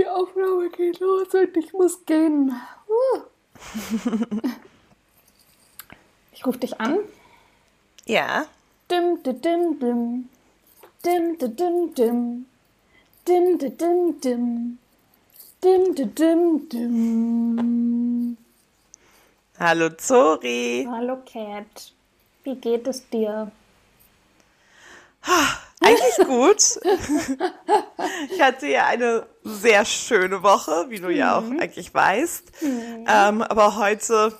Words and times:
die 0.00 0.06
Aufnahme 0.06 0.70
geht 0.70 0.98
los 1.00 1.28
und 1.34 1.56
ich 1.56 1.72
muss 1.72 2.04
gehen. 2.06 2.54
Uh. 2.88 3.20
ich 6.32 6.46
rufe 6.46 6.58
dich 6.58 6.80
an. 6.80 7.00
Ja. 8.06 8.46
Dim, 8.90 9.22
dim, 9.22 9.40
dim, 9.42 9.78
dim. 9.78 10.28
Dim, 11.04 11.38
dim, 11.38 11.56
dim, 11.56 11.94
dim. 11.94 12.46
Dim, 13.28 13.58
dim, 13.58 13.76
dim, 13.76 14.20
dim. 14.20 14.78
Dim, 15.62 15.94
dim, 15.94 16.14
dim, 16.14 16.68
dim. 16.70 18.36
Hallo 19.58 19.90
Zori. 19.98 20.88
Hallo 20.90 21.18
Cat. 21.30 21.92
Wie 22.44 22.54
geht 22.54 22.86
es 22.86 23.06
dir? 23.10 23.52
Eigentlich 25.80 26.26
gut. 26.26 26.80
ich 28.30 28.40
hatte 28.40 28.66
ja 28.66 28.86
eine 28.86 29.26
sehr 29.42 29.84
schöne 29.84 30.42
Woche, 30.42 30.86
wie 30.88 31.00
du 31.00 31.10
ja 31.10 31.38
auch 31.38 31.50
eigentlich 31.58 31.92
weißt. 31.92 32.52
Ähm, 32.62 33.42
aber 33.42 33.76
heute 33.76 34.36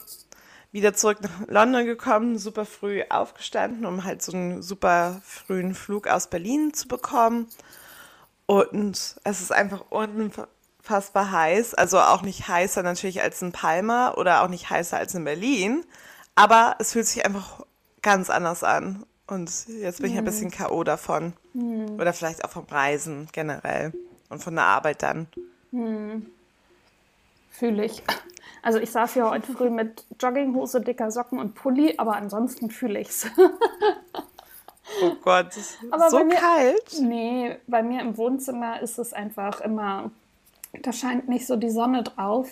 wieder 0.72 0.94
zurück 0.94 1.18
nach 1.22 1.48
London 1.48 1.86
gekommen, 1.86 2.38
super 2.38 2.64
früh 2.64 3.02
aufgestanden, 3.08 3.86
um 3.86 4.04
halt 4.04 4.22
so 4.22 4.32
einen 4.32 4.62
super 4.62 5.20
frühen 5.24 5.74
Flug 5.74 6.06
aus 6.06 6.28
Berlin 6.28 6.72
zu 6.74 6.86
bekommen. 6.86 7.48
Und 8.46 9.16
es 9.24 9.40
ist 9.40 9.52
einfach 9.52 9.84
unfassbar 9.90 11.30
heiß. 11.32 11.74
Also 11.74 12.00
auch 12.00 12.22
nicht 12.22 12.48
heißer 12.48 12.82
natürlich 12.82 13.22
als 13.22 13.42
in 13.42 13.52
Palma 13.52 14.14
oder 14.14 14.42
auch 14.42 14.48
nicht 14.48 14.70
heißer 14.70 14.96
als 14.96 15.14
in 15.14 15.24
Berlin. 15.24 15.84
Aber 16.34 16.76
es 16.78 16.92
fühlt 16.92 17.06
sich 17.06 17.24
einfach 17.24 17.64
ganz 18.02 18.30
anders 18.30 18.62
an. 18.64 19.04
Und 19.30 19.68
jetzt 19.68 20.02
bin 20.02 20.10
ich 20.12 20.18
ein 20.18 20.24
bisschen 20.24 20.50
K.O. 20.50 20.82
davon. 20.84 21.32
Oder 21.98 22.12
vielleicht 22.12 22.44
auch 22.44 22.50
vom 22.50 22.64
Reisen 22.64 23.28
generell. 23.32 23.92
Und 24.28 24.42
von 24.42 24.54
der 24.54 24.64
Arbeit 24.64 25.02
dann. 25.02 25.26
Fühle 27.50 27.84
ich. 27.84 28.02
Also 28.62 28.78
ich 28.78 28.90
saß 28.90 29.14
hier 29.14 29.30
heute 29.30 29.52
früh 29.52 29.70
mit 29.70 30.04
Jogginghose, 30.20 30.80
dicker 30.80 31.10
Socken 31.10 31.38
und 31.38 31.54
Pulli, 31.54 31.94
aber 31.96 32.16
ansonsten 32.16 32.70
fühle 32.70 33.00
ich's. 33.00 33.26
Oh 35.02 35.12
Gott, 35.22 35.48
es 35.50 35.56
ist 35.56 35.78
Aber 35.92 36.10
so 36.10 36.24
mir- 36.24 36.34
kalt. 36.34 37.00
Nee, 37.00 37.56
bei 37.68 37.82
mir 37.82 38.00
im 38.00 38.16
Wohnzimmer 38.16 38.80
ist 38.80 38.98
es 38.98 39.12
einfach 39.12 39.60
immer, 39.60 40.10
da 40.82 40.92
scheint 40.92 41.28
nicht 41.28 41.46
so 41.46 41.54
die 41.56 41.70
Sonne 41.70 42.02
drauf. 42.02 42.50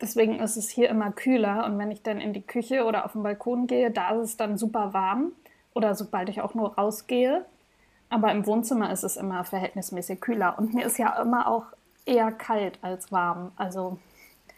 Deswegen 0.00 0.38
ist 0.40 0.56
es 0.56 0.68
hier 0.70 0.88
immer 0.88 1.10
kühler. 1.12 1.64
Und 1.66 1.76
wenn 1.78 1.90
ich 1.90 2.02
dann 2.02 2.20
in 2.20 2.32
die 2.32 2.42
Küche 2.42 2.84
oder 2.84 3.04
auf 3.04 3.12
den 3.12 3.22
Balkon 3.24 3.66
gehe, 3.66 3.90
da 3.90 4.10
ist 4.12 4.30
es 4.30 4.36
dann 4.36 4.58
super 4.58 4.92
warm. 4.92 5.32
Oder 5.78 5.94
sobald 5.94 6.28
ich 6.28 6.40
auch 6.40 6.54
nur 6.54 6.74
rausgehe. 6.74 7.46
Aber 8.10 8.32
im 8.32 8.46
Wohnzimmer 8.46 8.92
ist 8.92 9.04
es 9.04 9.16
immer 9.16 9.44
verhältnismäßig 9.44 10.20
kühler. 10.20 10.58
Und 10.58 10.74
mir 10.74 10.84
ist 10.84 10.98
ja 10.98 11.22
immer 11.22 11.46
auch 11.46 11.66
eher 12.04 12.32
kalt 12.32 12.80
als 12.82 13.12
warm. 13.12 13.52
Also, 13.54 13.96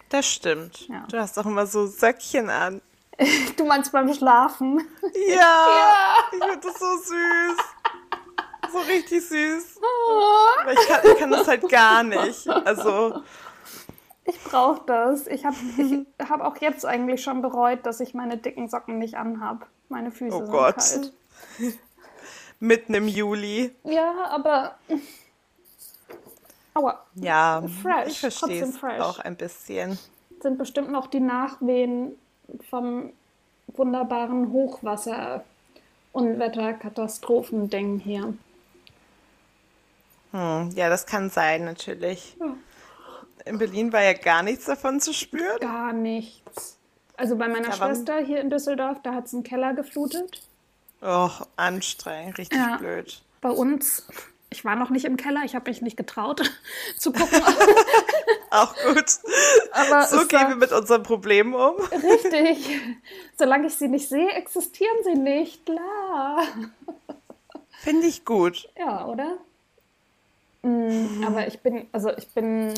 Das 0.08 0.24
stimmt. 0.24 0.88
Ja. 0.88 1.04
Du 1.10 1.18
hast 1.18 1.36
doch 1.36 1.44
immer 1.44 1.66
so 1.66 1.86
Söckchen 1.86 2.48
an. 2.48 2.80
du 3.58 3.66
meinst 3.66 3.92
beim 3.92 4.10
Schlafen? 4.14 4.80
Ja, 5.28 6.14
ich 6.32 6.38
finde 6.38 6.56
das 6.56 6.78
so 6.78 6.96
süß. 6.96 7.58
So 8.72 8.78
richtig 8.78 9.28
süß. 9.28 9.78
Aber 10.62 10.72
ich 10.72 10.88
kann, 10.88 11.00
ich 11.04 11.18
kann 11.18 11.30
das 11.30 11.46
halt 11.46 11.68
gar 11.68 12.02
nicht. 12.02 12.48
Also, 12.48 13.22
Ich 14.24 14.42
brauche 14.42 14.80
das. 14.86 15.26
Ich 15.26 15.44
habe 15.44 15.56
ich 15.76 16.06
hab 16.30 16.40
auch 16.40 16.56
jetzt 16.62 16.86
eigentlich 16.86 17.22
schon 17.22 17.42
bereut, 17.42 17.84
dass 17.84 18.00
ich 18.00 18.14
meine 18.14 18.38
dicken 18.38 18.70
Socken 18.70 18.98
nicht 18.98 19.16
anhab. 19.16 19.66
Meine 19.90 20.10
Füße 20.10 20.34
oh 20.34 20.40
sind 20.40 20.50
Gott. 20.50 20.76
kalt. 20.76 21.12
Mitten 22.60 22.94
im 22.94 23.08
Juli. 23.08 23.74
Ja, 23.84 24.28
aber. 24.30 24.78
Aua, 26.74 27.04
Ja, 27.16 27.62
Fresh, 27.82 28.08
ich 28.08 28.20
verstehe 28.20 28.60
trotzdem 28.62 28.90
es 28.92 29.00
auch 29.02 29.18
ein 29.18 29.36
bisschen. 29.36 29.98
sind 30.40 30.56
bestimmt 30.56 30.90
noch 30.90 31.08
die 31.08 31.20
Nachwehen 31.20 32.12
vom 32.70 33.12
wunderbaren 33.68 34.52
Hochwasser- 34.52 35.44
Unwetterkatastrophending 36.12 38.00
hier. 38.00 38.34
Hm, 40.32 40.70
ja, 40.74 40.88
das 40.88 41.06
kann 41.06 41.30
sein, 41.30 41.64
natürlich. 41.64 42.36
Ja. 42.40 42.56
In 43.44 43.58
Berlin 43.58 43.92
war 43.92 44.02
ja 44.02 44.12
gar 44.12 44.42
nichts 44.42 44.64
davon 44.64 45.00
zu 45.00 45.12
spüren. 45.14 45.58
Gar 45.60 45.92
nichts. 45.92 46.76
Also 47.20 47.36
bei 47.36 47.48
meiner 47.48 47.68
wann- 47.68 47.94
Schwester 47.94 48.18
hier 48.18 48.40
in 48.40 48.48
Düsseldorf, 48.48 48.98
da 49.02 49.12
hat 49.14 49.26
es 49.26 49.34
einen 49.34 49.42
Keller 49.42 49.74
geflutet. 49.74 50.40
Oh, 51.02 51.28
anstrengend, 51.56 52.38
richtig 52.38 52.58
Ja. 52.58 52.78
blöd. 52.78 53.20
Bei 53.42 53.50
uns, 53.50 54.06
ich 54.48 54.64
war 54.64 54.74
noch 54.74 54.88
nicht 54.88 55.04
im 55.04 55.18
Keller, 55.18 55.42
ich 55.44 55.54
habe 55.54 55.70
mich 55.70 55.82
nicht 55.82 55.98
getraut 55.98 56.50
zu 56.96 57.12
gucken. 57.12 57.42
Auch 58.50 58.74
gut. 58.74 59.04
Aber 59.72 60.06
So 60.06 60.26
gehen 60.26 60.48
wir 60.48 60.56
mit 60.56 60.72
unseren 60.72 61.02
Problemen 61.02 61.52
um. 61.54 61.76
Richtig. 61.92 62.80
Solange 63.38 63.66
ich 63.66 63.74
sie 63.76 63.88
nicht 63.88 64.08
sehe, 64.08 64.30
existieren 64.30 64.96
sie 65.04 65.14
nicht. 65.14 65.66
Klar. 65.66 66.42
Finde 67.80 68.06
ich 68.06 68.24
gut. 68.24 68.66
Ja, 68.78 69.04
oder? 69.06 69.36
Mm, 70.62 71.22
Aber 71.26 71.46
ich 71.46 71.60
bin, 71.60 71.86
also 71.92 72.10
ich 72.16 72.28
bin 72.28 72.74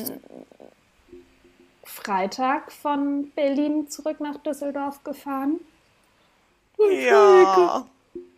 Freitag 1.83 2.71
von 2.71 3.31
Berlin 3.31 3.89
zurück 3.89 4.19
nach 4.19 4.37
Düsseldorf 4.37 5.03
gefahren. 5.03 5.59
Ja. 6.79 7.85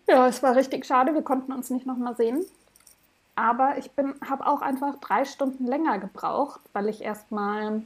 Ja, 0.07 0.28
es 0.28 0.44
war 0.44 0.56
richtig 0.56 0.85
schade, 0.85 1.13
wir 1.13 1.22
konnten 1.22 1.51
uns 1.51 1.69
nicht 1.69 1.85
nochmal 1.85 2.16
sehen. 2.16 2.45
Aber 3.35 3.78
ich 3.78 3.89
habe 4.28 4.47
auch 4.47 4.61
einfach 4.61 4.95
drei 5.00 5.25
Stunden 5.25 5.66
länger 5.66 6.00
gebraucht, 6.00 6.61
weil 6.73 6.88
ich 6.88 7.01
erstmal, 7.01 7.81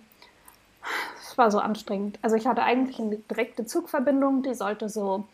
es 1.21 1.37
war 1.37 1.49
so 1.49 1.59
anstrengend. 1.59 2.19
Also 2.21 2.35
ich 2.35 2.45
hatte 2.45 2.63
eigentlich 2.63 2.99
eine 2.99 3.17
direkte 3.17 3.65
Zugverbindung, 3.65 4.43
die 4.43 4.53
sollte 4.53 4.89
so 4.89 5.27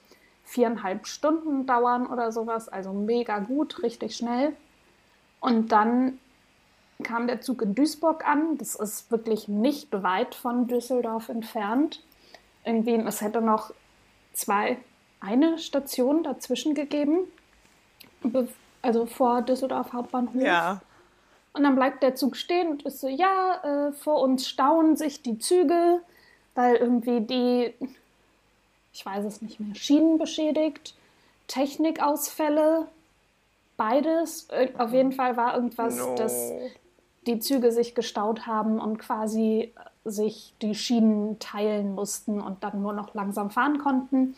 viereinhalb 0.45 1.07
Stunden 1.07 1.65
dauern 1.65 2.07
oder 2.07 2.31
sowas, 2.31 2.69
also 2.69 2.93
mega 2.93 3.39
gut, 3.39 3.83
richtig 3.83 4.15
schnell. 4.15 4.55
Und 5.39 5.71
dann 5.71 6.19
kam 7.03 7.27
der 7.27 7.41
Zug 7.41 7.61
in 7.61 7.75
Duisburg 7.75 8.27
an. 8.27 8.57
Das 8.57 8.75
ist 8.75 9.11
wirklich 9.11 9.47
nicht 9.47 9.89
weit 9.91 10.35
von 10.35 10.67
Düsseldorf 10.67 11.29
entfernt. 11.29 12.01
Irgendwie, 12.63 12.95
es 12.95 13.21
hätte 13.21 13.41
noch 13.41 13.71
zwei, 14.33 14.77
eine 15.19 15.57
Station 15.59 16.23
dazwischen 16.23 16.73
gegeben. 16.73 17.19
Be- 18.23 18.47
Also 18.81 19.05
vor 19.05 19.41
Düsseldorf 19.41 19.93
Hauptbahnhof. 19.93 20.35
Ja. 20.41 20.81
Und 21.53 21.63
dann 21.63 21.75
bleibt 21.75 22.03
der 22.03 22.15
Zug 22.15 22.35
stehen 22.35 22.67
und 22.69 22.83
ist 22.83 22.99
so, 22.99 23.07
ja, 23.07 23.87
äh, 23.89 23.91
vor 23.93 24.21
uns 24.21 24.47
stauen 24.47 24.97
sich 24.97 25.21
die 25.21 25.39
Züge, 25.39 26.01
weil 26.53 26.75
irgendwie 26.75 27.21
die, 27.21 27.73
ich 28.93 29.05
weiß 29.05 29.23
es 29.25 29.41
nicht 29.41 29.59
mehr, 29.59 29.73
Schienen 29.75 30.17
beschädigt, 30.17 30.95
Technikausfälle, 31.47 32.87
beides. 33.77 34.47
Äh, 34.49 34.69
Auf 34.77 34.91
jeden 34.91 35.11
Fall 35.13 35.37
war 35.37 35.55
irgendwas, 35.55 35.97
No. 35.97 36.15
dass 36.15 36.51
die 37.27 37.39
Züge 37.39 37.71
sich 37.71 37.95
gestaut 37.95 38.45
haben 38.47 38.79
und 38.79 38.97
quasi 38.97 39.73
äh, 39.75 40.09
sich 40.09 40.53
die 40.61 40.75
Schienen 40.75 41.39
teilen 41.39 41.95
mussten 41.95 42.41
und 42.41 42.63
dann 42.63 42.81
nur 42.81 42.93
noch 42.93 43.13
langsam 43.13 43.49
fahren 43.49 43.79
konnten. 43.79 44.35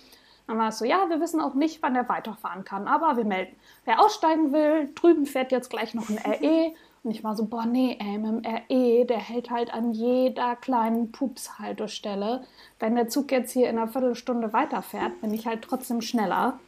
Dann 0.48 0.58
war 0.58 0.70
es 0.70 0.80
so, 0.80 0.86
ja, 0.86 1.10
wir 1.10 1.20
wissen 1.20 1.42
auch 1.42 1.56
nicht, 1.56 1.82
wann 1.82 1.96
er 1.96 2.08
weiterfahren 2.08 2.64
kann, 2.64 2.88
aber 2.88 3.18
wir 3.18 3.26
melden. 3.26 3.54
Wer 3.84 4.00
aussteigen 4.00 4.54
will, 4.54 4.90
drüben 4.96 5.26
fährt 5.26 5.52
jetzt 5.52 5.70
gleich 5.70 5.94
noch 5.94 6.10
ein 6.10 6.18
RE. 6.18 6.72
Und 7.04 7.12
ich 7.12 7.24
war 7.24 7.36
so, 7.36 7.46
boah, 7.46 7.66
nee, 7.66 7.98
ey, 8.00 8.18
mit 8.18 8.46
dem 8.46 8.54
RE, 8.54 9.06
der 9.06 9.18
hält 9.18 9.50
halt 9.50 9.74
an 9.74 9.92
jeder 9.92 10.56
kleinen 10.56 11.12
Pups-Haltestelle. 11.12 12.44
Wenn 12.80 12.96
der 12.96 13.10
Zug 13.10 13.32
jetzt 13.32 13.52
hier 13.52 13.70
in 13.70 13.78
einer 13.78 13.90
Viertelstunde 13.90 14.54
weiterfährt, 14.54 15.20
bin 15.20 15.34
ich 15.34 15.46
halt 15.46 15.62
trotzdem 15.64 16.02
schneller. 16.02 16.60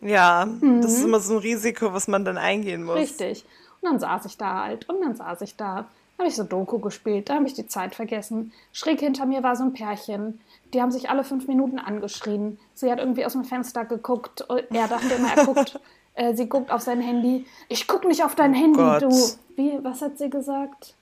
Ja, 0.00 0.48
das 0.80 0.92
ist 0.94 1.04
immer 1.04 1.20
so 1.20 1.34
ein 1.34 1.40
Risiko, 1.40 1.92
was 1.92 2.08
man 2.08 2.24
dann 2.24 2.38
eingehen 2.38 2.84
muss. 2.84 2.94
Mhm. 2.94 3.00
Richtig. 3.00 3.44
Und 3.80 3.90
dann 3.90 4.00
saß 4.00 4.26
ich 4.26 4.36
da 4.36 4.64
halt 4.64 4.88
und 4.88 5.00
dann 5.00 5.14
saß 5.14 5.40
ich 5.42 5.56
da. 5.56 5.86
Habe 6.18 6.28
ich 6.28 6.36
so 6.36 6.44
Doku 6.44 6.78
gespielt, 6.78 7.30
da 7.30 7.36
habe 7.36 7.46
ich 7.46 7.54
die 7.54 7.66
Zeit 7.66 7.94
vergessen. 7.94 8.52
Schräg 8.72 9.00
hinter 9.00 9.24
mir 9.24 9.42
war 9.42 9.56
so 9.56 9.64
ein 9.64 9.72
Pärchen. 9.72 10.38
Die 10.74 10.82
haben 10.82 10.90
sich 10.90 11.08
alle 11.08 11.24
fünf 11.24 11.48
Minuten 11.48 11.78
angeschrien. 11.78 12.58
Sie 12.74 12.92
hat 12.92 12.98
irgendwie 12.98 13.24
aus 13.24 13.32
dem 13.32 13.44
Fenster 13.44 13.86
geguckt. 13.86 14.44
Er 14.48 14.86
dachte 14.86 15.14
immer, 15.14 15.32
er 15.34 15.46
guckt, 15.46 15.80
äh, 16.14 16.34
sie 16.34 16.46
guckt 16.46 16.70
auf 16.70 16.82
sein 16.82 17.00
Handy. 17.00 17.46
Ich 17.68 17.88
guck 17.88 18.04
nicht 18.04 18.22
auf 18.22 18.34
dein 18.34 18.52
Handy, 18.52 18.78
Gott. 18.78 19.02
du. 19.02 19.08
Wie, 19.56 19.82
was 19.82 20.02
hat 20.02 20.18
sie 20.18 20.28
gesagt? 20.28 20.94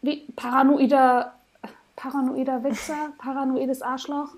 Wie, 0.00 0.26
paranoider, 0.36 1.34
paranoider 1.94 2.64
Wichser, 2.64 3.12
paranoides 3.18 3.82
Arschloch, 3.82 4.30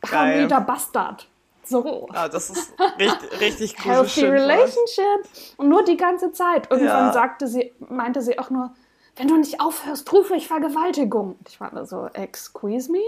paranoider 0.00 0.60
Bastard. 0.62 1.28
So. 1.70 2.08
Ah, 2.12 2.28
das 2.28 2.50
ist 2.50 2.74
richtig, 2.98 3.40
richtig 3.40 3.76
gutes 3.76 3.86
Healthy. 4.16 4.26
Relationship. 4.26 5.54
Und 5.56 5.68
nur 5.68 5.84
die 5.84 5.96
ganze 5.96 6.32
Zeit. 6.32 6.68
Irgendwann 6.70 7.06
Ja. 7.06 7.12
sagte 7.12 7.46
sie, 7.46 7.72
meinte 7.88 8.20
sie 8.22 8.38
auch 8.40 8.50
nur, 8.50 8.72
wenn 9.16 9.28
du 9.28 9.36
nicht 9.36 9.60
aufhörst, 9.60 10.12
rufe 10.12 10.34
ich 10.34 10.48
Vergewaltigung. 10.48 11.36
Und 11.38 11.48
ich 11.48 11.60
war 11.60 11.72
nur 11.72 11.86
so, 11.86 12.06
excuse 12.12 12.90
me? 12.90 12.98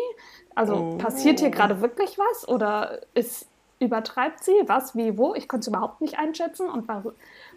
Also 0.55 0.75
Oh. 0.94 0.99
passiert 0.99 1.41
hier 1.41 1.50
gerade 1.50 1.81
wirklich 1.81 2.19
was? 2.19 2.49
Oder 2.49 3.00
ist 3.14 3.47
übertreibt 3.81 4.44
sie? 4.44 4.55
Was, 4.67 4.94
wie, 4.94 5.19
wo? 5.19 5.35
Ich 5.35 5.49
konnte 5.49 5.62
es 5.62 5.69
überhaupt 5.69 6.00
nicht 6.00 6.17
einschätzen 6.19 6.70
und 6.70 6.87
war, 6.87 7.03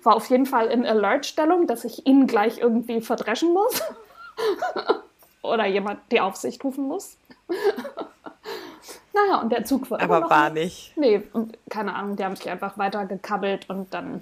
war 0.01 0.15
auf 0.15 0.27
jeden 0.31 0.47
Fall 0.47 0.67
in 0.67 0.83
Alert-Stellung, 0.85 1.67
dass 1.67 1.85
ich 1.85 2.07
ihn 2.07 2.25
gleich 2.25 2.57
irgendwie 2.57 2.99
verdreschen 3.01 3.53
muss. 3.53 3.79
Oder 5.43 5.67
jemand 5.67 5.99
die 6.11 6.19
Aufsicht 6.21 6.63
rufen 6.63 6.87
muss. 6.87 7.17
naja, 9.13 9.41
und 9.41 9.51
der 9.51 9.65
Zug 9.65 9.89
war. 9.89 10.01
Aber 10.01 10.29
war 10.29 10.49
nicht. 10.49 10.93
Nee, 10.95 11.23
keine 11.69 11.95
Ahnung, 11.95 12.15
die 12.15 12.23
haben 12.23 12.35
sich 12.35 12.49
einfach 12.49 12.77
weiter 12.77 13.05
gekabbelt 13.05 13.69
und 13.69 13.93
dann. 13.93 14.21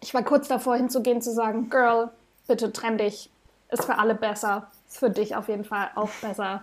Ich 0.00 0.12
war 0.12 0.22
kurz 0.22 0.48
davor 0.48 0.76
hinzugehen, 0.76 1.22
zu 1.22 1.32
sagen: 1.32 1.70
Girl, 1.70 2.10
bitte 2.46 2.72
trenn 2.72 2.98
dich. 2.98 3.30
Ist 3.70 3.84
für 3.84 3.98
alle 3.98 4.14
besser. 4.14 4.68
Ist 4.88 4.98
für 4.98 5.10
dich 5.10 5.34
auf 5.34 5.48
jeden 5.48 5.64
Fall 5.64 5.90
auch 5.94 6.10
besser. 6.20 6.62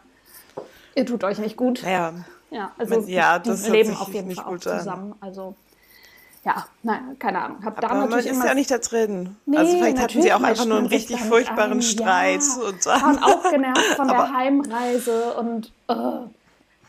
Ihr 0.96 1.06
tut 1.06 1.24
euch 1.24 1.40
nicht 1.40 1.58
gut. 1.58 1.81
Ja. 1.81 2.13
Ja, 2.52 2.72
also 2.78 3.00
ja, 3.08 3.40
die 3.40 3.50
das 3.50 3.68
leben 3.69 3.96
auf 3.96 4.13
jeden 4.13 4.36
Fall 4.36 4.46
auch 4.46 4.60
zusammen. 4.60 5.13
An. 5.13 5.18
Also 5.22 5.56
ja, 6.44 6.66
nein, 6.84 7.18
keine 7.19 7.42
Ahnung. 7.42 7.63
Hab 7.63 7.84
Aber 7.84 8.08
man 8.08 8.19
ist 8.19 8.44
ja 8.44 8.54
nicht 8.54 8.72
da 8.72 8.80
drin. 8.80 9.38
Nee, 9.46 9.58
also 9.58 9.78
vielleicht 9.78 10.00
hatten 10.00 10.22
sie 10.22 10.34
auch 10.34 10.42
einfach 10.42 10.66
nur 10.66 10.80
einen 10.80 10.88
richtig 10.88 11.19
furchtbaren 11.22 11.74
ein. 11.74 11.81
Streit. 11.81 12.42
Ja, 12.42 12.63
und 12.68 12.86
dann. 12.86 13.02
waren 13.02 13.24
auch 13.24 13.50
genervt 13.50 13.96
von 13.96 14.08
der 14.08 14.34
Heimreise 14.38 15.34
und 15.36 15.72
uh, 15.90 16.28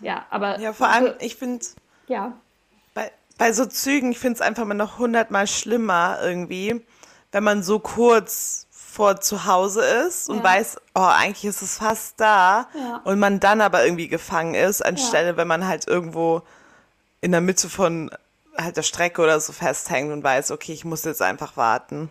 ja, 0.02 0.26
aber 0.30 0.60
ja, 0.60 0.72
vor 0.72 0.88
allem 0.88 1.14
ich 1.20 1.36
finde 1.36 1.64
ja 2.08 2.32
bei, 2.94 3.10
bei 3.38 3.52
so 3.52 3.66
Zügen, 3.66 4.12
ich 4.12 4.18
finde 4.18 4.34
es 4.34 4.40
einfach 4.40 4.64
mal 4.64 4.74
noch 4.74 4.98
hundertmal 4.98 5.46
schlimmer 5.46 6.18
irgendwie, 6.22 6.84
wenn 7.30 7.44
man 7.44 7.62
so 7.62 7.78
kurz 7.78 8.66
vor 8.70 9.20
zu 9.22 9.46
Hause 9.46 9.82
ist 10.06 10.28
und 10.28 10.38
ja. 10.38 10.44
weiß, 10.44 10.76
oh, 10.94 11.00
eigentlich 11.00 11.46
ist 11.46 11.62
es 11.62 11.78
fast 11.78 12.20
da 12.20 12.68
ja. 12.74 13.00
und 13.04 13.18
man 13.18 13.40
dann 13.40 13.62
aber 13.62 13.84
irgendwie 13.84 14.08
gefangen 14.08 14.54
ist, 14.54 14.84
anstelle, 14.84 15.28
ja. 15.28 15.36
wenn 15.38 15.48
man 15.48 15.66
halt 15.66 15.88
irgendwo 15.88 16.42
in 17.22 17.32
der 17.32 17.40
Mitte 17.40 17.70
von 17.70 18.10
halt 18.58 18.76
der 18.76 18.82
Strecke 18.82 19.22
oder 19.22 19.40
so 19.40 19.52
festhängt 19.52 20.12
und 20.12 20.22
weiß, 20.22 20.50
okay, 20.50 20.72
ich 20.72 20.84
muss 20.84 21.04
jetzt 21.04 21.22
einfach 21.22 21.56
warten. 21.56 22.10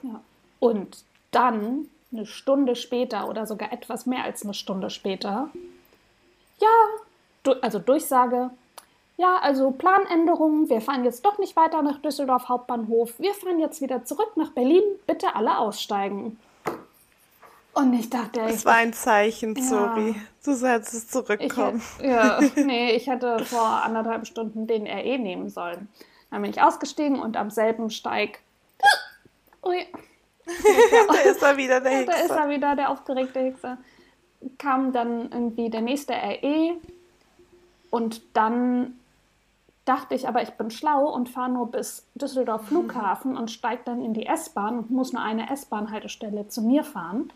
Und 0.60 1.04
dann 1.30 1.88
eine 2.12 2.26
Stunde 2.26 2.76
später 2.76 3.30
oder 3.30 3.46
sogar 3.46 3.72
etwas 3.72 4.08
mehr 4.08 4.24
als 4.24 4.44
eine 4.44 4.56
Stunde 4.56 4.90
später, 4.90 5.50
ja, 6.60 6.68
also 7.62 7.80
Durchsage, 7.80 8.52
ja, 9.18 9.38
also 9.42 9.72
Planänderungen, 9.72 10.70
wir 10.70 10.82
fahren 10.82 11.04
jetzt 11.04 11.26
doch 11.26 11.38
nicht 11.38 11.56
weiter 11.56 11.82
nach 11.82 12.02
Düsseldorf 12.02 12.50
Hauptbahnhof, 12.50 13.20
wir 13.20 13.34
fahren 13.34 13.60
jetzt 13.60 13.82
wieder 13.82 14.04
zurück 14.04 14.32
nach 14.36 14.52
Berlin, 14.52 14.82
bitte 15.06 15.36
alle 15.36 15.58
aussteigen. 15.58 16.40
Und 17.74 17.94
ich 17.94 18.10
dachte, 18.10 18.42
es 18.42 18.66
war 18.66 18.76
ein 18.76 18.92
Zeichen, 18.94 19.56
ja, 19.56 19.64
sorry. 19.64 20.16
Du 20.44 20.54
sollst 20.56 20.94
es 20.94 21.08
zurückkommen. 21.08 21.82
Ich, 22.00 22.06
ja, 22.06 22.40
nee, 22.56 22.92
ich 22.92 23.08
hätte 23.08 23.46
vor 23.46 23.66
anderthalb 23.66 24.28
Stunden 24.28 24.68
den 24.68 24.88
RE 24.88 25.20
nehmen 25.20 25.50
sollen. 25.50 25.88
Dann 26.32 26.42
bin 26.42 26.52
ich 26.52 26.62
ausgestiegen 26.62 27.20
und 27.20 27.38
am 27.38 27.50
selben 27.50 27.90
Steig. 27.90 28.40
Ui. 29.64 29.86
da 31.08 31.30
ist 31.30 31.42
er 31.42 31.58
wieder, 31.58 31.80
der 31.80 31.92
Hexer. 31.92 32.12
Da 32.18 32.26
ist 32.26 32.32
er 32.32 32.50
wieder, 32.50 32.76
der 32.76 32.90
aufgeregte 32.90 33.40
Hexer. 33.40 33.78
Kam 34.58 34.92
dann 34.92 35.32
irgendwie 35.32 35.70
der 35.70 35.82
nächste 35.82 36.14
RE 36.14 36.76
und 37.92 38.22
dann 38.34 38.96
dachte 39.86 40.16
ich, 40.16 40.28
aber 40.28 40.42
ich 40.42 40.52
bin 40.52 40.72
schlau 40.72 41.08
und 41.14 41.30
fahre 41.30 41.52
nur 41.52 41.70
bis 41.70 42.06
Düsseldorf 42.16 42.68
Flughafen 42.68 43.38
und 43.38 43.52
steige 43.52 43.84
dann 43.86 44.04
in 44.04 44.16
die 44.16 44.26
S-Bahn 44.26 44.80
und 44.80 44.90
muss 44.90 45.14
nur 45.14 45.22
eine 45.22 45.52
S-Bahn-Haltestelle 45.52 46.48
zu 46.48 46.62
mir 46.62 46.84
fahren 46.84 47.32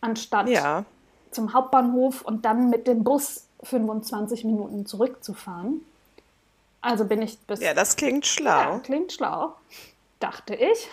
anstatt 0.00 0.48
ja. 0.48 0.84
zum 1.30 1.52
Hauptbahnhof 1.52 2.22
und 2.22 2.44
dann 2.44 2.70
mit 2.70 2.86
dem 2.86 3.04
Bus 3.04 3.44
25 3.62 4.44
Minuten 4.44 4.86
zurückzufahren. 4.86 5.84
Also 6.80 7.04
bin 7.04 7.20
ich 7.22 7.38
bis. 7.40 7.60
Ja, 7.60 7.74
das 7.74 7.96
klingt 7.96 8.26
schlau. 8.26 8.50
Ja, 8.50 8.78
klingt 8.78 9.12
schlau. 9.12 9.54
Dachte 10.20 10.54
ich. 10.54 10.88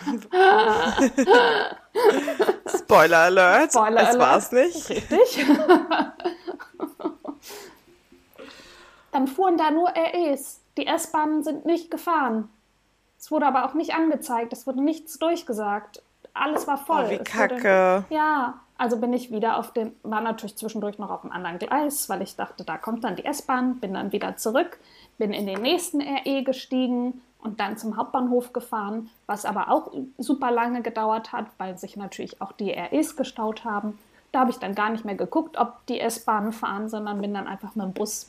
Spoiler 2.76 3.18
Alert. 3.18 3.72
Spoiler 3.72 4.00
das 4.00 4.14
Alert. 4.16 4.18
war's 4.18 4.52
nicht. 4.52 4.90
Richtig. 4.90 5.46
Dann 9.14 9.28
fuhren 9.28 9.56
da 9.56 9.70
nur 9.70 9.90
REs. 9.90 10.60
Die 10.76 10.88
S-Bahnen 10.88 11.44
sind 11.44 11.64
nicht 11.64 11.88
gefahren. 11.88 12.48
Es 13.16 13.30
wurde 13.30 13.46
aber 13.46 13.64
auch 13.64 13.74
nicht 13.74 13.94
angezeigt. 13.94 14.52
Es 14.52 14.66
wurde 14.66 14.82
nichts 14.82 15.20
durchgesagt. 15.20 16.02
Alles 16.32 16.66
war 16.66 16.78
voll. 16.78 17.04
Oh, 17.06 17.10
wie 17.10 17.18
kacke. 17.18 17.54
Wurde, 17.54 18.04
ja, 18.10 18.54
also 18.76 18.96
bin 18.96 19.12
ich 19.12 19.30
wieder 19.30 19.56
auf 19.56 19.72
dem, 19.72 19.92
war 20.02 20.20
natürlich 20.20 20.56
zwischendurch 20.56 20.98
noch 20.98 21.10
auf 21.10 21.22
einem 21.22 21.32
anderen 21.32 21.60
Gleis, 21.60 22.08
weil 22.08 22.22
ich 22.22 22.34
dachte, 22.34 22.64
da 22.64 22.76
kommt 22.76 23.04
dann 23.04 23.14
die 23.14 23.24
S-Bahn, 23.24 23.76
bin 23.76 23.94
dann 23.94 24.10
wieder 24.10 24.36
zurück, 24.36 24.80
bin 25.16 25.32
in 25.32 25.46
den 25.46 25.62
nächsten 25.62 26.02
RE 26.02 26.42
gestiegen 26.42 27.22
und 27.38 27.60
dann 27.60 27.78
zum 27.78 27.96
Hauptbahnhof 27.96 28.52
gefahren, 28.52 29.10
was 29.26 29.44
aber 29.44 29.70
auch 29.70 29.92
super 30.18 30.50
lange 30.50 30.82
gedauert 30.82 31.30
hat, 31.30 31.46
weil 31.58 31.78
sich 31.78 31.96
natürlich 31.96 32.42
auch 32.42 32.50
die 32.50 32.72
REs 32.72 33.14
gestaut 33.14 33.64
haben. 33.64 33.96
Da 34.32 34.40
habe 34.40 34.50
ich 34.50 34.58
dann 34.58 34.74
gar 34.74 34.90
nicht 34.90 35.04
mehr 35.04 35.14
geguckt, 35.14 35.56
ob 35.56 35.86
die 35.86 36.00
S-Bahnen 36.00 36.52
fahren, 36.52 36.88
sondern 36.88 37.20
bin 37.20 37.32
dann 37.32 37.46
einfach 37.46 37.76
mit 37.76 37.84
dem 37.84 37.92
Bus 37.92 38.28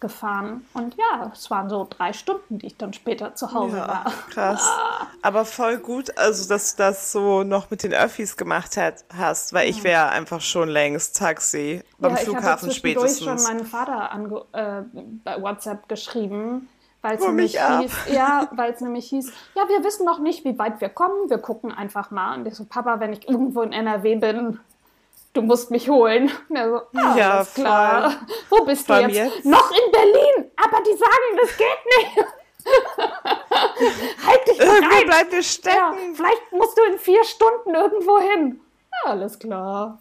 gefahren. 0.00 0.66
Und 0.74 0.94
ja, 0.96 1.30
es 1.32 1.50
waren 1.50 1.68
so 1.68 1.86
drei 1.88 2.12
Stunden, 2.12 2.58
die 2.58 2.66
ich 2.66 2.76
dann 2.76 2.92
später 2.92 3.34
zu 3.34 3.52
Hause 3.52 3.78
ja, 3.78 3.88
war. 3.88 4.12
Krass. 4.30 4.68
Aber 5.22 5.44
voll 5.44 5.78
gut, 5.78 6.16
also 6.18 6.48
dass 6.48 6.76
du 6.76 6.82
das 6.82 7.12
so 7.12 7.42
noch 7.42 7.70
mit 7.70 7.82
den 7.82 7.94
Öffis 7.94 8.36
gemacht 8.36 8.76
hat, 8.76 9.04
hast, 9.16 9.52
weil 9.52 9.68
ich 9.68 9.84
wäre 9.84 10.08
einfach 10.10 10.40
schon 10.40 10.68
längst 10.68 11.16
Taxi 11.16 11.82
beim 11.98 12.12
ja, 12.12 12.16
Flughafen 12.18 12.70
ich 12.70 12.76
spätestens. 12.76 13.20
Ich 13.20 13.28
habe 13.28 13.38
schon 13.38 13.56
meinen 13.56 13.66
Vater 13.66 14.10
äh, 14.52 14.82
bei 15.24 15.40
WhatsApp 15.40 15.88
geschrieben. 15.88 16.68
Weil 17.02 17.18
es 17.18 17.24
nämlich, 17.24 17.52
hieß, 17.52 17.92
ja, 18.12 18.48
nämlich 18.80 19.08
hieß, 19.10 19.32
ja, 19.54 19.68
wir 19.68 19.84
wissen 19.84 20.04
noch 20.04 20.18
nicht, 20.18 20.44
wie 20.44 20.58
weit 20.58 20.80
wir 20.80 20.88
kommen, 20.88 21.30
wir 21.30 21.38
gucken 21.38 21.70
einfach 21.70 22.10
mal. 22.10 22.36
Und 22.36 22.48
ich 22.48 22.54
so, 22.54 22.64
Papa, 22.64 22.98
wenn 22.98 23.12
ich 23.12 23.28
irgendwo 23.28 23.62
in 23.62 23.72
NRW 23.72 24.16
bin, 24.16 24.58
du 25.36 25.42
musst 25.42 25.70
mich 25.70 25.88
holen. 25.88 26.30
So, 26.48 26.82
ah, 26.98 27.16
ja, 27.16 27.46
klar. 27.54 28.10
Voll. 28.48 28.60
Wo 28.60 28.64
bist 28.64 28.88
du 28.88 28.94
jetzt? 28.94 29.14
jetzt? 29.14 29.44
Noch 29.44 29.70
in 29.70 29.92
Berlin. 29.92 30.50
Aber 30.56 30.82
die 30.82 30.96
sagen, 30.96 31.38
das 31.40 31.56
geht 31.56 32.16
nicht. 32.16 32.26
halt 34.26 34.48
dich 34.48 34.58
Irgendwie 34.58 34.94
rein. 34.94 35.06
bleibt 35.06 35.32
dir 35.32 35.42
stecken. 35.42 35.76
Ja, 35.76 35.94
vielleicht 36.14 36.52
musst 36.52 36.76
du 36.76 36.82
in 36.90 36.98
vier 36.98 37.22
Stunden 37.24 37.74
irgendwo 37.74 38.18
hin. 38.18 38.60
Ja, 39.04 39.10
alles 39.10 39.38
klar. 39.38 40.00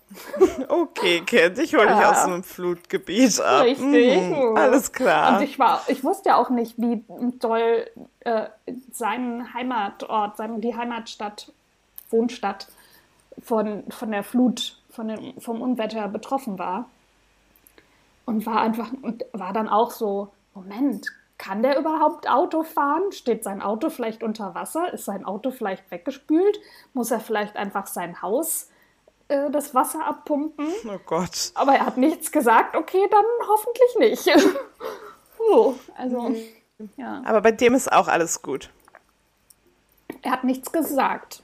Okay, 0.68 1.22
Kind, 1.22 1.60
ich 1.60 1.76
hole 1.76 1.88
dich 1.88 2.00
ja. 2.00 2.12
aus 2.12 2.24
einem 2.24 2.44
Flutgebiet 2.44 3.40
ab. 3.42 3.66
Richtig. 3.66 4.22
Mhm, 4.22 4.56
alles 4.56 4.92
klar. 4.92 5.38
Und 5.38 5.44
ich 5.44 5.60
war, 5.60 5.84
ich 5.88 6.04
wusste 6.04 6.30
ja 6.30 6.38
auch 6.38 6.50
nicht, 6.50 6.76
wie 6.78 7.04
doll 7.40 7.88
äh, 8.22 8.46
sein 8.92 9.54
Heimatort, 9.54 10.38
sein, 10.38 10.62
die 10.62 10.76
Heimatstadt, 10.76 11.52
Wohnstadt 12.10 12.68
von, 13.44 13.84
von 13.90 14.12
der 14.12 14.24
Flut 14.24 14.78
von 14.96 15.08
dem, 15.10 15.40
vom 15.40 15.62
Unwetter 15.62 16.08
betroffen 16.08 16.58
war. 16.58 16.90
Und 18.26 18.46
war 18.46 18.62
einfach, 18.62 18.92
und 19.02 19.26
war 19.34 19.54
dann 19.54 19.70
auch 19.70 19.92
so, 19.92 20.30
Moment, 20.56 21.06
kann 21.38 21.62
der 21.62 21.78
überhaupt 21.78 22.30
Auto 22.30 22.64
fahren? 22.64 23.12
Steht 23.12 23.44
sein 23.44 23.62
Auto 23.62 23.90
vielleicht 23.90 24.24
unter 24.24 24.56
Wasser? 24.56 24.94
Ist 24.94 25.06
sein 25.06 25.26
Auto 25.26 25.52
vielleicht 25.52 25.92
weggespült? 25.92 26.60
Muss 26.94 27.12
er 27.12 27.20
vielleicht 27.20 27.56
einfach 27.58 27.88
sein 27.88 28.22
Haus 28.22 28.70
äh, 29.28 29.52
das 29.52 29.76
Wasser 29.76 30.06
abpumpen? 30.06 30.68
Oh 30.88 31.00
Gott. 31.06 31.52
Aber 31.56 31.74
er 31.74 31.86
hat 31.86 31.98
nichts 31.98 32.32
gesagt. 32.32 32.76
Okay, 32.76 33.06
dann 33.12 33.26
hoffentlich 33.48 33.96
nicht. 34.26 34.46
oh, 35.40 35.76
also, 35.98 36.30
mhm. 36.30 36.90
ja. 36.96 37.22
Aber 37.26 37.42
bei 37.42 37.52
dem 37.52 37.76
ist 37.76 37.92
auch 37.92 38.08
alles 38.08 38.42
gut. 38.42 38.70
Er 40.22 40.32
hat 40.32 40.44
nichts 40.44 40.72
gesagt. 40.72 41.44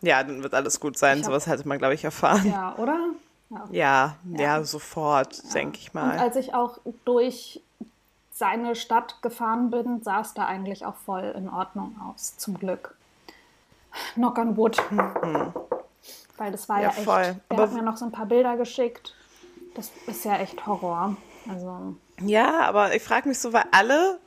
Ja, 0.00 0.22
dann 0.22 0.42
wird 0.42 0.54
alles 0.54 0.80
gut 0.80 0.98
sein. 0.98 1.18
Hab, 1.18 1.26
Sowas 1.26 1.46
hätte 1.46 1.66
man, 1.66 1.78
glaube 1.78 1.94
ich, 1.94 2.04
erfahren. 2.04 2.46
Ja, 2.46 2.74
oder? 2.76 2.98
Ja, 3.50 3.64
ja, 3.70 4.16
ja. 4.30 4.40
ja 4.40 4.64
sofort, 4.64 5.42
ja. 5.44 5.50
denke 5.52 5.78
ich 5.78 5.94
mal. 5.94 6.14
Und 6.14 6.18
als 6.18 6.36
ich 6.36 6.54
auch 6.54 6.78
durch 7.04 7.60
seine 8.32 8.74
Stadt 8.74 9.22
gefahren 9.22 9.70
bin, 9.70 10.02
sah 10.02 10.20
es 10.20 10.34
da 10.34 10.46
eigentlich 10.46 10.84
auch 10.84 10.96
voll 10.96 11.34
in 11.36 11.48
Ordnung 11.48 11.96
aus, 12.08 12.36
zum 12.36 12.58
Glück. 12.58 12.96
Knock 14.14 14.38
on 14.38 14.56
wood. 14.56 14.82
Mhm. 14.90 15.52
Weil 16.36 16.50
das 16.50 16.68
war 16.68 16.78
ja, 16.78 16.88
ja 16.88 16.88
echt. 16.90 17.04
Voll. 17.04 17.36
Er 17.48 17.56
hat 17.56 17.72
mir 17.72 17.82
noch 17.82 17.96
so 17.96 18.04
ein 18.04 18.12
paar 18.12 18.26
Bilder 18.26 18.56
geschickt. 18.56 19.14
Das 19.76 19.90
ist 20.06 20.24
ja 20.24 20.36
echt 20.36 20.66
Horror. 20.66 21.16
Also. 21.48 21.94
Ja, 22.20 22.60
aber 22.60 22.94
ich 22.94 23.02
frage 23.02 23.28
mich 23.28 23.38
so, 23.38 23.52
weil 23.52 23.64
alle 23.70 24.18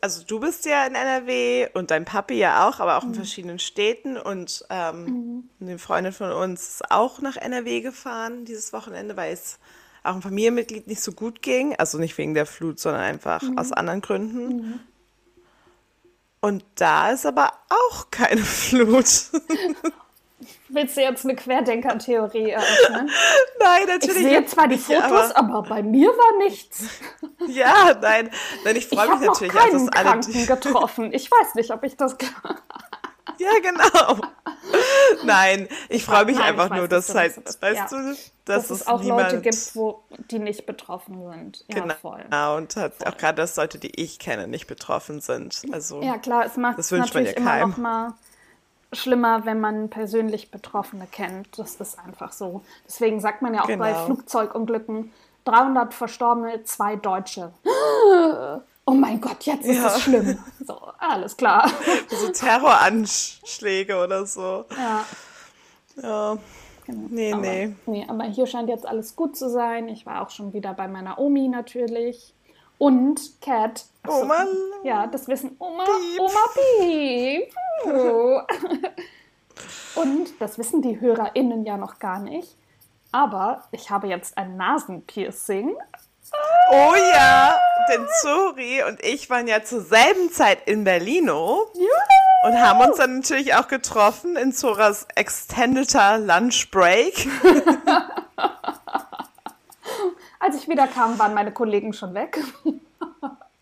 also 0.00 0.24
du 0.24 0.40
bist 0.40 0.64
ja 0.64 0.86
in 0.86 0.94
NRW 0.94 1.68
und 1.74 1.90
dein 1.90 2.04
Papi 2.04 2.34
ja 2.34 2.68
auch, 2.68 2.80
aber 2.80 2.98
auch 2.98 3.04
in 3.04 3.10
mhm. 3.10 3.14
verschiedenen 3.14 3.58
Städten 3.58 4.16
und 4.16 4.64
ähm, 4.70 5.04
mhm. 5.04 5.50
eine 5.60 5.78
Freundin 5.78 6.12
von 6.12 6.32
uns 6.32 6.68
ist 6.68 6.90
auch 6.90 7.20
nach 7.20 7.36
NRW 7.36 7.80
gefahren 7.80 8.44
dieses 8.44 8.72
Wochenende, 8.72 9.16
weil 9.16 9.32
es 9.32 9.58
auch 10.02 10.14
ein 10.14 10.22
Familienmitglied 10.22 10.86
nicht 10.86 11.02
so 11.02 11.12
gut 11.12 11.42
ging, 11.42 11.74
also 11.76 11.98
nicht 11.98 12.16
wegen 12.18 12.34
der 12.34 12.46
Flut, 12.46 12.78
sondern 12.78 13.02
einfach 13.02 13.42
mhm. 13.42 13.58
aus 13.58 13.72
anderen 13.72 14.00
Gründen. 14.00 14.56
Mhm. 14.56 14.80
Und 16.40 16.64
da 16.76 17.10
ist 17.10 17.26
aber 17.26 17.52
auch 17.68 18.10
keine 18.10 18.40
Flut. 18.42 19.06
Willst 20.68 20.96
du 20.96 21.00
jetzt 21.00 21.24
eine 21.24 21.34
Querdenker-Theorie 21.34 22.50
eröffnen? 22.50 23.10
Nein, 23.60 23.86
natürlich. 23.86 24.16
Ich 24.16 24.22
sehe 24.22 24.46
zwar 24.46 24.68
die 24.68 24.78
Fotos, 24.78 25.32
aber, 25.32 25.54
aber, 25.54 25.62
bei 25.68 25.82
mir 25.82 26.08
war 26.10 26.38
nichts. 26.44 26.84
Ja, 27.46 27.96
nein. 28.00 28.30
Nein, 28.64 28.76
ich 28.76 28.88
freue 28.88 29.08
mich 29.08 29.20
natürlich, 29.20 29.52
dass 29.52 29.72
es 29.72 29.88
alle. 29.88 30.04
Kranken 30.04 30.46
getroffen. 30.46 31.12
Ich 31.14 31.30
weiß 31.30 31.54
nicht, 31.54 31.70
ob 31.70 31.82
ich 31.84 31.96
das. 31.96 32.16
ja, 33.38 33.50
genau. 33.62 34.20
Nein, 35.24 35.68
ich 35.88 36.04
freue 36.04 36.26
mich 36.26 36.36
Nein, 36.36 36.48
einfach 36.48 36.68
weiß, 36.68 36.78
nur, 36.78 36.88
dass 36.88 37.14
halt, 37.14 37.36
weißt 37.36 37.62
ja. 37.62 37.86
du, 37.88 38.08
dass, 38.08 38.32
dass 38.44 38.70
es 38.70 38.86
auch 38.86 39.00
niemand... 39.00 39.32
Leute 39.32 39.40
gibt, 39.40 39.76
wo 39.76 40.02
die 40.30 40.40
nicht 40.40 40.66
betroffen 40.66 41.30
sind. 41.30 41.64
Ja, 41.68 41.80
genau. 41.80 41.94
voll. 41.94 42.24
Ja, 42.30 42.54
und 42.54 42.76
halt 42.76 42.94
voll. 42.94 43.06
auch 43.06 43.16
gerade, 43.16 43.36
dass 43.36 43.56
Leute, 43.56 43.78
die 43.78 43.98
ich 43.98 44.18
kenne, 44.18 44.46
nicht 44.46 44.66
betroffen 44.66 45.20
sind. 45.20 45.62
Also, 45.72 46.02
ja, 46.02 46.18
klar, 46.18 46.44
es 46.44 46.56
macht 46.56 46.78
es 46.78 46.90
natürlich 46.90 47.36
immer 47.36 47.66
noch 47.66 47.76
mal 47.78 48.14
schlimmer, 48.92 49.44
wenn 49.44 49.60
man 49.60 49.90
persönlich 49.90 50.50
Betroffene 50.50 51.06
kennt. 51.10 51.58
Das 51.58 51.76
ist 51.76 51.98
einfach 51.98 52.32
so. 52.32 52.62
Deswegen 52.86 53.20
sagt 53.20 53.42
man 53.42 53.54
ja 53.54 53.62
auch 53.62 53.66
genau. 53.66 53.84
bei 53.84 53.94
Flugzeugunglücken 53.94 55.12
300 55.44 55.94
Verstorbene, 55.94 56.64
zwei 56.64 56.96
Deutsche. 56.96 57.52
Oh 58.84 58.92
mein 58.92 59.20
Gott, 59.20 59.44
jetzt 59.44 59.66
ist 59.66 59.76
ja. 59.76 59.86
es 59.86 60.00
schlimm. 60.00 60.38
So, 60.66 60.78
alles 60.98 61.36
klar. 61.36 61.70
So 62.08 62.30
Terroranschläge 62.32 64.02
oder 64.02 64.24
so. 64.24 64.64
Ja. 64.76 65.04
Ja. 66.02 66.38
Genau. 66.86 67.08
Nee, 67.10 67.32
aber, 67.34 67.42
nee. 67.42 67.74
Nee, 67.84 68.06
aber 68.08 68.24
hier 68.24 68.46
scheint 68.46 68.70
jetzt 68.70 68.86
alles 68.86 69.14
gut 69.14 69.36
zu 69.36 69.50
sein. 69.50 69.88
Ich 69.88 70.06
war 70.06 70.22
auch 70.22 70.30
schon 70.30 70.54
wieder 70.54 70.72
bei 70.72 70.88
meiner 70.88 71.18
Omi 71.18 71.48
natürlich. 71.48 72.32
Und 72.78 73.40
Cat. 73.42 73.84
Also, 74.08 74.22
Oma. 74.22 74.46
Ja, 74.84 75.06
das 75.06 75.28
wissen 75.28 75.56
Oma. 75.58 75.84
Piep. 75.84 76.20
Oma 76.20 76.40
Piep. 76.80 77.52
Und 79.94 80.40
das 80.40 80.58
wissen 80.58 80.82
die 80.82 81.00
HörerInnen 81.00 81.64
ja 81.64 81.76
noch 81.76 81.98
gar 81.98 82.20
nicht. 82.20 82.56
Aber 83.10 83.64
ich 83.72 83.90
habe 83.90 84.06
jetzt 84.06 84.36
ein 84.38 84.56
Nasenpiercing. 84.56 85.76
Oh 86.70 86.94
ja, 87.14 87.54
denn 87.90 88.06
Zori 88.20 88.82
und 88.82 89.02
ich 89.02 89.30
waren 89.30 89.48
ja 89.48 89.64
zur 89.64 89.80
selben 89.80 90.30
Zeit 90.30 90.68
in 90.68 90.84
Berlino 90.84 91.66
ja. 91.74 91.86
und 92.48 92.60
haben 92.60 92.80
uns 92.80 92.98
dann 92.98 93.20
natürlich 93.20 93.54
auch 93.54 93.68
getroffen 93.68 94.36
in 94.36 94.52
Zoras 94.52 95.06
extendeter 95.14 96.18
Lunch 96.18 96.70
Break. 96.70 97.26
Als 100.40 100.56
ich 100.56 100.68
wieder 100.68 100.86
kam, 100.86 101.18
waren 101.18 101.32
meine 101.32 101.52
Kollegen 101.52 101.94
schon 101.94 102.12
weg. 102.14 102.38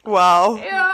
Wow. 0.06 0.58
Ja. 0.58 0.86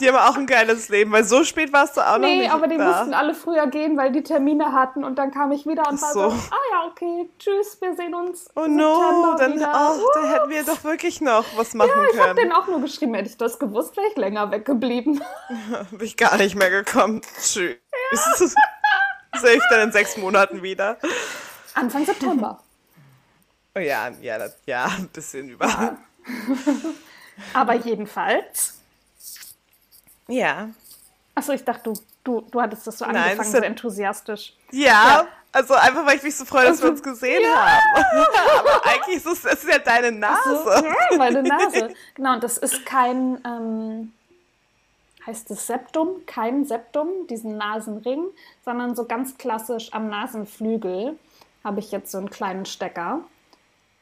Die 0.00 0.08
haben 0.08 0.16
auch 0.16 0.36
ein 0.36 0.46
geiles 0.46 0.88
Leben, 0.88 1.12
weil 1.12 1.22
so 1.22 1.44
spät 1.44 1.72
warst 1.72 1.96
du 1.96 2.00
auch 2.00 2.14
noch 2.14 2.26
nee, 2.26 2.38
nicht 2.38 2.48
Nee, 2.48 2.52
aber 2.52 2.66
die 2.66 2.76
da. 2.76 2.84
mussten 2.84 3.14
alle 3.14 3.32
früher 3.32 3.68
gehen, 3.68 3.96
weil 3.96 4.10
die 4.10 4.24
Termine 4.24 4.72
hatten 4.72 5.04
und 5.04 5.16
dann 5.16 5.30
kam 5.30 5.52
ich 5.52 5.66
wieder 5.66 5.88
und 5.88 6.02
war 6.02 6.12
so, 6.12 6.30
so 6.30 6.36
ah 6.50 6.58
ja, 6.72 6.86
okay, 6.90 7.30
tschüss, 7.38 7.80
wir 7.80 7.94
sehen 7.94 8.12
uns 8.12 8.48
Oh 8.56 8.66
no, 8.66 9.36
dann, 9.38 9.54
wieder. 9.54 9.92
Oh, 9.96 10.04
da 10.14 10.32
hätten 10.32 10.50
wir 10.50 10.64
doch 10.64 10.82
wirklich 10.82 11.20
noch 11.20 11.44
was 11.56 11.74
machen 11.74 11.90
können. 11.92 12.06
Ja, 12.06 12.12
ich 12.12 12.20
habe 12.28 12.34
denen 12.34 12.52
auch 12.52 12.66
nur 12.66 12.80
geschrieben, 12.80 13.14
hätte 13.14 13.28
ich 13.28 13.36
das 13.36 13.60
gewusst, 13.60 13.96
wäre 13.96 14.08
ich 14.08 14.16
länger 14.16 14.50
weggeblieben. 14.50 15.22
Bin 15.92 16.00
ich 16.00 16.16
gar 16.16 16.38
nicht 16.38 16.56
mehr 16.56 16.70
gekommen. 16.70 17.20
Tschüss. 17.40 17.76
Ja. 18.10 19.40
Sehe 19.40 19.56
ich 19.56 19.62
dann 19.70 19.80
in 19.80 19.92
sechs 19.92 20.16
Monaten 20.16 20.62
wieder. 20.62 20.98
Anfang 21.74 22.04
September. 22.04 22.60
Oh 23.76 23.80
ja, 23.80 24.08
ja, 24.22 24.38
das, 24.38 24.56
ja, 24.66 24.84
ein 24.84 25.08
bisschen 25.08 25.48
über. 25.48 25.66
Ja. 25.66 25.96
Aber 27.52 27.74
jedenfalls 27.74 28.74
ja. 30.28 30.70
Achso, 31.34 31.52
ich 31.52 31.64
dachte, 31.64 31.92
du, 31.92 32.00
du, 32.22 32.40
du 32.42 32.60
hattest 32.60 32.86
das 32.86 32.98
so 32.98 33.04
Nein, 33.04 33.16
angefangen, 33.16 33.50
so 33.50 33.58
enthusiastisch. 33.58 34.54
Ja, 34.70 34.86
ja, 34.86 35.28
also 35.52 35.74
einfach, 35.74 36.06
weil 36.06 36.16
ich 36.16 36.22
mich 36.22 36.36
so 36.36 36.44
freue, 36.44 36.62
dass 36.62 36.72
also, 36.72 36.84
wir 36.84 36.90
uns 36.90 37.02
gesehen 37.02 37.42
ja. 37.42 37.56
haben. 37.56 38.04
Aber 38.58 38.86
eigentlich 38.86 39.16
ist 39.16 39.26
es, 39.26 39.44
es 39.44 39.64
ist 39.64 39.68
ja 39.68 39.78
deine 39.78 40.12
Nase. 40.12 40.62
So, 40.64 40.70
ja, 40.70 41.18
meine 41.18 41.42
Nase. 41.42 41.94
Genau, 42.14 42.34
und 42.34 42.44
das 42.44 42.58
ist 42.58 42.86
kein, 42.86 43.40
ähm, 43.44 44.12
heißt 45.26 45.50
es 45.50 45.66
Septum? 45.66 46.24
Kein 46.26 46.64
Septum, 46.64 47.26
diesen 47.28 47.56
Nasenring, 47.56 48.24
sondern 48.64 48.94
so 48.94 49.04
ganz 49.04 49.36
klassisch 49.36 49.92
am 49.92 50.08
Nasenflügel 50.08 51.18
habe 51.64 51.80
ich 51.80 51.90
jetzt 51.90 52.12
so 52.12 52.18
einen 52.18 52.30
kleinen 52.30 52.66
Stecker. 52.66 53.20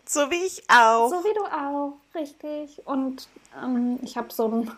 So 0.04 0.30
wie 0.30 0.44
ich 0.44 0.64
auch. 0.68 1.08
So 1.08 1.24
wie 1.24 1.34
du 1.34 1.44
auch, 1.44 1.94
richtig. 2.14 2.86
Und 2.86 3.28
ähm, 3.62 3.98
ich 4.02 4.16
habe 4.16 4.32
so 4.32 4.48
ein 4.48 4.70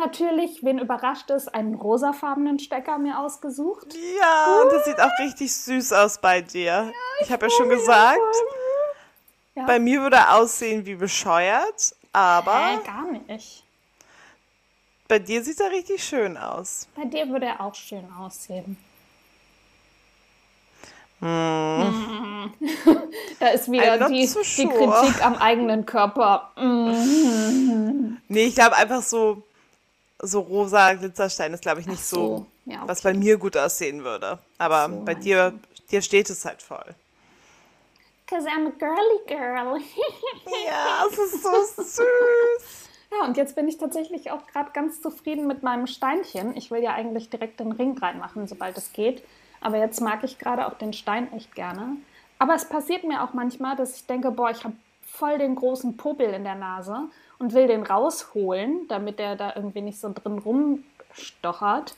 natürlich, 0.00 0.64
wen 0.64 0.78
überrascht 0.78 1.30
es, 1.30 1.46
einen 1.46 1.74
rosafarbenen 1.74 2.58
Stecker 2.58 2.98
mir 2.98 3.18
ausgesucht. 3.18 3.94
Ja, 4.20 4.62
und 4.62 4.72
das 4.72 4.84
sieht 4.86 4.98
auch 4.98 5.18
richtig 5.20 5.54
süß 5.54 5.92
aus 5.92 6.18
bei 6.18 6.40
dir. 6.40 6.62
Ja, 6.62 6.92
ich, 7.20 7.26
ich 7.26 7.32
habe 7.32 7.46
ja 7.46 7.50
schon 7.50 7.68
gesagt, 7.68 8.18
ja. 9.54 9.64
bei 9.66 9.78
mir 9.78 10.00
würde 10.00 10.16
er 10.16 10.36
aussehen 10.36 10.84
wie 10.86 10.96
bescheuert, 10.96 11.94
aber. 12.12 12.80
Äh, 12.82 12.86
gar 12.86 13.10
nicht. 13.28 13.64
Bei 15.06 15.18
dir 15.18 15.42
sieht 15.42 15.60
er 15.60 15.70
richtig 15.70 16.02
schön 16.02 16.36
aus. 16.36 16.88
Bei 16.94 17.04
dir 17.04 17.28
würde 17.28 17.46
er 17.46 17.60
auch 17.60 17.74
schön 17.74 18.06
aussehen. 18.12 18.76
Hm. 21.20 22.52
da 23.40 23.48
ist 23.48 23.70
wieder 23.70 24.08
die, 24.08 24.26
so 24.26 24.40
die, 24.40 24.66
Kritik 24.66 25.24
am 25.24 25.34
eigenen 25.36 25.84
Körper. 25.84 26.50
Mm. 26.56 28.16
Nee, 28.28 28.44
ich 28.44 28.54
glaube 28.54 28.76
einfach 28.76 29.02
so, 29.02 29.42
so 30.18 30.40
rosa 30.40 30.94
Glitzerstein 30.94 31.52
ist, 31.52 31.62
glaube 31.62 31.80
ich, 31.80 31.86
nicht 31.86 32.04
so, 32.04 32.16
so. 32.16 32.46
Ja, 32.64 32.78
okay. 32.78 32.88
was 32.88 33.02
bei 33.02 33.14
mir 33.14 33.36
gut 33.36 33.56
aussehen 33.56 34.02
würde. 34.02 34.38
Aber 34.58 34.88
so, 34.88 35.04
bei 35.04 35.14
dir, 35.14 35.52
dir 35.90 36.00
steht 36.02 36.30
es 36.30 36.44
halt 36.44 36.62
voll. 36.62 36.94
Cause 38.26 38.46
I'm 38.46 38.68
a 38.68 38.72
girly 38.78 39.20
girl. 39.26 39.78
ja, 40.66 41.04
es 41.10 41.18
ist 41.18 41.42
so 41.42 41.82
süß. 41.82 42.88
Ja, 43.12 43.26
und 43.26 43.36
jetzt 43.36 43.56
bin 43.56 43.66
ich 43.66 43.76
tatsächlich 43.76 44.30
auch 44.30 44.46
gerade 44.46 44.70
ganz 44.72 45.02
zufrieden 45.02 45.48
mit 45.48 45.64
meinem 45.64 45.88
Steinchen. 45.88 46.56
Ich 46.56 46.70
will 46.70 46.82
ja 46.82 46.94
eigentlich 46.94 47.28
direkt 47.28 47.58
den 47.58 47.72
Ring 47.72 47.98
reinmachen, 47.98 48.46
sobald 48.46 48.78
es 48.78 48.92
geht. 48.92 49.24
Aber 49.60 49.78
jetzt 49.78 50.00
mag 50.00 50.24
ich 50.24 50.38
gerade 50.38 50.66
auch 50.66 50.74
den 50.74 50.92
Stein 50.92 51.32
echt 51.32 51.54
gerne. 51.54 51.96
Aber 52.38 52.54
es 52.54 52.68
passiert 52.68 53.04
mir 53.04 53.22
auch 53.22 53.34
manchmal, 53.34 53.76
dass 53.76 53.96
ich 53.96 54.06
denke, 54.06 54.30
boah, 54.30 54.50
ich 54.50 54.64
habe 54.64 54.74
voll 55.02 55.38
den 55.38 55.54
großen 55.54 55.96
Popel 55.96 56.30
in 56.30 56.44
der 56.44 56.54
Nase 56.54 57.08
und 57.38 57.52
will 57.52 57.66
den 57.66 57.82
rausholen, 57.82 58.86
damit 58.88 59.18
der 59.18 59.36
da 59.36 59.52
irgendwie 59.54 59.82
nicht 59.82 60.00
so 60.00 60.12
drin 60.12 60.38
rumstochert. 60.38 61.94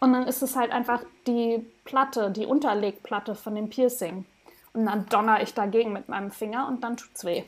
Und 0.00 0.12
dann 0.12 0.26
ist 0.26 0.42
es 0.42 0.56
halt 0.56 0.72
einfach 0.72 1.02
die 1.26 1.64
Platte, 1.84 2.30
die 2.30 2.46
Unterlegplatte 2.46 3.34
von 3.34 3.54
dem 3.54 3.70
Piercing. 3.70 4.24
Und 4.72 4.86
dann 4.86 5.06
donner 5.06 5.42
ich 5.42 5.54
dagegen 5.54 5.92
mit 5.92 6.08
meinem 6.08 6.30
Finger 6.30 6.66
und 6.68 6.82
dann 6.82 6.96
tut's 6.96 7.24
weh. 7.24 7.44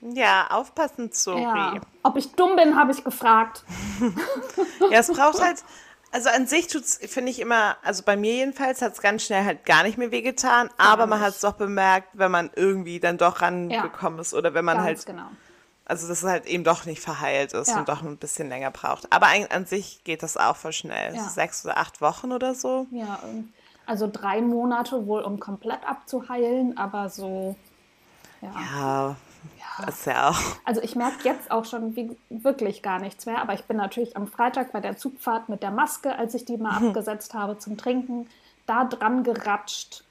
Ja, 0.00 0.46
aufpassen, 0.50 1.10
sorry. 1.12 1.42
Ja. 1.42 1.74
Ob 2.02 2.16
ich 2.16 2.32
dumm 2.32 2.56
bin, 2.56 2.76
habe 2.76 2.90
ich 2.92 3.04
gefragt. 3.04 3.64
ja, 4.90 4.98
es 4.98 5.12
braucht 5.12 5.40
halt, 5.40 5.62
also 6.12 6.28
an 6.28 6.46
sich 6.46 6.66
tut's, 6.66 6.98
finde 7.02 7.30
ich 7.30 7.40
immer, 7.40 7.76
also 7.82 8.02
bei 8.04 8.16
mir 8.16 8.34
jedenfalls 8.34 8.82
hat 8.82 8.94
es 8.94 9.00
ganz 9.00 9.24
schnell 9.24 9.44
halt 9.44 9.64
gar 9.64 9.82
nicht 9.82 9.98
mehr 9.98 10.10
wehgetan, 10.10 10.70
aber 10.76 11.06
man 11.06 11.20
hat 11.20 11.34
es 11.34 11.40
doch 11.40 11.52
bemerkt, 11.52 12.08
wenn 12.14 12.30
man 12.30 12.50
irgendwie 12.54 13.00
dann 13.00 13.18
doch 13.18 13.42
rangekommen 13.42 14.18
ja. 14.18 14.22
ist 14.22 14.34
oder 14.34 14.54
wenn 14.54 14.64
man 14.64 14.78
ganz 14.78 14.86
halt 14.86 15.06
genau 15.06 15.28
also 15.90 16.06
dass 16.06 16.22
es 16.22 16.28
halt 16.28 16.46
eben 16.46 16.62
doch 16.62 16.86
nicht 16.86 17.02
verheilt 17.02 17.52
ist 17.52 17.68
ja. 17.68 17.78
und 17.78 17.88
doch 17.88 18.02
ein 18.02 18.16
bisschen 18.16 18.48
länger 18.48 18.70
braucht. 18.70 19.12
Aber 19.12 19.26
an 19.50 19.66
sich 19.66 20.04
geht 20.04 20.22
das 20.22 20.36
auch 20.36 20.54
voll 20.54 20.72
schnell. 20.72 21.16
Ja. 21.16 21.24
Sechs 21.24 21.64
oder 21.64 21.78
acht 21.78 22.00
Wochen 22.00 22.30
oder 22.30 22.54
so. 22.54 22.86
Ja, 22.92 23.18
also 23.86 24.08
drei 24.10 24.40
Monate 24.40 25.06
wohl, 25.08 25.22
um 25.22 25.40
komplett 25.40 25.80
abzuheilen, 25.84 26.78
aber 26.78 27.08
so. 27.08 27.56
Ja. 28.40 29.16
Ja. 29.58 29.88
Ist 29.88 30.06
ja 30.06 30.30
auch. 30.30 30.38
Also 30.64 30.82
ich 30.82 30.96
merke 30.96 31.24
jetzt 31.24 31.50
auch 31.50 31.64
schon 31.64 31.96
wie, 31.96 32.16
wirklich 32.28 32.82
gar 32.82 33.00
nichts 33.00 33.26
mehr, 33.26 33.40
aber 33.40 33.54
ich 33.54 33.64
bin 33.64 33.76
natürlich 33.76 34.16
am 34.16 34.26
Freitag 34.26 34.72
bei 34.72 34.80
der 34.80 34.96
Zugfahrt 34.96 35.48
mit 35.48 35.62
der 35.62 35.70
Maske, 35.70 36.16
als 36.16 36.34
ich 36.34 36.44
die 36.44 36.56
mal 36.56 36.80
mhm. 36.80 36.88
abgesetzt 36.88 37.34
habe 37.34 37.58
zum 37.58 37.76
Trinken, 37.76 38.28
da 38.66 38.84
dran 38.84 39.24
geratscht. 39.24 40.04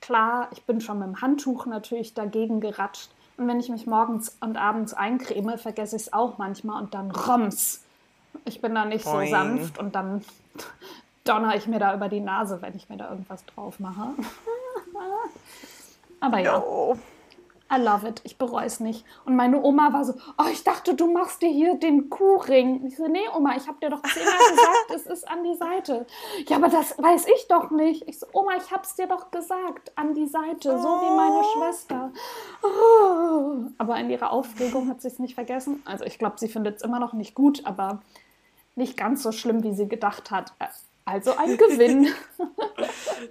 Klar, 0.00 0.48
ich 0.52 0.64
bin 0.64 0.80
schon 0.80 0.98
mit 0.98 1.08
dem 1.08 1.20
Handtuch 1.20 1.66
natürlich 1.66 2.14
dagegen 2.14 2.60
geratscht. 2.60 3.10
Und 3.36 3.48
wenn 3.48 3.60
ich 3.60 3.68
mich 3.68 3.86
morgens 3.86 4.36
und 4.40 4.56
abends 4.56 4.94
eincreme, 4.94 5.58
vergesse 5.58 5.96
ich 5.96 6.02
es 6.02 6.12
auch 6.12 6.38
manchmal 6.38 6.82
und 6.82 6.94
dann 6.94 7.10
roms. 7.10 7.82
Ich 8.44 8.60
bin 8.60 8.74
da 8.74 8.84
nicht 8.84 9.04
Boing. 9.04 9.26
so 9.26 9.30
sanft 9.30 9.78
und 9.78 9.94
dann 9.94 10.24
donner 11.24 11.56
ich 11.56 11.66
mir 11.66 11.78
da 11.78 11.94
über 11.94 12.08
die 12.08 12.20
Nase, 12.20 12.62
wenn 12.62 12.74
ich 12.76 12.88
mir 12.88 12.96
da 12.96 13.10
irgendwas 13.10 13.44
drauf 13.46 13.80
mache. 13.80 14.10
Aber 16.20 16.38
ja. 16.38 16.58
No. 16.58 16.98
I 17.72 17.80
love 17.80 18.06
it. 18.06 18.20
Ich 18.24 18.36
bereue 18.36 18.66
es 18.66 18.80
nicht. 18.80 19.04
Und 19.24 19.36
meine 19.36 19.62
Oma 19.62 19.92
war 19.92 20.04
so, 20.04 20.14
oh, 20.38 20.48
ich 20.50 20.64
dachte, 20.64 20.94
du 20.94 21.10
machst 21.12 21.40
dir 21.40 21.50
hier 21.50 21.76
den 21.76 22.10
Kuhring. 22.10 22.84
Ich 22.86 22.96
so, 22.96 23.06
nee, 23.06 23.28
Oma, 23.36 23.56
ich 23.56 23.68
habe 23.68 23.78
dir 23.80 23.90
doch 23.90 24.02
zehnmal 24.02 24.34
gesagt, 24.50 24.90
es 24.94 25.06
ist 25.06 25.28
an 25.28 25.44
die 25.44 25.54
Seite. 25.54 26.06
Ja, 26.48 26.56
aber 26.56 26.68
das 26.68 26.98
weiß 26.98 27.26
ich 27.26 27.46
doch 27.48 27.70
nicht. 27.70 28.08
Ich 28.08 28.18
so, 28.18 28.26
Oma, 28.32 28.52
ich 28.56 28.70
hab's 28.72 28.96
dir 28.96 29.06
doch 29.06 29.30
gesagt, 29.30 29.92
an 29.96 30.14
die 30.14 30.26
Seite, 30.26 30.78
so 30.78 30.88
wie 30.88 31.16
meine 31.16 31.40
oh. 31.40 31.58
Schwester. 31.58 32.12
Oh. 32.62 33.70
Aber 33.78 33.96
in 33.98 34.10
ihrer 34.10 34.32
Aufregung 34.32 34.88
hat 34.88 35.00
sie 35.00 35.08
es 35.08 35.20
nicht 35.20 35.34
vergessen. 35.34 35.82
Also 35.84 36.04
ich 36.04 36.18
glaube, 36.18 36.38
sie 36.38 36.48
findet 36.48 36.76
es 36.76 36.82
immer 36.82 36.98
noch 36.98 37.12
nicht 37.12 37.34
gut, 37.36 37.64
aber 37.66 38.00
nicht 38.74 38.96
ganz 38.96 39.22
so 39.22 39.30
schlimm, 39.30 39.62
wie 39.62 39.74
sie 39.74 39.88
gedacht 39.88 40.30
hat. 40.30 40.54
Also 41.04 41.36
ein 41.36 41.56
Gewinn. 41.56 42.08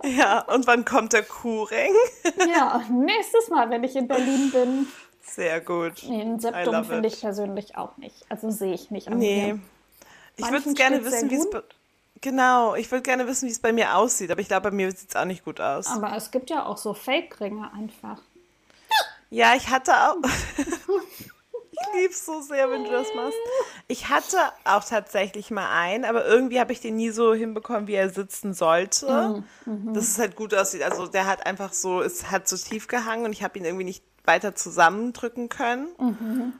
Ja, 0.04 0.42
und 0.42 0.68
wann 0.68 0.86
kommt 0.86 1.14
der 1.14 1.24
Kuhring? 1.24 1.94
ja, 2.48 2.84
nächstes 2.92 3.50
Mal, 3.50 3.70
wenn 3.72 3.84
ich 3.84 3.96
in 3.96 4.08
Berlin 4.08 4.52
bin. 4.52 4.88
Sehr 5.22 5.62
gut. 5.62 6.04
Nee, 6.08 6.22
ein 6.22 6.40
Septum 6.40 6.86
finde 6.86 7.08
ich 7.08 7.20
persönlich 7.20 7.76
auch 7.76 7.98
nicht. 7.98 8.26
Also 8.30 8.52
sehe 8.52 8.74
ich 8.74 8.92
nicht. 8.92 9.10
nee. 9.10 9.54
Mir. 9.54 9.60
Ich 10.38 10.52
würde 10.52 10.74
gerne 10.74 11.04
wissen, 11.04 11.30
wie 11.30 11.36
es. 11.36 11.48
Genau, 12.22 12.76
ich 12.76 12.92
würde 12.92 13.02
gerne 13.02 13.28
wissen, 13.28 13.48
wie 13.48 13.52
es 13.52 13.60
bei 13.60 13.74
mir 13.74 13.96
aussieht, 13.96 14.30
aber 14.30 14.42
ich 14.42 14.48
glaube, 14.48 14.70
bei 14.70 14.76
mir 14.76 14.92
sieht 14.92 15.10
es 15.10 15.16
auch 15.16 15.26
nicht 15.26 15.44
gut 15.44 15.60
aus. 15.60 15.88
Aber 15.88 16.16
es 16.16 16.32
gibt 16.32 16.50
ja 16.50 16.66
auch 16.66 16.78
so 16.78 16.94
Fake-Ringe 16.94 17.72
einfach. 17.74 18.22
Ja, 19.30 19.56
ich 19.56 19.70
hatte 19.70 19.94
auch. 19.94 20.18
ich 21.82 22.00
liebe 22.02 22.14
es 22.14 22.26
so 22.26 22.42
sehr, 22.42 22.70
wenn 22.70 22.84
du 22.84 22.92
das 22.92 23.08
machst. 23.16 23.38
Ich 23.88 24.10
hatte 24.10 24.38
auch 24.66 24.84
tatsächlich 24.84 25.52
mal 25.52 25.70
einen, 25.72 26.06
aber 26.06 26.26
irgendwie 26.26 26.60
habe 26.60 26.72
ich 26.72 26.82
den 26.82 26.96
nie 26.96 27.10
so 27.10 27.34
hinbekommen, 27.34 27.88
wie 27.88 27.96
er 27.96 28.10
sitzen 28.10 28.54
sollte. 28.54 29.44
Mhm. 29.66 29.74
mhm. 29.74 29.94
Dass 29.94 30.08
es 30.08 30.20
halt 30.20 30.36
gut 30.36 30.54
aussieht. 30.54 30.84
Also 30.84 31.08
der 31.08 31.26
hat 31.26 31.46
einfach 31.46 31.74
so, 31.74 32.02
es 32.02 32.32
hat 32.32 32.48
so 32.48 32.58
tief 32.58 32.88
gehangen 32.88 33.26
und 33.26 33.32
ich 33.32 33.44
habe 33.44 33.58
ihn 33.58 33.66
irgendwie 33.66 33.86
nicht 33.86 34.04
weiter 34.26 34.56
zusammendrücken 34.56 35.50
können. 35.50 35.88
Mhm 35.98 36.54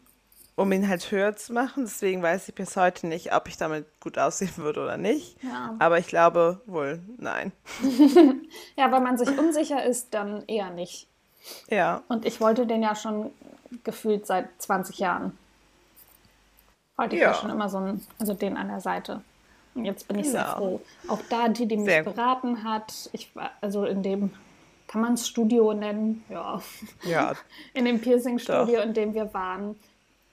um 0.60 0.74
ihn 0.74 0.90
halt 0.90 1.10
höher 1.10 1.38
zu 1.38 1.54
machen. 1.54 1.86
Deswegen 1.86 2.22
weiß 2.22 2.50
ich 2.50 2.56
bis 2.56 2.76
heute 2.76 3.08
nicht, 3.08 3.34
ob 3.34 3.48
ich 3.48 3.56
damit 3.56 3.86
gut 4.02 4.18
aussehen 4.18 4.58
würde 4.58 4.82
oder 4.84 4.98
nicht. 4.98 5.42
Ja. 5.42 5.76
Aber 5.80 6.00
ich 6.00 6.08
glaube 6.08 6.60
wohl 6.66 7.02
nein. 7.18 7.54
ja, 8.76 8.92
wenn 8.92 9.02
man 9.02 9.18
sich 9.18 9.30
unsicher 9.40 9.84
ist, 9.84 10.14
dann 10.14 10.44
eher 10.48 10.70
nicht. 10.70 11.08
Ja. 11.70 12.04
Und 12.10 12.26
ich 12.26 12.42
wollte 12.42 12.68
den 12.68 12.84
ja 12.84 12.94
schon 12.96 13.32
gefühlt 13.84 14.26
seit 14.26 14.50
20 14.62 15.00
Jahren. 15.00 15.38
Wollte 16.98 17.16
ich 17.16 17.22
ja, 17.22 17.30
ja 17.30 17.34
schon 17.34 17.50
immer 17.50 17.70
so 17.70 17.78
einen, 17.78 18.06
also 18.20 18.34
den 18.34 18.58
an 18.58 18.68
der 18.68 18.82
Seite. 18.82 19.22
Und 19.76 19.86
jetzt 19.86 20.08
bin 20.08 20.20
ich 20.20 20.26
genau. 20.26 20.38
sehr 20.38 20.56
froh. 20.56 20.82
Auch 21.08 21.22
da, 21.30 21.48
die, 21.48 21.68
die 21.68 21.78
mich 21.78 21.86
sehr 21.86 22.04
beraten 22.04 22.64
hat, 22.64 23.10
ich 23.14 23.34
war, 23.36 23.52
also 23.62 23.86
in 23.86 24.04
dem, 24.04 24.32
kann 24.88 25.02
man 25.02 25.14
es 25.14 25.28
Studio 25.28 25.74
nennen? 25.74 26.24
Ja. 26.30 26.62
Ja. 27.04 27.34
In 27.74 27.86
dem 27.86 28.02
Piercing-Studio, 28.02 28.82
in 28.82 28.94
dem 28.94 29.14
wir 29.14 29.34
waren, 29.34 29.76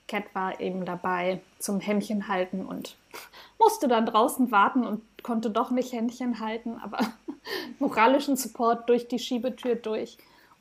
Cat 0.08 0.24
war 0.34 0.60
eben 0.60 0.84
dabei 0.84 1.40
zum 1.58 1.80
Händchen 1.80 2.28
halten 2.28 2.64
und 2.64 2.96
musste 3.58 3.86
dann 3.86 4.06
draußen 4.06 4.50
warten 4.50 4.86
und 4.86 5.02
konnte 5.22 5.50
doch 5.50 5.70
nicht 5.70 5.92
Händchen 5.92 6.40
halten, 6.40 6.80
aber 6.82 6.98
moralischen 7.78 8.36
Support 8.36 8.88
durch 8.88 9.08
die 9.08 9.18
Schiebetür 9.18 9.74
durch. 9.74 10.16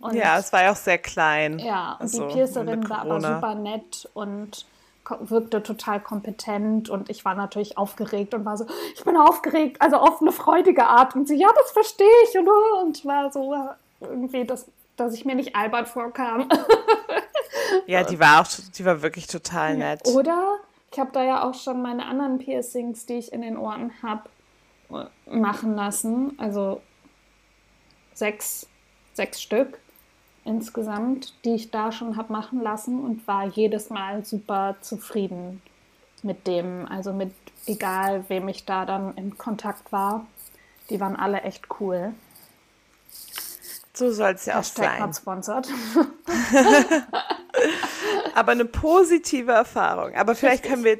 Und 0.05 0.15
ja, 0.15 0.37
es 0.37 0.53
war 0.53 0.63
ja 0.63 0.71
auch 0.71 0.77
sehr 0.77 0.97
klein. 0.97 1.59
Ja, 1.59 1.93
und 1.93 2.01
also, 2.01 2.27
die 2.27 2.33
Piercerin 2.33 2.89
war 2.89 3.01
aber 3.01 3.19
super 3.19 3.55
nett 3.55 4.07
und 4.13 4.65
wirkte 5.19 5.61
total 5.61 5.99
kompetent 5.99 6.89
und 6.89 7.09
ich 7.09 7.25
war 7.25 7.35
natürlich 7.35 7.77
aufgeregt 7.77 8.33
und 8.33 8.43
war 8.43 8.57
so, 8.57 8.65
ich 8.95 9.03
bin 9.03 9.15
aufgeregt, 9.17 9.79
also 9.79 9.97
auf 9.97 10.21
eine 10.21 10.31
freudige 10.31 10.85
Art 10.85 11.15
und 11.15 11.27
sie, 11.27 11.35
ja, 11.35 11.47
das 11.55 11.71
verstehe 11.71 12.07
ich 12.27 12.37
und, 12.39 12.49
und 12.81 13.05
war 13.05 13.31
so 13.31 13.53
irgendwie, 14.01 14.45
dass, 14.45 14.65
dass 14.95 15.13
ich 15.13 15.25
mir 15.25 15.35
nicht 15.35 15.55
albert 15.55 15.87
vorkam. 15.87 16.49
Ja, 17.87 18.03
die 18.03 18.19
war 18.19 18.41
auch, 18.41 18.47
die 18.77 18.85
war 18.85 19.01
wirklich 19.01 19.27
total 19.27 19.77
nett. 19.77 20.07
Oder 20.07 20.57
ich 20.91 20.99
habe 20.99 21.11
da 21.13 21.23
ja 21.23 21.47
auch 21.47 21.53
schon 21.53 21.81
meine 21.81 22.05
anderen 22.05 22.37
Piercings, 22.37 23.05
die 23.05 23.15
ich 23.15 23.33
in 23.33 23.41
den 23.41 23.57
Ohren 23.57 23.91
habe, 24.03 24.29
machen 25.25 25.75
lassen. 25.75 26.37
Also 26.37 26.81
sechs, 28.13 28.67
sechs 29.13 29.41
Stück 29.41 29.79
insgesamt, 30.45 31.33
die 31.43 31.55
ich 31.55 31.71
da 31.71 31.91
schon 31.91 32.15
habe 32.15 32.31
machen 32.31 32.61
lassen 32.61 33.03
und 33.03 33.27
war 33.27 33.45
jedes 33.45 33.89
Mal 33.89 34.23
super 34.23 34.75
zufrieden 34.81 35.61
mit 36.23 36.47
dem. 36.47 36.87
Also 36.87 37.11
mit 37.11 37.33
egal, 37.65 38.23
wem 38.29 38.47
ich 38.47 38.65
da 38.65 38.85
dann 38.85 39.15
in 39.15 39.37
Kontakt 39.37 39.91
war. 39.91 40.25
Die 40.89 40.99
waren 40.99 41.15
alle 41.15 41.41
echt 41.41 41.67
cool. 41.79 42.13
So 43.93 44.11
soll 44.11 44.33
es 44.33 44.45
ja 44.45 44.59
auch 44.59 44.63
sein. 44.63 44.99
Not 44.99 45.15
sponsored. 45.15 45.67
Aber 48.35 48.51
eine 48.51 48.65
positive 48.65 49.51
Erfahrung. 49.51 50.13
Aber 50.15 50.35
vielleicht 50.35 50.63
können 50.63 50.83
wir 50.83 50.99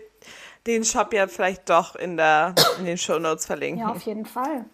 den 0.65 0.83
Shop 0.83 1.13
ja 1.13 1.27
vielleicht 1.27 1.69
doch 1.69 1.95
in, 1.95 2.17
der, 2.17 2.55
in 2.79 2.85
den 2.85 2.97
Show 2.97 3.19
Notes 3.19 3.45
verlinken. 3.45 3.81
Ja, 3.81 3.89
auf 3.89 4.01
jeden 4.03 4.25
Fall. 4.25 4.65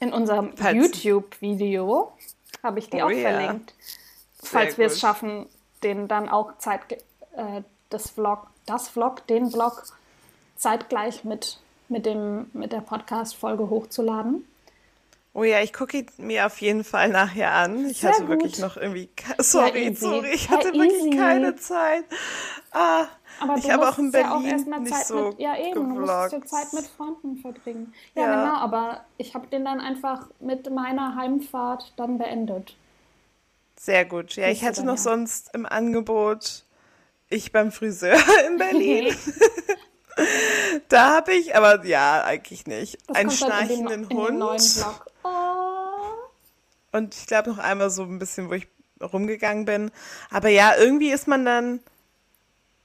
In 0.00 0.12
unserem 0.12 0.52
YouTube-Video 0.56 2.12
habe 2.62 2.78
ich 2.78 2.90
die 2.90 2.98
oh, 2.98 3.06
auch 3.06 3.10
yeah. 3.10 3.30
verlinkt. 3.30 3.74
Falls 4.42 4.78
wir 4.78 4.86
es 4.86 5.00
schaffen, 5.00 5.46
den 5.82 6.08
dann 6.08 6.28
auch 6.28 6.58
Zeit, 6.58 6.92
äh, 6.92 7.62
das 7.90 8.10
Vlog, 8.10 8.46
das 8.66 8.88
Vlog, 8.88 9.26
den 9.26 9.50
Vlog 9.50 9.84
zeitgleich 10.56 11.24
mit, 11.24 11.58
mit, 11.88 12.06
dem, 12.06 12.50
mit 12.52 12.72
der 12.72 12.80
Podcast-Folge 12.80 13.68
hochzuladen. 13.70 14.46
Oh 15.34 15.44
ja, 15.44 15.60
ich 15.62 15.72
gucke 15.72 15.98
ihn 15.98 16.06
mir 16.18 16.44
auf 16.44 16.60
jeden 16.60 16.84
Fall 16.84 17.08
nachher 17.08 17.52
an. 17.52 17.88
Ich 17.88 18.00
Sehr 18.00 18.10
hatte 18.10 18.22
gut. 18.22 18.30
wirklich 18.30 18.58
noch 18.58 18.76
irgendwie. 18.76 19.08
Sorry, 19.38 19.88
ja, 19.88 19.94
sorry, 19.94 20.30
ich 20.34 20.50
hatte 20.50 20.68
ja, 20.68 20.74
wirklich 20.74 21.16
keine 21.16 21.56
Zeit. 21.56 22.04
Ah, 22.70 23.06
aber 23.40 23.56
ich 23.56 23.70
habe 23.70 23.88
auch 23.88 23.98
in 23.98 24.10
Berlin 24.10 24.44
ja 24.44 24.56
auch 24.56 24.80
nicht 24.80 24.94
Zeit 24.94 25.06
so 25.06 25.28
mit, 25.30 25.40
Ja, 25.40 25.56
eben, 25.56 25.88
gevloggt. 25.88 26.32
du 26.32 26.36
musst 26.38 26.52
ja 26.52 26.58
Zeit 26.58 26.72
mit 26.74 26.86
Freunden 26.86 27.38
verbringen. 27.38 27.94
Ja, 28.14 28.22
ja, 28.22 28.44
genau, 28.44 28.56
aber 28.58 29.04
ich 29.16 29.34
habe 29.34 29.46
den 29.46 29.64
dann 29.64 29.80
einfach 29.80 30.28
mit 30.38 30.70
meiner 30.70 31.16
Heimfahrt 31.16 31.94
dann 31.96 32.18
beendet. 32.18 32.76
Sehr 33.78 34.04
gut. 34.04 34.36
Ja, 34.36 34.48
ich 34.48 34.64
hatte 34.64 34.84
noch 34.84 34.98
sonst 34.98 35.50
im 35.54 35.66
Angebot 35.66 36.64
ich 37.30 37.50
beim 37.52 37.72
Friseur 37.72 38.16
in 38.46 38.58
Berlin. 38.58 39.16
da 40.88 41.16
habe 41.16 41.32
ich, 41.32 41.56
aber 41.56 41.84
ja, 41.86 42.22
eigentlich 42.22 42.66
nicht. 42.66 42.98
Das 43.08 43.16
einen 43.16 43.30
schnarchenden 43.30 44.08
den, 44.08 44.18
Hund. 44.18 44.84
Oh. 45.24 45.28
Und 46.92 47.14
ich 47.14 47.26
glaube 47.26 47.50
noch 47.50 47.58
einmal 47.58 47.90
so 47.90 48.02
ein 48.02 48.18
bisschen, 48.18 48.48
wo 48.48 48.52
ich 48.54 48.68
rumgegangen 49.00 49.64
bin. 49.64 49.90
Aber 50.30 50.48
ja, 50.48 50.74
irgendwie 50.76 51.10
ist 51.10 51.26
man 51.26 51.44
dann 51.44 51.80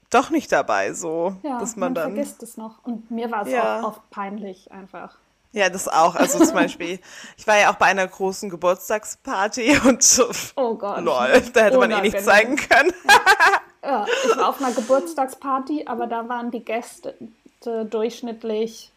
doch 0.10 0.30
nicht 0.30 0.52
dabei, 0.52 0.94
so. 0.94 1.36
Ja, 1.44 1.60
dass 1.60 1.76
man, 1.76 1.94
man 1.94 1.96
dann, 1.96 2.16
vergisst 2.16 2.42
es 2.44 2.58
noch. 2.58 2.84
Und 2.84 3.12
mir 3.12 3.30
war 3.32 3.46
es 3.46 3.52
ja. 3.52 3.82
auch 3.82 3.90
oft 3.90 4.10
peinlich 4.10 4.72
einfach. 4.72 5.18
Ja, 5.52 5.70
das 5.70 5.88
auch. 5.88 6.16
Also 6.16 6.44
zum 6.44 6.54
Beispiel, 6.54 7.00
ich 7.38 7.48
war 7.48 7.58
ja 7.58 7.72
auch 7.72 7.76
bei 7.76 7.88
einer 7.88 8.08
großen 8.08 8.50
Geburtstagsparty 8.50 9.80
und 9.86 10.04
so. 10.04 10.30
Oh 10.56 10.76
Gott. 10.76 11.04
Lol, 11.04 11.42
da 11.54 11.62
hätte 11.62 11.78
man 11.78 11.92
eh 11.92 12.02
nichts 12.02 12.26
zeigen 12.26 12.56
können. 12.56 12.94
ja, 13.84 14.06
ich 14.26 14.38
war 14.38 14.50
auf 14.50 14.62
einer 14.62 14.74
Geburtstagsparty, 14.74 15.86
aber 15.88 16.08
da 16.08 16.30
waren 16.30 16.52
die 16.52 16.64
Gäste 16.64 17.16
durchschnittlich 17.62 18.92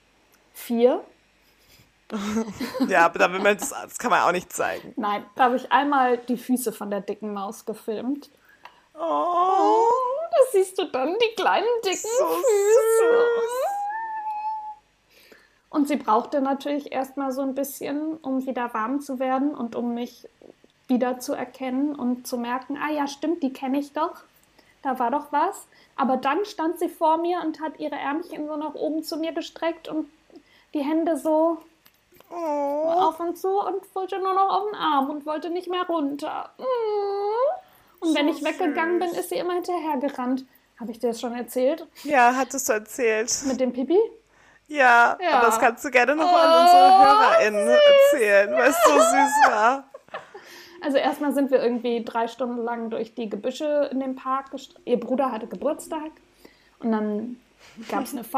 vier. 0.52 1.02
Ja, 2.88 3.06
aber 3.06 3.18
da 3.18 3.32
will 3.32 3.40
man 3.40 3.56
das, 3.56 3.70
das 3.70 3.98
kann 3.98 4.10
man 4.10 4.22
auch 4.22 4.32
nicht 4.32 4.52
zeigen. 4.52 4.92
Nein, 4.96 5.24
da 5.36 5.44
habe 5.44 5.56
ich 5.56 5.70
einmal 5.70 6.18
die 6.18 6.36
Füße 6.36 6.72
von 6.72 6.90
der 6.90 7.00
dicken 7.00 7.32
Maus 7.32 7.64
gefilmt. 7.64 8.30
Oh, 8.94 9.88
da 10.30 10.38
siehst 10.52 10.78
du 10.78 10.84
dann 10.86 11.16
die 11.18 11.34
kleinen 11.34 11.68
dicken 11.84 12.08
so 12.18 12.24
Füße. 12.26 12.44
Süß. 13.02 13.70
Und 15.70 15.86
sie 15.86 15.96
brauchte 15.96 16.40
natürlich 16.40 16.92
erstmal 16.92 17.30
so 17.30 17.42
ein 17.42 17.54
bisschen, 17.54 18.16
um 18.18 18.44
wieder 18.44 18.74
warm 18.74 19.00
zu 19.00 19.20
werden 19.20 19.54
und 19.54 19.76
um 19.76 19.94
mich 19.94 20.28
wieder 20.88 21.20
zu 21.20 21.32
erkennen 21.32 21.94
und 21.94 22.26
zu 22.26 22.36
merken, 22.36 22.76
ah 22.76 22.90
ja, 22.90 23.06
stimmt, 23.06 23.42
die 23.42 23.52
kenne 23.52 23.78
ich 23.78 23.92
doch. 23.92 24.24
Da 24.82 24.98
war 24.98 25.12
doch 25.12 25.30
was. 25.30 25.68
Aber 25.94 26.16
dann 26.16 26.44
stand 26.44 26.78
sie 26.80 26.88
vor 26.88 27.18
mir 27.18 27.40
und 27.44 27.60
hat 27.60 27.78
ihre 27.78 27.94
Ärmchen 27.94 28.48
so 28.48 28.56
nach 28.56 28.74
oben 28.74 29.04
zu 29.04 29.16
mir 29.16 29.32
gestreckt 29.32 29.86
und 29.88 30.10
die 30.74 30.80
Hände 30.80 31.16
so 31.16 31.58
oh. 32.30 32.92
auf 32.96 33.20
und 33.20 33.36
zu 33.36 33.48
und 33.48 33.94
wollte 33.94 34.18
nur 34.18 34.34
noch 34.34 34.48
auf 34.48 34.70
den 34.70 34.74
Arm 34.74 35.10
und 35.10 35.26
wollte 35.26 35.50
nicht 35.50 35.68
mehr 35.68 35.84
runter. 35.84 36.50
Mm. 36.58 36.62
Und 38.00 38.08
so 38.08 38.14
wenn 38.14 38.28
ich 38.28 38.42
weggegangen 38.42 38.98
bin, 38.98 39.10
ist 39.10 39.28
sie 39.28 39.36
immer 39.36 39.54
hinterhergerannt. 39.54 40.44
Habe 40.78 40.92
ich 40.92 40.98
dir 40.98 41.08
das 41.08 41.20
schon 41.20 41.34
erzählt? 41.34 41.86
Ja, 42.04 42.34
hattest 42.34 42.68
du 42.68 42.72
erzählt. 42.72 43.30
Mit 43.46 43.60
dem 43.60 43.72
Pipi? 43.72 43.98
Ja, 44.68 45.18
ja. 45.20 45.30
aber 45.32 45.46
das 45.46 45.58
kannst 45.58 45.84
du 45.84 45.90
gerne 45.90 46.14
noch 46.14 46.32
oh, 46.32 46.36
an 46.36 46.62
unsere 46.62 46.98
HörerInnen 46.98 47.66
süß. 47.66 47.78
erzählen, 48.12 48.52
weil 48.52 48.70
es 48.70 48.76
so 48.84 48.92
süß 48.92 49.50
war. 49.50 49.84
Also 50.80 50.96
erstmal 50.96 51.32
sind 51.34 51.50
wir 51.50 51.62
irgendwie 51.62 52.04
drei 52.04 52.28
Stunden 52.28 52.62
lang 52.62 52.88
durch 52.88 53.14
die 53.14 53.28
Gebüsche 53.28 53.90
in 53.92 54.00
dem 54.00 54.14
Park. 54.16 54.46
Ihr 54.84 54.98
Bruder 54.98 55.30
hatte 55.32 55.46
Geburtstag 55.46 56.12
und 56.78 56.92
dann 56.92 57.38
gab 57.90 58.04
es 58.04 58.12
eine 58.12 58.24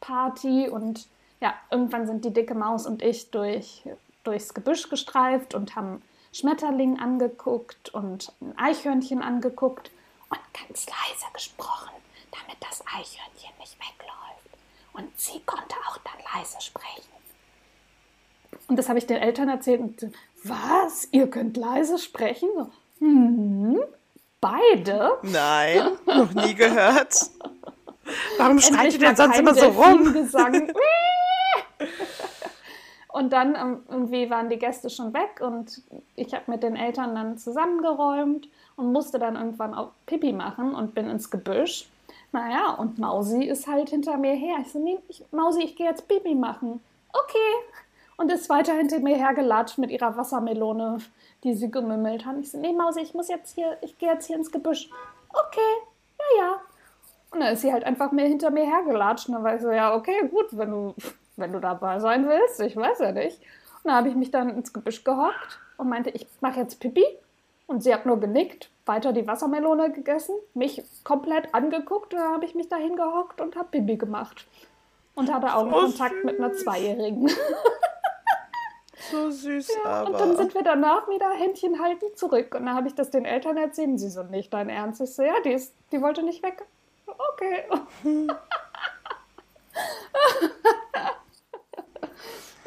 Feuerwehrparty 0.00 0.68
und 0.68 1.08
ja, 1.40 1.54
irgendwann 1.70 2.06
sind 2.06 2.24
die 2.24 2.32
dicke 2.32 2.54
Maus 2.54 2.86
und 2.86 3.02
ich 3.02 3.30
durch, 3.30 3.82
durchs 4.24 4.54
Gebüsch 4.54 4.88
gestreift 4.88 5.54
und 5.54 5.76
haben 5.76 6.02
Schmetterling 6.32 6.98
angeguckt 6.98 7.94
und 7.94 8.32
ein 8.40 8.56
Eichhörnchen 8.58 9.22
angeguckt 9.22 9.90
und 10.30 10.40
ganz 10.52 10.86
leise 10.86 11.26
gesprochen, 11.32 11.90
damit 12.30 12.56
das 12.60 12.82
Eichhörnchen 12.86 13.52
nicht 13.58 13.76
wegläuft. 13.78 14.58
Und 14.92 15.18
sie 15.18 15.40
konnte 15.46 15.74
auch 15.88 15.98
dann 15.98 16.40
leise 16.40 16.60
sprechen. 16.60 17.12
Und 18.66 18.76
das 18.76 18.88
habe 18.88 18.98
ich 18.98 19.06
den 19.06 19.16
Eltern 19.16 19.48
erzählt 19.48 19.80
und 19.80 20.12
was? 20.44 21.08
Ihr 21.10 21.28
könnt 21.28 21.56
leise 21.56 21.98
sprechen? 21.98 22.48
Hm, 22.98 23.80
beide? 24.40 25.18
Nein, 25.22 25.98
noch 26.06 26.32
nie 26.32 26.54
gehört. 26.54 27.30
Warum 28.38 28.60
schreit 28.60 28.92
ihr 28.92 28.98
denn 28.98 29.16
sonst 29.16 29.38
immer 29.38 29.54
so 29.54 29.66
rum? 29.66 30.14
Und 33.10 33.32
dann 33.32 33.54
irgendwie 33.88 34.28
waren 34.28 34.50
die 34.50 34.58
Gäste 34.58 34.90
schon 34.90 35.14
weg 35.14 35.40
und 35.40 35.82
ich 36.14 36.34
habe 36.34 36.50
mit 36.50 36.62
den 36.62 36.76
Eltern 36.76 37.14
dann 37.14 37.38
zusammengeräumt 37.38 38.48
und 38.76 38.92
musste 38.92 39.18
dann 39.18 39.34
irgendwann 39.34 39.74
auch 39.74 39.92
Pipi 40.06 40.32
machen 40.32 40.74
und 40.74 40.94
bin 40.94 41.08
ins 41.08 41.30
Gebüsch. 41.30 41.88
Naja, 42.32 42.74
und 42.74 42.98
Mausi 42.98 43.44
ist 43.44 43.66
halt 43.66 43.88
hinter 43.88 44.18
mir 44.18 44.34
her. 44.34 44.58
Ich 44.60 44.72
so, 44.72 44.78
nee, 44.78 44.98
ich, 45.08 45.24
Mausi, 45.30 45.62
ich 45.62 45.76
gehe 45.76 45.86
jetzt 45.86 46.06
Pipi 46.06 46.34
machen. 46.34 46.80
Okay. 47.12 47.72
Und 48.18 48.30
ist 48.30 48.50
weiter 48.50 48.74
hinter 48.74 48.98
mir 48.98 49.16
hergelatscht 49.16 49.78
mit 49.78 49.90
ihrer 49.90 50.16
Wassermelone, 50.16 50.98
die 51.44 51.54
sie 51.54 51.70
gemümmelt 51.70 52.26
hat. 52.26 52.36
Ich 52.40 52.50
so, 52.50 52.58
nee, 52.58 52.72
Mausi, 52.72 53.00
ich 53.00 53.14
muss 53.14 53.28
jetzt 53.28 53.54
hier, 53.54 53.78
ich 53.80 53.96
gehe 53.98 54.10
jetzt 54.10 54.26
hier 54.26 54.36
ins 54.36 54.50
Gebüsch. 54.50 54.90
Okay, 55.30 55.60
ja, 56.18 56.44
ja. 56.44 56.60
Und 57.30 57.40
dann 57.40 57.52
ist 57.52 57.62
sie 57.62 57.72
halt 57.72 57.84
einfach 57.84 58.12
mehr 58.12 58.26
hinter 58.26 58.50
mir 58.50 58.64
hergelatscht. 58.66 59.28
Und 59.28 59.34
dann 59.34 59.44
war 59.44 59.54
ich 59.54 59.62
so, 59.62 59.70
ja, 59.70 59.94
okay, 59.94 60.28
gut, 60.28 60.46
wenn 60.50 60.70
du, 60.70 60.94
wenn 61.38 61.52
du 61.52 61.60
dabei 61.60 62.00
sein 62.00 62.28
willst, 62.28 62.60
ich 62.60 62.76
weiß 62.76 62.98
ja 63.00 63.12
nicht. 63.12 63.40
Und 63.82 63.84
dann 63.84 63.94
habe 63.94 64.08
ich 64.08 64.14
mich 64.14 64.30
dann 64.30 64.50
ins 64.50 64.72
Gebüsch 64.72 65.04
gehockt 65.04 65.60
und 65.76 65.88
meinte, 65.88 66.10
ich 66.10 66.26
mache 66.40 66.60
jetzt 66.60 66.80
Pipi. 66.80 67.04
Und 67.66 67.82
sie 67.82 67.92
hat 67.92 68.06
nur 68.06 68.18
genickt, 68.18 68.70
weiter 68.86 69.12
die 69.12 69.26
Wassermelone 69.26 69.92
gegessen, 69.92 70.34
mich 70.54 70.82
komplett 71.04 71.54
angeguckt. 71.54 72.14
Und 72.14 72.20
dann 72.20 72.32
habe 72.32 72.44
ich 72.44 72.54
mich 72.54 72.68
da 72.68 72.76
hingehockt 72.76 73.40
und 73.40 73.56
habe 73.56 73.68
Pipi 73.70 73.96
gemacht. 73.96 74.46
Und 75.14 75.32
hatte 75.32 75.54
Augenkontakt 75.54 76.14
so 76.20 76.26
mit 76.26 76.38
einer 76.38 76.52
Zweijährigen. 76.52 77.30
So 79.10 79.30
süß, 79.30 79.68
ja, 79.68 79.90
aber. 79.90 80.10
Und 80.10 80.20
dann 80.20 80.36
sind 80.36 80.54
wir 80.54 80.62
danach 80.62 81.08
wieder 81.08 81.30
Händchen 81.30 81.80
halten 81.80 82.04
zurück. 82.14 82.54
Und 82.54 82.66
dann 82.66 82.74
habe 82.74 82.88
ich 82.88 82.94
das 82.94 83.08
den 83.10 83.24
Eltern 83.24 83.56
erzählt. 83.56 83.88
Und 83.88 83.98
sie 83.98 84.10
so, 84.10 84.22
nicht 84.22 84.52
dein 84.52 84.68
Ernst? 84.68 85.00
Ich 85.00 85.14
so, 85.14 85.22
ja, 85.22 85.40
die, 85.44 85.52
ist, 85.52 85.72
die 85.92 86.02
wollte 86.02 86.22
nicht 86.22 86.42
weg. 86.42 86.66
Okay. 87.06 87.64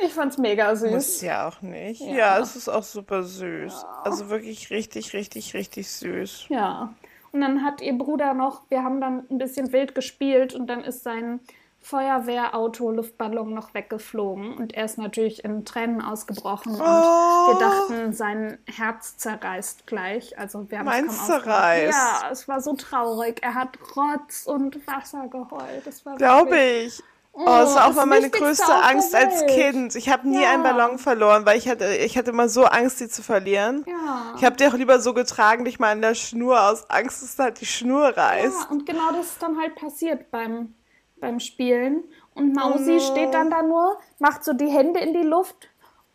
ich 0.04 0.14
fand's 0.14 0.38
mega 0.38 0.76
süß. 0.76 0.92
Muss 0.92 1.22
ja 1.22 1.48
auch 1.48 1.62
nicht. 1.62 2.02
Ja, 2.02 2.14
ja 2.14 2.40
es 2.40 2.56
ist 2.56 2.70
auch 2.70 2.84
super 2.84 3.24
süß. 3.24 3.74
Ja. 3.82 4.02
Also 4.04 4.30
wirklich 4.30 4.70
richtig, 4.70 5.14
richtig, 5.14 5.54
richtig 5.54 5.90
süß. 5.90 6.48
Ja. 6.50 6.94
Und 7.32 7.42
dann 7.42 7.64
hat 7.64 7.82
ihr 7.82 7.98
Bruder 7.98 8.34
noch, 8.34 8.64
wir 8.70 8.84
haben 8.84 9.00
dann 9.00 9.24
ein 9.30 9.38
bisschen 9.38 9.72
wild 9.72 9.96
gespielt 9.96 10.54
und 10.54 10.68
dann 10.68 10.84
ist 10.84 11.04
sein 11.04 11.40
Feuerwehrauto-Luftballon 11.82 13.54
noch 13.54 13.74
weggeflogen 13.74 14.54
und 14.54 14.74
er 14.74 14.86
ist 14.86 15.00
natürlich 15.00 15.44
in 15.44 15.66
Tränen 15.66 16.02
ausgebrochen 16.02 16.74
und 16.74 16.82
oh. 16.82 16.84
wir 16.84 17.60
dachten, 17.60 18.14
sein 18.14 18.60
Herz 18.68 19.18
zerreißt 19.18 19.88
gleich. 19.88 20.38
Also 20.38 20.70
wir 20.70 20.80
haben 20.80 20.86
Meins 20.86 21.14
es 21.14 21.26
zerreißt. 21.26 21.92
Ja, 21.92 22.30
es 22.32 22.48
war 22.48 22.62
so 22.62 22.76
traurig. 22.76 23.40
Er 23.42 23.56
hat 23.56 23.80
Rotz 23.96 24.46
und 24.46 24.86
Wasser 24.86 25.28
geheult. 25.28 25.84
Glaube 26.18 26.60
ich. 26.60 27.02
Oh, 27.34 27.46
das 27.46 27.76
war 27.76 27.88
auch 27.88 27.94
mal 27.94 28.06
meine 28.06 28.30
größte 28.30 28.74
Angst 28.74 29.16
als 29.16 29.46
Kind. 29.46 29.96
Ich 29.96 30.10
habe 30.10 30.28
nie 30.28 30.42
ja. 30.42 30.52
einen 30.52 30.64
Ballon 30.64 30.98
verloren, 30.98 31.46
weil 31.46 31.58
ich 31.58 31.70
hatte, 31.70 31.96
ich 31.96 32.18
hatte 32.18 32.32
immer 32.32 32.50
so 32.50 32.66
Angst, 32.66 33.00
die 33.00 33.08
zu 33.08 33.24
verlieren. 33.24 33.86
Ja. 33.88 34.34
Ich 34.38 34.44
habe 34.44 34.58
die 34.58 34.68
auch 34.68 34.74
lieber 34.74 35.00
so 35.00 35.14
getragen, 35.14 35.64
nicht 35.64 35.80
mal 35.80 35.92
an 35.92 36.02
der 36.02 36.14
Schnur 36.14 36.62
aus 36.62 36.90
Angst, 36.90 37.24
dass 37.24 37.38
da 37.38 37.44
halt 37.46 37.62
die 37.62 37.66
Schnur 37.66 38.18
reißt. 38.18 38.64
Ja, 38.64 38.68
und 38.70 38.86
genau 38.86 39.12
das 39.14 39.28
ist 39.28 39.42
dann 39.42 39.58
halt 39.58 39.76
passiert 39.76 40.30
beim 40.30 40.74
beim 41.22 41.40
Spielen. 41.40 42.04
Und 42.34 42.54
Mausi 42.54 42.92
oh 42.92 42.96
no. 42.96 43.00
steht 43.00 43.34
dann 43.34 43.50
da 43.50 43.62
nur, 43.62 43.98
macht 44.20 44.44
so 44.44 44.52
die 44.54 44.68
Hände 44.68 45.00
in 45.00 45.14
die 45.14 45.26
Luft. 45.26 45.70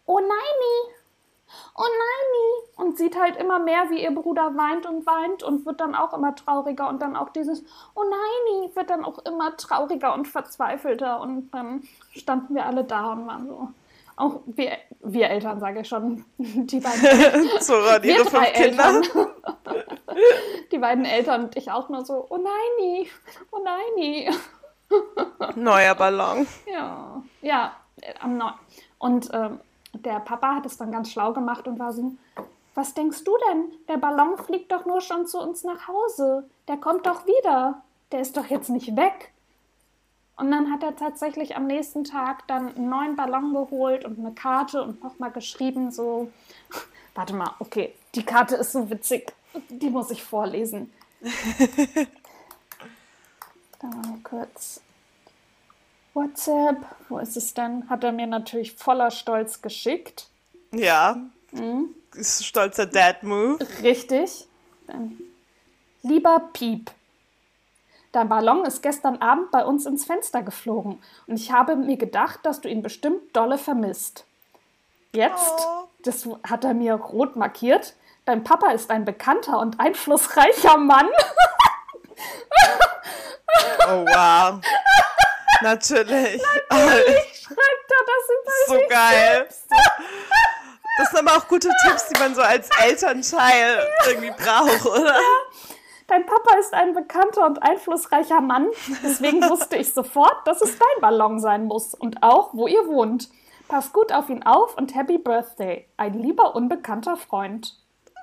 Oh 0.05 0.19
neini! 0.19 0.96
Oh 1.77 1.83
neini! 1.83 2.89
Und 2.89 2.97
sieht 2.97 3.21
halt 3.21 3.37
immer 3.37 3.59
mehr, 3.59 3.91
wie 3.91 4.03
ihr 4.03 4.15
Bruder 4.15 4.57
weint 4.57 4.87
und 4.87 5.07
weint 5.07 5.43
und 5.43 5.67
wird 5.67 5.81
dann 5.81 5.95
auch 5.95 6.13
immer 6.15 6.35
trauriger. 6.35 6.89
Und 6.89 7.03
dann 7.03 7.17
auch 7.17 7.31
dieses 7.31 7.65
Oh 7.95 8.03
neini 8.03 8.75
wird 8.75 8.91
dann 8.91 9.05
auch 9.05 9.19
immer 9.21 9.57
trauriger 9.57 10.15
und 10.15 10.27
verzweifelter. 10.27 11.21
Und 11.21 11.51
dann 11.51 11.83
standen 12.13 12.55
wir 12.55 12.67
alle 12.67 12.85
da 12.85 13.13
und 13.13 13.27
waren 13.27 13.49
so. 13.49 13.69
Auch 14.19 14.41
wir, 14.47 14.79
wir 15.01 15.29
Eltern, 15.29 15.61
sage 15.61 15.81
ich 15.81 15.89
schon. 15.89 16.25
Die 16.39 16.81
beiden 16.81 17.51
so 17.61 17.75
waren 17.75 18.03
ihre 18.03 18.25
fünf 18.25 18.53
Kinder. 18.55 19.03
die 20.73 20.79
beiden 20.79 21.05
Eltern 21.05 21.45
und 21.45 21.57
ich 21.57 21.71
auch 21.71 21.91
nur 21.91 22.05
so, 22.05 22.27
oh 22.31 22.39
neini, 22.39 23.11
oh 23.51 23.59
neini. 23.63 24.31
Neuer 25.55 25.95
Ballon. 25.95 26.47
Ja, 26.67 27.23
ja, 27.43 27.73
am 28.21 28.39
Neu 28.39 28.51
Und 28.99 29.29
ähm, 29.33 29.61
der 30.05 30.21
Papa 30.21 30.57
hat 30.57 30.67
es 30.67 30.77
dann 30.77 30.93
ganz 30.93 31.11
schlau 31.11 31.33
gemacht 31.33 31.67
und 31.67 31.79
war 31.79 31.93
so, 31.93 32.13
was 32.75 32.95
denkst 32.95 33.25
du 33.25 33.33
denn? 33.49 33.73
Der 33.89 33.97
Ballon 33.97 34.37
fliegt 34.37 34.71
doch 34.71 34.85
nur 34.85 35.01
schon 35.01 35.27
zu 35.27 35.41
uns 35.41 35.65
nach 35.65 35.89
Hause. 35.89 36.49
Der 36.69 36.77
kommt 36.77 37.07
doch 37.07 37.27
wieder. 37.27 37.83
Der 38.13 38.21
ist 38.21 38.37
doch 38.37 38.47
jetzt 38.47 38.69
nicht 38.69 38.97
weg. 38.97 39.33
Und 40.37 40.51
dann 40.51 40.71
hat 40.71 40.83
er 40.83 40.95
tatsächlich 40.95 41.57
am 41.57 41.67
nächsten 41.67 42.05
Tag 42.05 42.47
dann 42.47 42.77
einen 42.77 42.91
neuen 42.91 43.17
Ballon 43.17 43.55
geholt 43.55 44.05
und 44.05 44.19
eine 44.19 44.33
Karte 44.33 44.83
und 44.83 45.03
nochmal 45.03 45.31
geschrieben, 45.31 45.91
so, 45.91 46.31
warte 47.15 47.35
mal, 47.35 47.55
okay, 47.59 47.95
die 48.15 48.25
Karte 48.25 48.57
ist 48.57 48.73
so 48.73 48.91
witzig, 48.91 49.33
die 49.71 49.91
muss 49.91 50.11
ich 50.11 50.23
vorlesen. 50.23 50.93
Da 53.79 53.89
mal 53.89 54.19
kurz. 54.23 54.81
WhatsApp, 56.17 56.79
wo 57.11 57.19
ist 57.19 57.37
es 57.37 57.53
denn? 57.53 57.89
Hat 57.91 58.03
er 58.03 58.11
mir 58.11 58.27
natürlich 58.27 58.73
voller 58.73 59.11
Stolz 59.11 59.61
geschickt. 59.61 60.29
Ja. 60.73 61.19
Mhm. 61.53 61.95
Ist 62.15 62.47
stolzer 62.47 62.87
Dad-Move. 62.87 63.59
Richtig. 63.83 64.49
Dann. 64.87 65.19
Lieber 66.03 66.41
Piep, 66.53 66.91
dein 68.13 68.29
Ballon 68.29 68.65
ist 68.65 68.83
gestern 68.83 69.21
Abend 69.21 69.51
bei 69.51 69.65
uns 69.65 69.85
ins 69.87 70.05
Fenster 70.05 70.43
geflogen 70.43 71.03
und 71.27 71.37
ich 71.37 71.51
habe 71.51 71.75
mir 71.75 71.97
gedacht, 71.97 72.41
dass 72.45 72.61
du 72.61 72.69
ihn 72.69 72.81
bestimmt 72.81 73.35
dolle 73.35 73.59
vermisst. 73.59 74.25
Jetzt, 75.13 75.59
oh. 75.59 75.89
das 76.05 76.29
hat 76.49 76.65
er 76.65 76.75
mir 76.75 76.95
rot 76.95 77.35
markiert, 77.35 77.95
dein 78.25 78.45
Papa 78.45 78.71
ist 78.71 78.91
ein 78.91 79.05
bekannter 79.05 79.59
und 79.59 79.81
einflussreicher 79.81 80.79
Mann. 80.79 81.09
Oh, 83.89 84.05
wow. 84.07 84.61
Natürlich. 85.63 86.43
Natürlich 86.71 87.43
schreibt 87.43 87.91
er 87.91 88.05
das 88.07 88.29
über 88.31 88.81
So 88.81 88.89
geil. 88.89 89.37
Selbst. 89.37 89.65
Das 90.99 91.11
sind 91.11 91.29
aber 91.29 91.39
auch 91.39 91.49
gute 91.49 91.69
Tipps, 91.85 92.09
die 92.09 92.19
man 92.19 92.35
so 92.35 92.41
als 92.41 92.69
Elternteil 92.83 93.87
irgendwie 94.07 94.31
braucht, 94.31 94.87
oder? 94.87 95.15
Ja. 95.15 95.21
Dein 96.07 96.25
Papa 96.25 96.57
ist 96.59 96.73
ein 96.73 96.95
bekannter 96.95 97.45
und 97.47 97.63
einflussreicher 97.63 98.41
Mann. 98.41 98.69
Deswegen 99.03 99.43
wusste 99.51 99.77
ich 99.77 99.93
sofort, 99.93 100.47
dass 100.47 100.63
es 100.63 100.79
dein 100.79 101.01
Ballon 101.01 101.41
sein 101.41 101.65
muss 101.65 101.95
und 101.95 102.23
auch, 102.23 102.51
wo 102.55 102.67
ihr 102.67 102.87
wohnt. 102.87 103.29
Pass 103.69 103.93
gut 103.93 104.13
auf 104.13 104.29
ihn 104.29 104.45
auf 104.45 104.77
und 104.77 104.95
Happy 104.95 105.19
Birthday. 105.19 105.89
Ein 105.97 106.15
lieber 106.15 106.55
unbekannter 106.55 107.17
Freund. 107.17 107.75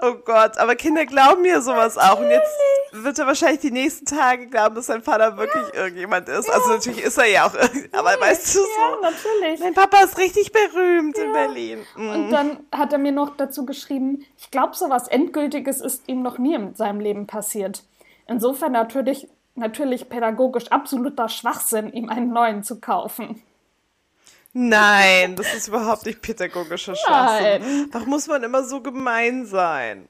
Oh 0.06 0.16
Gott, 0.26 0.58
aber 0.58 0.76
Kinder 0.76 1.06
glauben 1.06 1.44
mir 1.44 1.62
sowas 1.62 1.98
auch. 1.98 2.20
Und 2.20 2.30
jetzt 2.30 2.52
wird 2.92 3.18
er 3.20 3.26
wahrscheinlich 3.26 3.62
die 3.62 3.72
nächsten 3.72 4.06
Tage 4.06 4.48
glauben, 4.48 4.76
dass 4.76 4.88
sein 4.88 5.02
Vater 5.02 5.38
wirklich 5.38 5.64
ja. 5.74 5.84
irgendjemand 5.86 6.28
ist. 6.28 6.48
Ja. 6.48 6.56
Also 6.56 6.70
natürlich 6.74 7.04
ist 7.04 7.18
er 7.18 7.28
ja 7.28 7.46
auch, 7.46 7.54
aber 7.94 8.10
weißt 8.20 8.56
du 8.56 8.60
so. 8.60 8.66
Ja, 8.66 9.10
natürlich. 9.10 9.60
Mein 9.62 9.74
Papa 9.74 10.04
ist 10.04 10.18
richtig 10.18 10.52
berühmt 10.52 11.18
ja. 11.18 11.24
in 11.24 11.32
Berlin. 11.32 11.80
Mhm. 11.96 12.10
Und 12.10 12.30
dann 12.32 12.58
hat 12.76 12.92
er 12.92 13.00
mir 13.00 13.14
noch 13.14 13.38
dazu 13.38 13.66
geschrieben, 13.66 14.26
ich 14.38 14.52
glaube, 14.52 14.76
so 14.76 14.90
was 14.90 15.08
Endgültiges 15.08 15.80
ist 15.80 16.04
ihm 16.08 16.22
noch 16.22 16.38
nie 16.38 16.56
in 16.56 16.76
seinem 16.76 17.00
Leben 17.00 17.26
passiert. 17.26 17.84
Insofern 18.28 18.74
natürlich, 18.74 19.30
natürlich 19.56 20.10
pädagogisch 20.10 20.70
absoluter 20.70 21.30
Schwachsinn, 21.30 21.94
ihm 21.94 22.10
einen 22.10 22.34
neuen 22.34 22.64
zu 22.64 22.82
kaufen. 22.82 23.42
Nein, 24.54 25.36
das 25.36 25.54
ist 25.54 25.68
überhaupt 25.68 26.06
nicht 26.06 26.22
pädagogischer 26.22 26.96
Schwachsinn. 26.96 27.90
Warum 27.92 28.10
muss 28.10 28.28
man 28.28 28.44
immer 28.44 28.64
so 28.64 28.82
gemein 28.82 29.46
sein? 29.48 30.08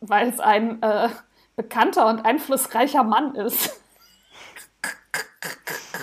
Weil 0.00 0.28
es 0.28 0.40
ein 0.40 0.82
äh, 0.82 1.10
bekannter 1.56 2.06
und 2.06 2.24
einflussreicher 2.24 3.04
Mann 3.04 3.34
ist. 3.34 3.78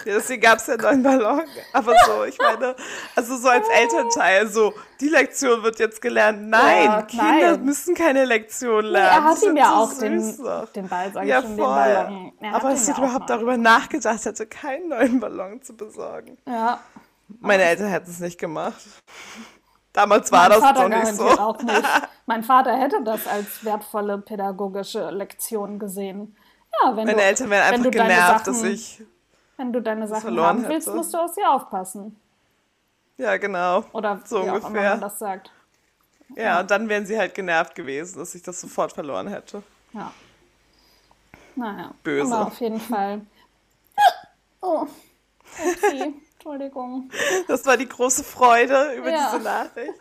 Ja, 0.06 0.14
deswegen 0.14 0.42
gab 0.42 0.60
es 0.60 0.68
ja 0.68 0.78
neuen 0.78 1.02
Ballon. 1.02 1.42
Aber 1.74 1.94
so, 2.06 2.26
ich 2.26 2.38
meine, 2.38 2.76
also 3.16 3.38
so 3.38 3.50
als 3.50 3.68
Elternteil, 3.70 4.48
so, 4.48 4.74
die 5.02 5.08
Lektion 5.10 5.64
wird 5.64 5.80
jetzt 5.80 6.00
gelernt. 6.00 6.48
Nein, 6.48 6.86
ja, 6.86 7.02
Kinder 7.02 7.52
nein. 7.54 7.66
müssen 7.66 7.96
keine 7.96 8.24
Lektion 8.26 8.86
lernen. 8.86 9.24
Nee, 9.24 9.26
er 9.26 9.32
hat 9.32 9.44
ihm 9.44 9.58
ja 9.58 9.66
so 9.66 9.74
auch 9.74 9.94
den, 9.98 10.72
den 10.76 10.88
Ball, 10.88 11.12
sag 11.12 11.26
ja, 11.26 11.40
ich 11.40 11.46
schon, 11.46 11.58
voll. 11.58 11.86
den 11.86 12.34
Ballon. 12.40 12.54
Aber 12.54 12.72
es 12.72 12.88
hat 12.88 13.00
überhaupt 13.00 13.30
darüber 13.32 13.58
nachgedacht, 13.58 14.24
hätte 14.26 14.46
keinen 14.46 14.90
neuen 14.90 15.20
Ballon 15.20 15.64
zu 15.64 15.76
besorgen. 15.76 16.38
Ja, 16.46 16.80
meine 17.28 17.64
Eltern 17.64 17.88
hätten 17.88 18.10
es 18.10 18.20
nicht 18.20 18.40
gemacht. 18.40 18.82
Damals 19.94 20.32
war 20.32 20.42
mein 20.42 20.50
das 20.50 20.60
Vater 20.60 20.90
doch 20.90 20.98
nicht 20.98 21.16
so. 21.16 21.24
Auch 21.26 21.62
nicht. 21.62 21.84
Mein 22.26 22.44
Vater 22.44 22.76
hätte 22.76 23.02
das 23.04 23.28
als 23.28 23.64
wertvolle 23.64 24.18
pädagogische 24.18 25.10
Lektion 25.12 25.80
gesehen. 25.80 26.36
Ja, 26.82 26.90
wenn 26.90 27.06
Meine 27.06 27.14
du, 27.14 27.24
Eltern 27.24 27.50
wären 27.50 27.74
einfach 27.74 27.92
genervt, 27.92 28.46
Sachen, 28.46 28.54
dass 28.54 28.64
ich. 28.64 29.02
Wenn 29.56 29.72
du 29.72 29.82
deine 29.82 30.08
Sachen 30.08 30.38
haben 30.38 30.60
hätte. 30.60 30.70
willst, 30.70 30.94
musst 30.94 31.14
du 31.14 31.18
auf 31.18 31.34
sie 31.34 31.46
aufpassen. 31.46 32.20
Ja, 33.18 33.38
genau. 33.38 33.86
Oder 33.94 34.20
so 34.26 34.44
wie 34.44 34.50
ungefähr. 34.50 34.66
Auch 34.66 34.70
immer 34.70 34.90
man 34.90 35.02
das 35.02 35.20
sagt. 35.20 35.52
Ja, 36.36 36.44
ja, 36.44 36.60
und 36.60 36.72
dann 36.72 36.90
wären 36.90 37.06
sie 37.06 37.18
halt 37.18 37.34
genervt 37.34 37.76
gewesen, 37.76 38.18
dass 38.20 38.36
ich 38.36 38.42
das 38.42 38.60
sofort 38.60 38.92
verloren 38.92 39.28
hätte. 39.28 39.64
Ja. 39.94 40.12
Naja. 41.56 41.92
Böse. 42.04 42.36
Aber 42.36 42.48
auf 42.48 42.60
jeden 42.60 42.80
Fall. 42.80 43.22
Oh. 44.68 44.88
Okay. 45.60 46.16
Entschuldigung. 46.50 47.10
Das 47.48 47.66
war 47.66 47.76
die 47.76 47.90
große 47.90 48.24
Freude 48.24 48.94
über 48.96 49.10
Ja. 49.12 49.32
diese 49.32 49.44
Nachricht. 49.44 49.94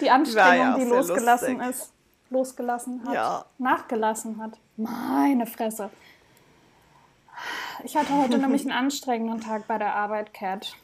Die 0.00 0.10
Anstrengung, 0.10 0.56
ja 0.56 0.76
die 0.78 0.84
losgelassen 0.84 1.58
lustig. 1.58 1.70
ist, 1.76 1.92
losgelassen 2.30 3.02
hat, 3.06 3.14
Ja. 3.14 3.44
nachgelassen 3.58 4.42
hat. 4.42 4.58
Meine 4.76 5.46
Fresse. 5.46 5.90
Ich 7.84 7.96
hatte 7.96 8.12
heute 8.16 8.38
nämlich 8.38 8.62
einen 8.62 8.72
anstrengenden 8.86 9.40
Tag 9.40 9.68
bei 9.68 9.78
der 9.78 9.94
Arbeit, 9.94 10.34
Cat. 10.34 10.74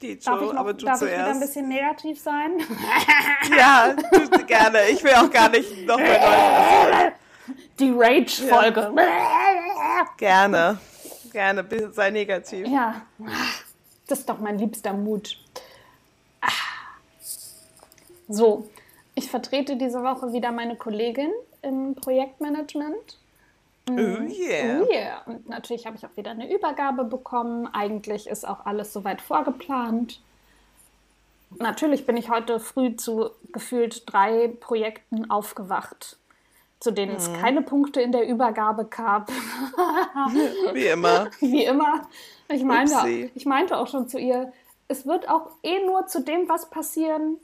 Die 0.00 0.16
Darf 0.18 0.36
ich, 0.36 0.42
Joe, 0.42 0.54
noch, 0.54 0.60
aber 0.60 0.74
du 0.74 0.84
darf 0.86 1.02
ich 1.02 1.08
wieder 1.08 1.16
ein 1.18 1.24
zuerst. 1.24 1.40
bisschen 1.40 1.68
negativ 1.68 2.20
sein? 2.20 2.52
Ja, 3.56 3.94
du, 3.94 4.44
gerne. 4.44 4.88
Ich 4.90 5.02
will 5.04 5.14
auch 5.14 5.30
gar 5.30 5.48
nicht 5.48 5.86
noch 5.86 5.96
mehr 5.98 6.20
neu. 6.20 7.54
Die 7.78 7.92
Rage-Folge. 7.96 8.92
Gerne. 10.18 10.78
Gerne, 11.32 11.62
bitte 11.64 11.92
sei 11.92 12.10
negativ. 12.10 12.66
Ja. 12.66 13.02
Das 14.06 14.20
ist 14.20 14.28
doch 14.28 14.38
mein 14.38 14.58
liebster 14.58 14.92
Mut. 14.92 15.38
Ah. 16.40 16.48
So, 18.28 18.68
ich 19.14 19.30
vertrete 19.30 19.76
diese 19.76 20.02
Woche 20.02 20.32
wieder 20.32 20.52
meine 20.52 20.76
Kollegin 20.76 21.30
im 21.62 21.94
Projektmanagement. 21.94 23.18
Oh 23.88 23.92
yeah. 23.92 24.82
Oh 24.82 24.92
yeah. 24.92 25.22
Und 25.26 25.48
natürlich 25.48 25.86
habe 25.86 25.96
ich 25.96 26.04
auch 26.04 26.16
wieder 26.16 26.32
eine 26.32 26.52
Übergabe 26.52 27.04
bekommen. 27.04 27.68
Eigentlich 27.72 28.26
ist 28.26 28.46
auch 28.46 28.66
alles 28.66 28.92
soweit 28.92 29.20
vorgeplant. 29.20 30.20
Natürlich 31.58 32.04
bin 32.04 32.16
ich 32.16 32.28
heute 32.28 32.58
früh 32.58 32.96
zu 32.96 33.30
gefühlt 33.52 34.02
drei 34.12 34.48
Projekten 34.48 35.30
aufgewacht, 35.30 36.16
zu 36.80 36.90
denen 36.90 37.12
Mhm. 37.12 37.18
es 37.18 37.32
keine 37.40 37.62
Punkte 37.62 38.00
in 38.00 38.12
der 38.12 38.28
Übergabe 38.28 38.84
gab. 38.84 39.30
Wie 40.72 40.86
immer. 40.86 41.30
Wie 41.40 41.64
immer. 41.64 42.06
Ich 42.48 42.62
meinte, 42.62 42.94
Upsi. 42.94 43.30
ich 43.34 43.46
meinte 43.46 43.76
auch 43.76 43.88
schon 43.88 44.08
zu 44.08 44.18
ihr, 44.18 44.52
es 44.88 45.06
wird 45.06 45.28
auch 45.28 45.50
eh 45.62 45.84
nur 45.84 46.06
zu 46.06 46.20
dem 46.22 46.48
was 46.48 46.70
passieren, 46.70 47.38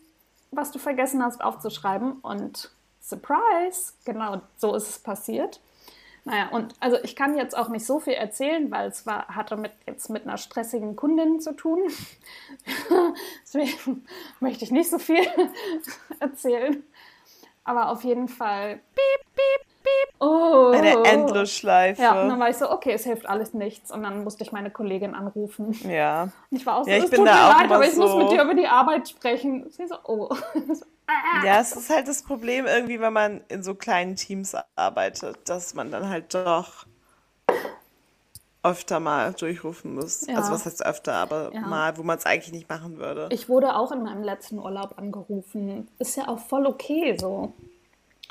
was 0.51 0.71
du 0.71 0.79
vergessen 0.79 1.25
hast 1.25 1.43
aufzuschreiben. 1.43 2.13
Und 2.21 2.71
surprise, 3.01 3.95
genau 4.05 4.41
so 4.59 4.75
ist 4.75 4.89
es 4.89 4.99
passiert. 4.99 5.61
Naja, 6.25 6.51
und 6.51 6.77
also 6.79 6.99
ich 7.03 7.17
kann 7.17 7.37
jetzt 7.37 7.57
auch 7.59 7.69
nicht 7.69 7.85
so 7.85 7.99
viel 7.99 8.13
erzählen, 8.13 8.71
weil 8.71 8.89
es 8.89 9.07
war, 9.07 9.27
hatte 9.27 9.57
mit, 9.57 9.73
jetzt 9.89 10.09
mit 10.09 10.23
einer 10.23 10.37
stressigen 10.39 10.95
Kundin 10.95 11.41
zu 11.41 11.53
tun. 11.53 11.81
Deswegen 13.43 14.07
möchte 14.39 14.65
ich 14.65 14.71
nicht 14.71 14.89
so 14.89 14.99
viel 15.01 15.27
erzählen. 16.21 16.85
Aber 17.65 17.91
auf 17.91 18.03
jeden 18.05 18.29
Fall. 18.29 18.77
Piep, 18.95 19.35
piep, 19.35 19.67
piep. 19.83 20.15
Oh. 20.21 20.73
Eine 20.75 21.05
Endlosschleife. 21.05 22.01
Ja, 22.03 22.23
und 22.23 22.29
dann 22.29 22.41
war 22.41 22.49
ich 22.49 22.57
so, 22.57 22.71
okay, 22.71 22.93
es 22.93 23.05
hilft 23.05 23.27
alles 23.29 23.55
nichts. 23.55 23.91
Und 23.91 24.03
dann 24.03 24.25
musste 24.25 24.43
ich 24.45 24.53
meine 24.53 24.71
Kollegin 24.71 25.15
anrufen. 25.15 25.73
Ja. 25.89 26.25
Und 26.51 26.57
ich 26.57 26.65
war 26.67 26.77
auch 26.79 26.85
so, 26.85 26.91
Ja, 26.91 26.99
ich 26.99 27.05
es 27.05 27.11
bin 27.11 27.19
tut 27.21 27.29
da 27.29 27.35
mir 27.35 27.45
auch 27.49 27.57
leid, 27.59 27.67
immer 27.67 27.75
aber 27.77 27.87
ich 27.87 27.97
muss 27.97 28.11
so- 28.11 28.19
mit 28.19 28.31
dir 28.31 28.43
über 28.43 28.55
die 28.55 28.67
Arbeit 28.67 29.09
sprechen. 29.09 29.69
Sie 29.71 29.87
so, 29.87 29.97
oh. 30.05 30.29
Ja, 31.45 31.61
es 31.61 31.73
ist 31.77 31.91
halt 31.91 32.09
das 32.09 32.23
Problem 32.23 32.65
irgendwie, 32.67 32.99
wenn 33.01 33.13
man 33.13 33.43
in 33.49 33.63
so 33.63 33.75
kleinen 33.75 34.17
Teams 34.17 34.57
arbeitet, 34.77 35.47
dass 35.49 35.75
man 35.75 35.91
dann 35.91 36.09
halt 36.09 36.33
doch 36.35 36.87
öfter 38.63 39.01
mal 39.01 39.33
durchrufen 39.33 39.95
muss. 39.95 40.27
Ja. 40.27 40.37
Also 40.37 40.53
was 40.53 40.67
heißt 40.67 40.85
öfter, 40.87 41.15
aber 41.15 41.53
Ja. 41.53 41.61
mal, 41.63 41.97
wo 41.99 42.03
man 42.03 42.17
es 42.19 42.27
eigentlich 42.27 42.53
nicht 42.53 42.69
machen 42.69 42.99
würde. 42.99 43.29
Ich 43.33 43.49
wurde 43.49 43.75
auch 43.77 43.91
in 43.93 44.03
meinem 44.05 44.23
letzten 44.23 44.59
Urlaub 44.59 44.99
angerufen. 44.99 45.89
Ist 45.99 46.17
ja 46.17 46.29
auch 46.29 46.39
voll 46.39 46.67
okay 46.67 47.17
so. 47.19 47.53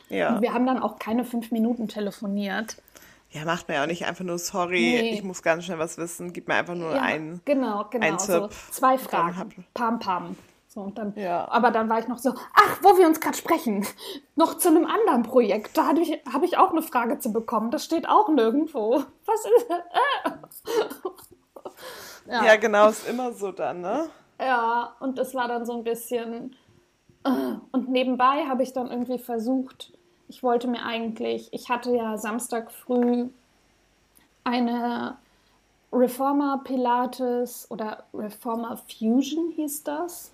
Ja. 0.10 0.36
Und 0.36 0.42
wir 0.42 0.54
haben 0.54 0.66
dann 0.66 0.80
auch 0.82 1.00
keine 1.00 1.24
fünf 1.26 1.52
Minuten 1.52 1.88
telefoniert. 1.88 2.78
ja, 3.34 3.46
macht 3.46 3.70
man 3.70 3.76
ja 3.78 3.84
auch 3.84 3.88
nicht 3.88 4.06
einfach 4.06 4.26
nur, 4.26 4.38
sorry, 4.38 4.80
Nee. 5.02 5.14
ich 5.14 5.24
muss 5.24 5.42
ganz 5.42 5.64
schnell 5.64 5.80
was 5.80 5.98
wissen, 5.98 6.34
gib 6.34 6.50
mir 6.50 6.56
einfach 6.56 6.76
nur 6.76 6.94
Ja, 6.96 7.02
einen. 7.02 7.40
genau, 7.46 7.86
genau. 7.90 8.06
ein 8.06 8.20
so 8.20 8.48
Tipp. 8.48 8.58
zwei 8.72 8.94
Und 8.96 9.14
dann 9.14 9.34
Fragen. 9.34 9.66
Pam, 9.74 10.00
pam. 10.00 10.36
So, 10.74 10.80
und 10.80 10.98
dann, 10.98 11.14
Ja. 11.18 11.50
Aber 11.52 11.70
dann 11.72 11.90
war 11.90 12.00
ich 12.00 12.08
noch 12.08 12.18
so, 12.18 12.30
ach, 12.54 12.80
wo 12.82 12.98
wir 12.98 13.06
uns 13.06 13.20
gerade 13.20 13.36
sprechen, 13.36 13.86
noch 14.38 14.58
zu 14.58 14.70
einem 14.70 14.86
anderen 14.86 15.24
Projekt. 15.24 15.78
Da 15.78 15.86
habe 15.88 16.00
ich, 16.00 16.12
hab 16.32 16.44
ich 16.44 16.58
auch 16.58 16.72
eine 16.72 16.82
Frage 16.82 17.20
zu 17.20 17.34
bekommen. 17.34 17.72
Das 17.72 17.84
steht 17.84 18.08
auch 18.08 18.30
nirgendwo. 18.30 19.04
Was 19.26 19.46
ist 19.46 19.70
äh. 19.70 20.32
Ja. 22.46 22.56
genau, 22.56 22.88
ist 22.88 23.06
immer 23.10 23.34
so 23.34 23.52
dann, 23.52 23.82
ne? 23.82 24.10
Ja, 24.40 24.96
und 25.02 25.20
es 25.20 25.36
war 25.36 25.50
dann 25.50 25.66
so 25.66 25.74
ein 25.74 25.84
bisschen. 25.84 26.56
äh, 27.26 27.56
Und 27.72 27.90
nebenbei 27.90 28.46
habe 28.48 28.64
ich 28.64 28.72
dann 28.72 28.90
irgendwie 28.90 29.20
versucht, 29.20 29.92
ich 30.30 30.42
wollte 30.42 30.70
mir 30.70 30.86
eigentlich, 30.86 31.50
ich 31.52 31.68
hatte 31.70 31.94
ja 31.94 32.18
Samstag 32.18 32.72
früh 32.72 33.28
eine 34.46 35.18
Reformer 35.92 36.62
Pilates 36.64 37.70
oder 37.70 38.06
Reformer 38.14 38.78
Fusion 38.78 39.50
hieß 39.52 39.84
das. 39.84 40.32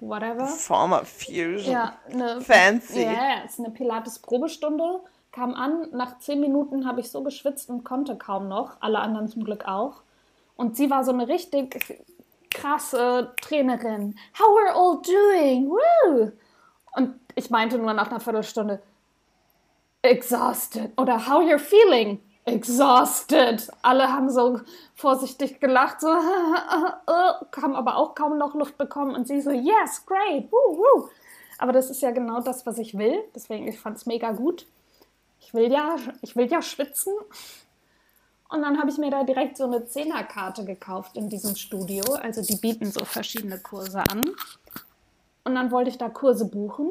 Whatever. 0.00 0.46
Former 0.46 1.04
Fusion. 1.04 1.72
Ja, 1.72 1.96
eine, 2.10 2.40
Fancy. 2.40 3.02
Ja, 3.02 3.44
es 3.44 3.52
ist 3.52 3.60
eine 3.60 3.70
Pilates-Probestunde. 3.70 5.00
Kam 5.32 5.54
an, 5.54 5.88
nach 5.92 6.18
zehn 6.18 6.40
Minuten 6.40 6.86
habe 6.86 7.00
ich 7.00 7.10
so 7.10 7.22
geschwitzt 7.22 7.70
und 7.70 7.84
konnte 7.84 8.16
kaum 8.16 8.48
noch. 8.48 8.76
Alle 8.80 8.98
anderen 8.98 9.28
zum 9.28 9.44
Glück 9.44 9.66
auch. 9.66 10.02
Und 10.56 10.76
sie 10.76 10.90
war 10.90 11.04
so 11.04 11.12
eine 11.12 11.28
richtig 11.28 12.04
krasse 12.50 13.32
Trainerin. 13.40 14.18
How 14.38 14.58
are 14.58 14.74
all 14.74 15.00
doing? 15.02 15.70
Woo! 15.70 16.32
Und 16.96 17.14
ich 17.34 17.50
meinte 17.50 17.78
nur 17.78 17.92
nach 17.92 18.10
einer 18.10 18.20
Viertelstunde, 18.20 18.82
exhausted. 20.02 20.92
Oder 20.98 21.26
how 21.28 21.42
you're 21.42 21.58
feeling? 21.58 22.20
Exhausted. 22.44 23.70
Alle 23.82 24.12
haben 24.12 24.30
so 24.30 24.60
vorsichtig 24.94 25.60
gelacht, 25.60 26.00
so, 26.00 26.08
haben 27.06 27.74
aber 27.74 27.96
auch 27.96 28.14
kaum 28.14 28.38
noch 28.38 28.54
Luft 28.54 28.78
bekommen. 28.78 29.14
Und 29.14 29.28
sie 29.28 29.40
so, 29.40 29.50
yes, 29.50 30.04
great, 30.06 30.50
woo, 30.50 30.78
woo. 30.78 31.08
Aber 31.58 31.72
das 31.72 31.90
ist 31.90 32.00
ja 32.00 32.10
genau 32.10 32.40
das, 32.40 32.64
was 32.64 32.78
ich 32.78 32.96
will. 32.96 33.22
Deswegen, 33.34 33.68
ich 33.68 33.78
fand 33.78 33.98
es 33.98 34.06
mega 34.06 34.32
gut. 34.32 34.66
Ich 35.40 35.52
will 35.52 35.70
ja, 35.70 35.96
ich 36.22 36.34
will 36.36 36.50
ja 36.50 36.62
schwitzen. 36.62 37.12
Und 38.48 38.62
dann 38.62 38.78
habe 38.78 38.90
ich 38.90 38.98
mir 38.98 39.10
da 39.10 39.22
direkt 39.22 39.56
so 39.56 39.64
eine 39.64 39.84
Zehnerkarte 39.84 40.64
gekauft 40.64 41.16
in 41.16 41.28
diesem 41.28 41.54
Studio. 41.54 42.02
Also 42.14 42.42
die 42.42 42.56
bieten 42.56 42.90
so 42.90 43.04
verschiedene 43.04 43.58
Kurse 43.58 44.02
an. 44.10 44.22
Und 45.44 45.54
dann 45.54 45.70
wollte 45.70 45.90
ich 45.90 45.98
da 45.98 46.08
Kurse 46.08 46.46
buchen. 46.46 46.90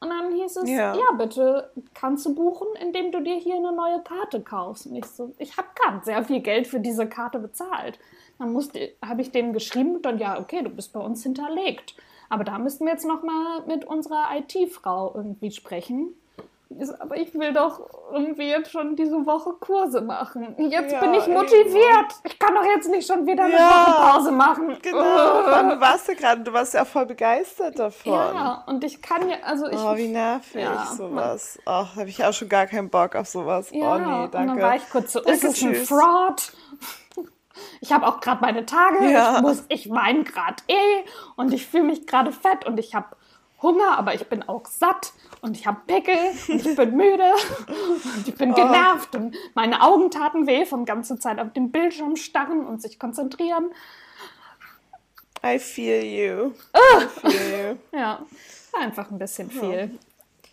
Und 0.00 0.08
dann 0.08 0.32
hieß 0.32 0.56
es, 0.56 0.70
Ja. 0.70 0.94
ja, 0.94 1.12
bitte 1.16 1.70
kannst 1.94 2.24
du 2.24 2.34
buchen, 2.34 2.68
indem 2.80 3.12
du 3.12 3.20
dir 3.20 3.36
hier 3.36 3.56
eine 3.56 3.72
neue 3.72 4.00
Karte 4.02 4.40
kaufst. 4.40 4.86
Und 4.86 4.96
ich 4.96 5.04
so, 5.04 5.34
ich 5.38 5.56
habe 5.56 5.68
gerade 5.74 6.04
sehr 6.04 6.24
viel 6.24 6.40
Geld 6.40 6.66
für 6.66 6.80
diese 6.80 7.06
Karte 7.06 7.38
bezahlt. 7.38 7.98
Dann 8.38 8.56
habe 9.04 9.20
ich 9.20 9.30
denen 9.30 9.52
geschrieben 9.52 9.96
und 9.96 10.06
dann, 10.06 10.18
ja, 10.18 10.40
okay, 10.40 10.62
du 10.62 10.70
bist 10.70 10.94
bei 10.94 11.00
uns 11.00 11.22
hinterlegt. 11.22 11.94
Aber 12.30 12.44
da 12.44 12.58
müssten 12.58 12.86
wir 12.86 12.92
jetzt 12.92 13.06
noch 13.06 13.22
mal 13.22 13.62
mit 13.66 13.84
unserer 13.84 14.28
IT-Frau 14.36 15.12
irgendwie 15.14 15.50
sprechen. 15.50 16.14
Aber 17.00 17.16
ich 17.16 17.34
will 17.34 17.52
doch 17.52 17.80
irgendwie 18.12 18.48
jetzt 18.48 18.70
schon 18.70 18.94
diese 18.94 19.26
Woche 19.26 19.54
Kurse 19.58 20.00
machen. 20.02 20.54
Jetzt 20.70 20.92
Ja, 20.92 21.00
bin 21.00 21.14
ich 21.14 21.26
motiviert. 21.26 22.14
Ich 22.22 22.38
kann 22.38 22.54
doch 22.54 22.64
jetzt 22.64 22.88
nicht 22.88 23.06
schon 23.08 23.26
wieder 23.26 23.44
eine 23.44 23.54
Ja. 23.54 23.86
Woche 23.88 24.12
Pause 24.12 24.30
machen. 24.32 24.78
Genau, 24.80 24.98
wann 25.46 25.80
warst 25.80 26.08
du 26.08 26.14
gerade? 26.14 26.42
Du 26.42 26.52
warst 26.52 26.74
ja 26.74 26.84
voll 26.84 27.06
begeistert 27.06 27.76
davon. 27.78 28.12
Ja, 28.12 28.62
und 28.68 28.84
ich 28.84 29.02
kann 29.02 29.28
ja, 29.28 29.36
also 29.44 29.66
ich. 29.66 29.78
Oh, 29.78 29.96
wie 29.96 30.08
nervig, 30.08 30.62
Ja, 30.62 30.86
sowas. 30.86 31.58
Ach, 31.66 31.96
habe 31.96 32.08
ich 32.08 32.24
auch 32.24 32.32
schon 32.32 32.48
gar 32.48 32.66
keinen 32.66 32.88
Bock 32.88 33.16
auf 33.16 33.26
sowas. 33.26 33.68
ja, 33.72 33.94
oh 33.94 33.98
nee, 33.98 34.24
und 34.24 34.34
dann 34.34 34.46
danke. 34.46 34.62
war 34.62 34.76
ich 34.76 34.88
kurz 34.90 35.12
so, 35.12 35.20
Danke, 35.20 35.32
ist 35.32 35.44
es 35.44 35.62
ein 35.62 35.72
tschüss. 35.72 35.88
Fraud? 35.88 36.52
Ich 37.82 37.92
habe 37.92 38.06
auch 38.06 38.20
gerade 38.20 38.40
meine 38.40 38.64
Tage, 38.64 39.10
Ja. 39.10 39.36
ich 39.36 39.42
muss, 39.42 39.64
ich 39.68 39.90
weine 39.90 40.24
gerade 40.24 40.62
eh 40.68 41.04
und 41.36 41.52
ich 41.52 41.66
fühle 41.66 41.82
mich 41.82 42.06
gerade 42.06 42.32
fett 42.32 42.64
und 42.66 42.78
ich 42.78 42.94
habe 42.94 43.08
Hunger, 43.62 43.98
aber 43.98 44.14
ich 44.14 44.26
bin 44.28 44.42
auch 44.48 44.64
satt 44.66 45.12
und 45.42 45.56
ich 45.56 45.66
habe 45.66 45.80
Pickel 45.86 46.16
und 46.48 46.66
ich 46.66 46.76
bin 46.76 46.96
müde 46.96 47.32
und 48.16 48.26
ich 48.28 48.34
Oh. 48.34 48.38
bin 48.38 48.54
genervt 48.54 49.14
und 49.14 49.36
meine 49.54 49.82
Augen 49.82 50.10
taten 50.10 50.46
weh 50.46 50.64
von 50.64 50.84
ganze 50.84 51.18
Zeit 51.18 51.38
auf 51.38 51.52
den 51.52 51.70
Bildschirm 51.70 52.16
starren 52.16 52.66
und 52.66 52.80
sich 52.80 52.98
konzentrieren. 52.98 53.70
I 55.44 55.58
feel 55.58 56.02
you. 56.04 56.52
Ah. 56.72 57.02
I 57.02 57.28
feel 57.30 57.78
you. 57.92 57.98
Ja, 57.98 58.24
einfach 58.78 59.10
ein 59.10 59.18
bisschen 59.18 59.50
viel. 59.50 59.98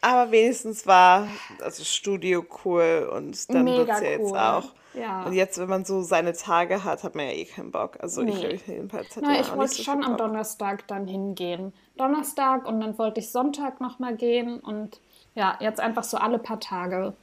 Aber 0.01 0.31
wenigstens 0.31 0.85
war 0.87 1.27
also 1.61 1.83
Studio 1.83 2.45
cool 2.63 3.09
und 3.13 3.53
dann 3.53 3.63
Mega 3.63 3.77
wird's 3.87 4.01
ja 4.01 4.09
jetzt 4.09 4.31
cool. 4.31 4.37
auch. 4.37 4.63
Ja. 4.93 5.23
Und 5.25 5.33
jetzt, 5.33 5.57
wenn 5.59 5.69
man 5.69 5.85
so 5.85 6.01
seine 6.01 6.33
Tage 6.33 6.83
hat, 6.83 7.03
hat 7.03 7.15
man 7.15 7.25
ja 7.25 7.31
eh 7.33 7.45
keinen 7.45 7.71
Bock. 7.71 7.97
Also 7.99 8.21
ich 8.23 8.35
Nee. 8.35 8.59
jedenfalls 8.67 9.15
hatte 9.15 9.25
Na, 9.25 9.39
ich 9.39 9.55
wollte 9.55 9.75
so 9.75 9.83
schon 9.83 10.03
am. 10.03 10.17
Donnerstag 10.17 10.87
dann 10.87 11.07
hingehen. 11.07 11.73
Donnerstag 11.97 12.65
und 12.67 12.79
dann 12.79 12.97
wollte 12.97 13.19
ich 13.19 13.31
Sonntag 13.31 13.79
nochmal 13.81 14.15
gehen 14.15 14.59
und 14.59 14.99
ja, 15.35 15.57
jetzt 15.59 15.79
einfach 15.79 16.03
so 16.03 16.17
alle 16.17 16.39
paar 16.39 16.59
Tage 16.59 17.13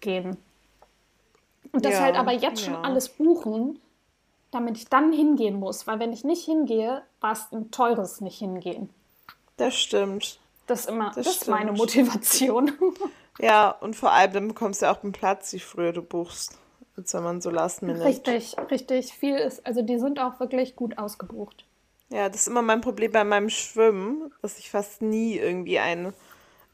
gehen. 0.00 0.36
Und 1.72 1.84
das 1.84 1.94
Ja, 1.94 2.00
halt 2.00 2.16
aber 2.16 2.32
jetzt 2.32 2.64
schon 2.64 2.74
ja. 2.74 2.80
alles 2.82 3.08
buchen, 3.10 3.78
damit 4.50 4.76
ich 4.78 4.88
dann 4.88 5.12
hingehen 5.12 5.58
muss. 5.58 5.86
Weil 5.86 5.98
wenn 6.00 6.12
ich 6.12 6.24
nicht 6.24 6.44
hingehe, 6.44 7.02
war 7.20 7.32
es 7.32 7.52
ein 7.52 7.70
teures 7.70 8.20
nicht 8.20 8.38
hingehen. 8.38 8.88
Das 9.56 9.74
stimmt. 9.74 10.38
Das 10.70 10.80
ist 10.82 10.88
immer, 10.88 11.06
das, 11.06 11.26
Das 11.26 11.36
ist 11.36 11.48
meine. 11.48 11.72
Motivation. 11.72 12.72
Ja, 13.38 13.70
und 13.70 13.96
vor 13.96 14.12
allem 14.12 14.32
dann 14.34 14.48
bekommst 14.48 14.82
du 14.82 14.86
ja 14.86 14.92
auch 14.92 15.02
einen 15.02 15.12
Platz, 15.12 15.52
je 15.52 15.60
früher 15.60 15.92
du 15.92 16.02
buchst. 16.02 16.58
als 16.96 17.14
wenn 17.14 17.22
man 17.22 17.40
so 17.40 17.48
Last 17.48 17.80
Minute. 17.80 18.04
Richtig, 18.04 18.54
richtig 18.70 19.14
viel 19.14 19.36
ist. 19.36 19.66
Also 19.66 19.80
die 19.80 19.98
sind 19.98 20.20
auch 20.20 20.40
wirklich 20.40 20.76
gut 20.76 20.98
ausgebucht. 20.98 21.64
Ja, 22.10 22.28
das 22.28 22.42
ist 22.42 22.48
immer 22.48 22.60
mein 22.60 22.82
Problem 22.82 23.12
bei 23.12 23.24
meinem 23.24 23.48
Schwimmen, 23.48 24.30
dass 24.42 24.58
ich 24.58 24.70
fast 24.70 25.00
nie 25.00 25.38
irgendwie 25.38 25.78
einen, 25.78 26.12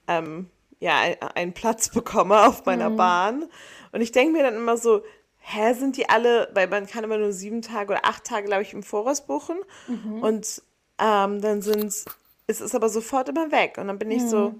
ähm, 0.09 0.51
ja, 0.81 0.99
ein, 0.99 1.23
einen 1.37 1.53
Platz 1.53 1.89
bekomme 1.95 2.47
auf 2.49 2.65
meiner 2.65 2.91
mhm. 2.91 2.97
Bahn. 2.97 3.45
Und 3.93 4.01
ich 4.01 4.11
denke 4.11 4.33
mir 4.33 4.43
dann 4.43 4.57
immer 4.57 4.77
so, 4.77 5.03
hä, 5.39 5.73
sind 5.75 5.97
die 5.97 6.09
alle, 6.09 6.51
weil 6.53 6.67
man 6.67 6.87
kann 6.87 7.05
immer 7.05 7.19
nur 7.19 7.33
sieben 7.33 7.63
Tage 7.63 7.93
oder 7.93 8.05
acht 8.05 8.25
Tage, 8.25 8.47
glaube 8.47 8.63
ich, 8.63 8.73
im 8.73 8.83
Voraus 8.83 9.25
buchen. 9.25 9.59
Mhm. 9.87 10.23
Und 10.23 10.63
ähm, 10.99 11.41
dann 11.41 11.63
sind 11.63 12.07
es 12.47 12.61
ist 12.61 12.75
aber 12.75 12.89
sofort 12.89 13.29
immer 13.29 13.51
weg. 13.51 13.77
Und 13.79 13.89
dann 13.89 13.99
bin 13.99 14.11
ich 14.11 14.23
mhm. 14.23 14.29
so, 14.29 14.55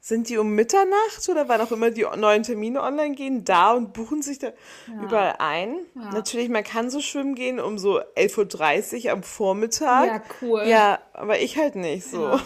sind 0.00 0.28
die 0.28 0.38
um 0.38 0.54
Mitternacht 0.54 1.28
oder 1.28 1.48
wann 1.48 1.60
auch 1.60 1.72
immer 1.72 1.90
die 1.90 2.06
neuen 2.16 2.44
Termine 2.44 2.80
online 2.82 3.14
gehen, 3.16 3.44
da 3.44 3.72
und 3.72 3.92
buchen 3.92 4.22
sich 4.22 4.38
da 4.38 4.48
ja. 4.86 5.02
überall 5.02 5.34
ein? 5.38 5.78
Ja. 5.96 6.12
Natürlich, 6.12 6.48
man 6.48 6.62
kann 6.62 6.90
so 6.90 7.00
schwimmen 7.00 7.34
gehen 7.34 7.58
um 7.58 7.76
so 7.76 7.98
11.30 7.98 9.06
Uhr 9.06 9.12
am 9.12 9.22
Vormittag. 9.24 10.06
Ja, 10.06 10.22
cool. 10.42 10.62
Ja, 10.66 11.00
aber 11.12 11.40
ich 11.40 11.58
halt 11.58 11.74
nicht 11.74 12.06
so. 12.06 12.22
Ja. 12.22 12.40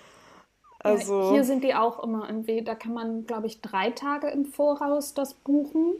also. 0.80 1.30
hier 1.30 1.44
sind 1.44 1.62
die 1.62 1.74
auch 1.74 2.02
immer 2.02 2.28
irgendwie, 2.28 2.62
da 2.62 2.74
kann 2.74 2.94
man, 2.94 3.26
glaube 3.26 3.46
ich, 3.46 3.60
drei 3.60 3.90
Tage 3.90 4.28
im 4.28 4.44
Voraus 4.44 5.14
das 5.14 5.34
buchen. 5.34 5.94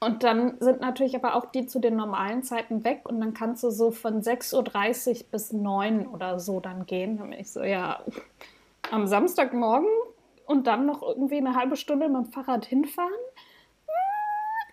Und 0.00 0.22
dann 0.22 0.56
sind 0.60 0.80
natürlich 0.80 1.16
aber 1.16 1.34
auch 1.34 1.46
die 1.46 1.66
zu 1.66 1.80
den 1.80 1.96
normalen 1.96 2.44
Zeiten 2.44 2.84
weg 2.84 3.00
und 3.04 3.20
dann 3.20 3.34
kannst 3.34 3.64
du 3.64 3.70
so 3.70 3.90
von 3.90 4.22
6.30 4.22 5.08
Uhr 5.08 5.26
bis 5.32 5.52
9 5.52 6.06
oder 6.06 6.38
so 6.38 6.60
dann 6.60 6.86
gehen. 6.86 7.18
Dann 7.18 7.30
bin 7.30 7.40
ich 7.40 7.50
so, 7.50 7.62
ja, 7.64 8.00
am 8.92 9.08
Samstagmorgen 9.08 9.88
und 10.46 10.68
dann 10.68 10.86
noch 10.86 11.02
irgendwie 11.02 11.38
eine 11.38 11.56
halbe 11.56 11.76
Stunde 11.76 12.08
mit 12.08 12.16
dem 12.16 12.32
Fahrrad 12.32 12.64
hinfahren? 12.64 13.10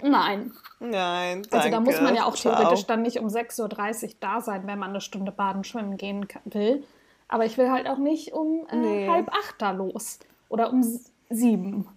Nein. 0.02 0.52
Nein, 0.80 1.42
danke. 1.44 1.58
Also 1.58 1.70
da 1.70 1.80
muss 1.80 2.02
man 2.02 2.16
ja 2.16 2.26
auch 2.26 2.36
theoretisch 2.36 2.86
Ciao. 2.86 2.88
dann 2.88 3.02
nicht 3.02 3.20
um 3.20 3.28
6.30 3.28 4.04
Uhr 4.04 4.10
da 4.20 4.42
sein, 4.42 4.68
wenn 4.68 4.78
man 4.78 4.92
eine 4.92 5.02
Stunde 5.02 5.32
baden, 5.32 5.64
schwimmen 5.64 5.98
gehen 5.98 6.28
will. 6.46 6.84
Aber 7.28 7.46
ich 7.46 7.58
will 7.58 7.72
halt 7.72 7.88
auch 7.88 7.98
nicht 7.98 8.34
um 8.34 8.68
äh, 8.70 8.76
nee. 8.76 9.10
halb 9.10 9.30
acht 9.30 9.56
da 9.60 9.72
los 9.72 10.20
oder 10.50 10.72
um 10.72 10.84
sieben. 11.30 11.88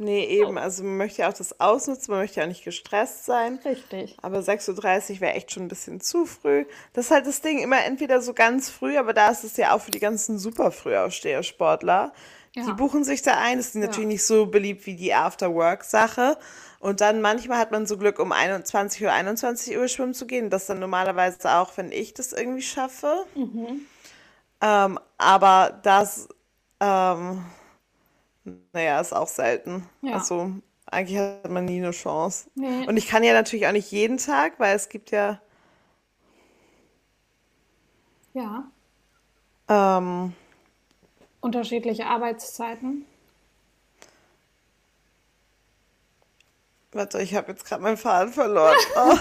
Nee, 0.00 0.26
eben. 0.26 0.56
Also 0.58 0.84
man 0.84 0.96
möchte 0.96 1.22
ja 1.22 1.28
auch 1.28 1.34
das 1.34 1.58
ausnutzen, 1.58 2.12
man 2.12 2.20
möchte 2.20 2.38
ja 2.38 2.44
auch 2.44 2.48
nicht 2.48 2.64
gestresst 2.64 3.24
sein. 3.24 3.58
Richtig. 3.64 4.16
Aber 4.22 4.38
6.30 4.38 5.14
Uhr 5.14 5.20
wäre 5.20 5.34
echt 5.34 5.50
schon 5.50 5.64
ein 5.64 5.68
bisschen 5.68 6.00
zu 6.00 6.24
früh. 6.24 6.66
Das 6.92 7.06
ist 7.06 7.10
halt 7.10 7.26
das 7.26 7.40
Ding, 7.40 7.58
immer 7.58 7.84
entweder 7.84 8.22
so 8.22 8.32
ganz 8.32 8.70
früh, 8.70 8.96
aber 8.96 9.12
da 9.12 9.28
ist 9.28 9.42
es 9.42 9.56
ja 9.56 9.74
auch 9.74 9.80
für 9.80 9.90
die 9.90 9.98
ganzen 9.98 10.38
super 10.38 10.70
Frühaufsteher-Sportler. 10.70 12.12
Ja. 12.54 12.64
Die 12.64 12.72
buchen 12.74 13.02
sich 13.02 13.22
da 13.22 13.38
ein. 13.38 13.58
Das 13.58 13.68
ist 13.68 13.74
natürlich 13.74 14.02
ja. 14.02 14.06
nicht 14.06 14.24
so 14.24 14.46
beliebt 14.46 14.86
wie 14.86 14.94
die 14.94 15.12
After-Work-Sache. 15.12 16.38
Und 16.78 17.00
dann 17.00 17.20
manchmal 17.20 17.58
hat 17.58 17.72
man 17.72 17.86
so 17.86 17.98
Glück, 17.98 18.20
um 18.20 18.30
21 18.30 19.02
oder 19.02 19.14
21 19.14 19.76
Uhr 19.76 19.88
schwimmen 19.88 20.14
zu 20.14 20.28
gehen. 20.28 20.48
Das 20.48 20.66
dann 20.66 20.78
normalerweise 20.78 21.56
auch, 21.56 21.76
wenn 21.76 21.90
ich 21.90 22.14
das 22.14 22.32
irgendwie 22.32 22.62
schaffe. 22.62 23.24
Mhm. 23.34 23.80
Ähm, 24.62 25.00
aber 25.18 25.80
das... 25.82 26.28
Ähm, 26.80 27.44
naja, 28.72 29.00
ist 29.00 29.14
auch 29.14 29.28
selten. 29.28 29.88
Ja. 30.02 30.14
Also 30.14 30.52
eigentlich 30.86 31.18
hat 31.18 31.50
man 31.50 31.64
nie 31.64 31.78
eine 31.78 31.90
Chance. 31.90 32.50
Nee. 32.54 32.86
Und 32.86 32.96
ich 32.96 33.08
kann 33.08 33.22
ja 33.24 33.32
natürlich 33.32 33.66
auch 33.66 33.72
nicht 33.72 33.90
jeden 33.90 34.18
Tag, 34.18 34.58
weil 34.58 34.74
es 34.74 34.88
gibt 34.88 35.10
ja. 35.10 35.40
Ja. 38.34 38.70
Ähm, 39.68 40.32
Unterschiedliche 41.40 42.06
Arbeitszeiten. 42.06 43.04
Warte, 46.92 47.20
ich 47.20 47.34
habe 47.34 47.52
jetzt 47.52 47.64
gerade 47.64 47.82
meinen 47.82 47.96
Faden 47.96 48.32
verloren. 48.32 48.76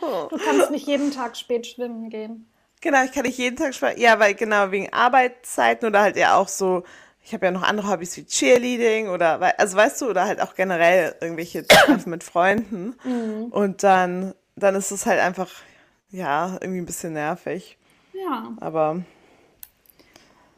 Oh. 0.00 0.28
du 0.30 0.38
kannst 0.38 0.70
nicht 0.70 0.86
jeden 0.86 1.10
Tag 1.10 1.36
spät 1.36 1.66
schwimmen 1.66 2.10
gehen. 2.10 2.48
Genau, 2.80 3.02
ich 3.04 3.12
kann 3.12 3.24
nicht 3.24 3.38
jeden 3.38 3.56
Tag 3.56 3.74
schwimmen. 3.74 3.98
Ja, 3.98 4.18
weil 4.18 4.34
genau 4.34 4.70
wegen 4.70 4.92
Arbeitszeiten 4.92 5.88
oder 5.88 6.00
halt 6.00 6.16
ja 6.16 6.36
auch 6.36 6.48
so 6.48 6.84
ich 7.28 7.34
habe 7.34 7.44
ja 7.44 7.52
noch 7.52 7.62
andere 7.62 7.90
Hobbys 7.90 8.16
wie 8.16 8.24
Cheerleading 8.24 9.10
oder, 9.10 9.38
also 9.60 9.76
weißt 9.76 10.00
du, 10.00 10.08
oder 10.08 10.24
halt 10.24 10.40
auch 10.40 10.54
generell 10.54 11.14
irgendwelche 11.20 11.66
Treffen 11.66 12.08
mit 12.08 12.24
Freunden. 12.24 12.94
Mhm. 13.04 13.48
Und 13.50 13.82
dann, 13.82 14.34
dann 14.56 14.74
ist 14.74 14.90
es 14.92 15.04
halt 15.04 15.20
einfach, 15.20 15.50
ja, 16.08 16.56
irgendwie 16.62 16.80
ein 16.80 16.86
bisschen 16.86 17.12
nervig. 17.12 17.76
Ja. 18.14 18.52
Aber. 18.60 19.02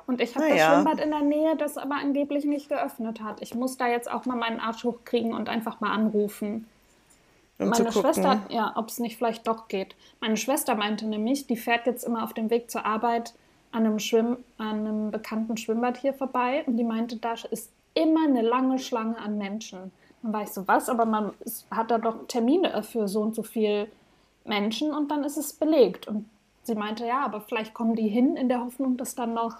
Und 0.06 0.20
ich 0.20 0.36
habe 0.36 0.48
das 0.48 0.58
ja. 0.58 0.74
Schwimmbad 0.74 1.00
in 1.00 1.10
der 1.10 1.22
Nähe, 1.22 1.56
das 1.56 1.76
aber 1.76 1.96
angeblich 1.96 2.44
nicht 2.44 2.68
geöffnet 2.68 3.20
hat. 3.20 3.42
Ich 3.42 3.52
muss 3.56 3.76
da 3.76 3.88
jetzt 3.88 4.08
auch 4.08 4.24
mal 4.24 4.36
meinen 4.36 4.60
Arsch 4.60 4.84
hochkriegen 4.84 5.34
und 5.34 5.48
einfach 5.48 5.80
mal 5.80 5.90
anrufen. 5.92 6.68
Um 7.58 7.70
Meine 7.70 7.90
Schwester, 7.90 8.42
ja, 8.48 8.74
ob 8.76 8.90
es 8.90 9.00
nicht 9.00 9.16
vielleicht 9.16 9.48
doch 9.48 9.66
geht. 9.66 9.96
Meine 10.20 10.36
Schwester 10.36 10.76
meinte 10.76 11.04
nämlich, 11.06 11.48
die 11.48 11.56
fährt 11.56 11.86
jetzt 11.86 12.04
immer 12.04 12.22
auf 12.22 12.32
dem 12.32 12.48
Weg 12.48 12.70
zur 12.70 12.86
Arbeit 12.86 13.34
an 13.72 13.86
einem, 13.86 13.98
Schwimm, 13.98 14.38
an 14.58 14.86
einem 14.86 15.10
bekannten 15.10 15.56
Schwimmbad 15.56 15.98
hier 15.98 16.12
vorbei 16.12 16.64
und 16.66 16.76
die 16.76 16.84
meinte, 16.84 17.16
da 17.16 17.34
ist 17.50 17.70
immer 17.94 18.24
eine 18.24 18.42
lange 18.42 18.78
Schlange 18.78 19.18
an 19.18 19.38
Menschen. 19.38 19.92
Dann 20.22 20.32
war 20.32 20.42
ich 20.42 20.50
so, 20.50 20.66
was? 20.66 20.88
Aber 20.88 21.04
man 21.04 21.32
hat 21.70 21.90
da 21.90 21.98
doch 21.98 22.26
Termine 22.26 22.82
für 22.82 23.08
so 23.08 23.22
und 23.22 23.34
so 23.34 23.42
viel 23.42 23.88
Menschen 24.44 24.92
und 24.92 25.10
dann 25.10 25.24
ist 25.24 25.36
es 25.36 25.52
belegt. 25.52 26.08
Und 26.08 26.28
sie 26.62 26.74
meinte, 26.74 27.06
ja, 27.06 27.24
aber 27.24 27.40
vielleicht 27.40 27.74
kommen 27.74 27.94
die 27.94 28.08
hin 28.08 28.36
in 28.36 28.48
der 28.48 28.60
Hoffnung, 28.64 28.96
dass 28.96 29.14
dann 29.14 29.34
noch 29.34 29.56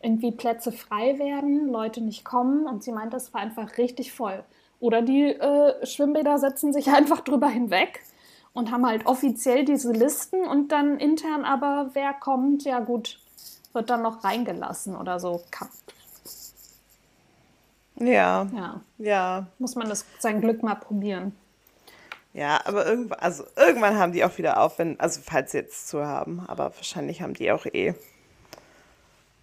irgendwie 0.00 0.30
Plätze 0.30 0.72
frei 0.72 1.18
werden, 1.18 1.68
Leute 1.68 2.00
nicht 2.00 2.24
kommen. 2.24 2.66
Und 2.66 2.84
sie 2.84 2.92
meinte, 2.92 3.16
es 3.16 3.32
war 3.34 3.40
einfach 3.40 3.78
richtig 3.78 4.12
voll. 4.12 4.44
Oder 4.78 5.02
die 5.02 5.24
äh, 5.24 5.84
Schwimmbäder 5.84 6.38
setzen 6.38 6.72
sich 6.72 6.88
einfach 6.92 7.20
drüber 7.20 7.48
hinweg 7.48 8.02
und 8.52 8.70
haben 8.70 8.86
halt 8.86 9.06
offiziell 9.06 9.64
diese 9.64 9.92
Listen 9.92 10.46
und 10.46 10.72
dann 10.72 10.98
intern 10.98 11.44
aber, 11.44 11.90
wer 11.92 12.12
kommt, 12.14 12.64
ja 12.64 12.80
gut, 12.80 13.18
wird 13.72 13.90
dann 13.90 14.02
noch 14.02 14.24
reingelassen 14.24 14.96
oder 14.96 15.20
so. 15.20 15.42
Ja. 17.96 18.46
Ja. 18.54 18.80
Ja. 18.98 19.46
Muss 19.58 19.74
man 19.74 19.88
das 19.88 20.04
sein 20.18 20.40
Glück 20.40 20.62
mal 20.62 20.74
probieren. 20.74 21.36
Ja, 22.32 22.60
aber 22.66 22.84
irgendwann, 22.84 23.18
also 23.18 23.44
irgendwann 23.56 23.98
haben 23.98 24.12
die 24.12 24.22
auch 24.22 24.36
wieder 24.36 24.60
auf, 24.60 24.78
wenn, 24.78 25.00
also 25.00 25.22
falls 25.24 25.52
sie 25.52 25.58
jetzt 25.58 25.88
zu 25.88 26.04
haben, 26.04 26.44
aber 26.48 26.64
wahrscheinlich 26.76 27.22
haben 27.22 27.32
die 27.32 27.50
auch 27.50 27.64
eh 27.64 27.94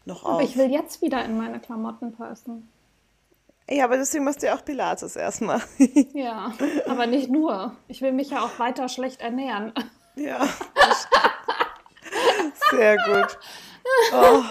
noch 0.05 0.23
auf. 0.23 0.33
Aber 0.33 0.43
ich 0.43 0.55
will 0.57 0.69
jetzt 0.69 1.01
wieder 1.01 1.25
in 1.25 1.35
meine 1.35 1.59
Klamotten 1.59 2.13
passen. 2.13 2.69
Ja, 3.69 3.85
aber 3.85 3.97
deswegen 3.97 4.25
machst 4.25 4.43
du 4.43 4.47
ja 4.47 4.55
auch 4.55 4.63
Pilates 4.63 5.15
erstmal. 5.15 5.61
ja, 6.13 6.53
aber 6.87 7.07
nicht 7.07 7.31
nur. 7.31 7.75
Ich 7.87 8.01
will 8.01 8.11
mich 8.11 8.29
ja 8.29 8.41
auch 8.43 8.59
weiter 8.59 8.89
schlecht 8.89 9.21
ernähren. 9.21 9.73
Ja. 10.15 10.47
Sehr 12.69 12.97
gut. 12.97 13.39
Oh, 14.13 14.43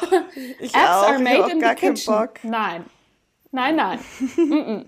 ich 0.60 0.74
Apps 0.74 0.88
auch. 0.88 1.08
are 1.08 1.18
made 1.18 1.46
ich 1.46 1.52
in 1.52 1.60
gar 1.60 1.70
the 1.70 1.86
kitchen. 1.86 2.12
Bock. 2.12 2.42
Nein. 2.42 2.84
Nein, 3.50 3.76
nein. 3.76 4.86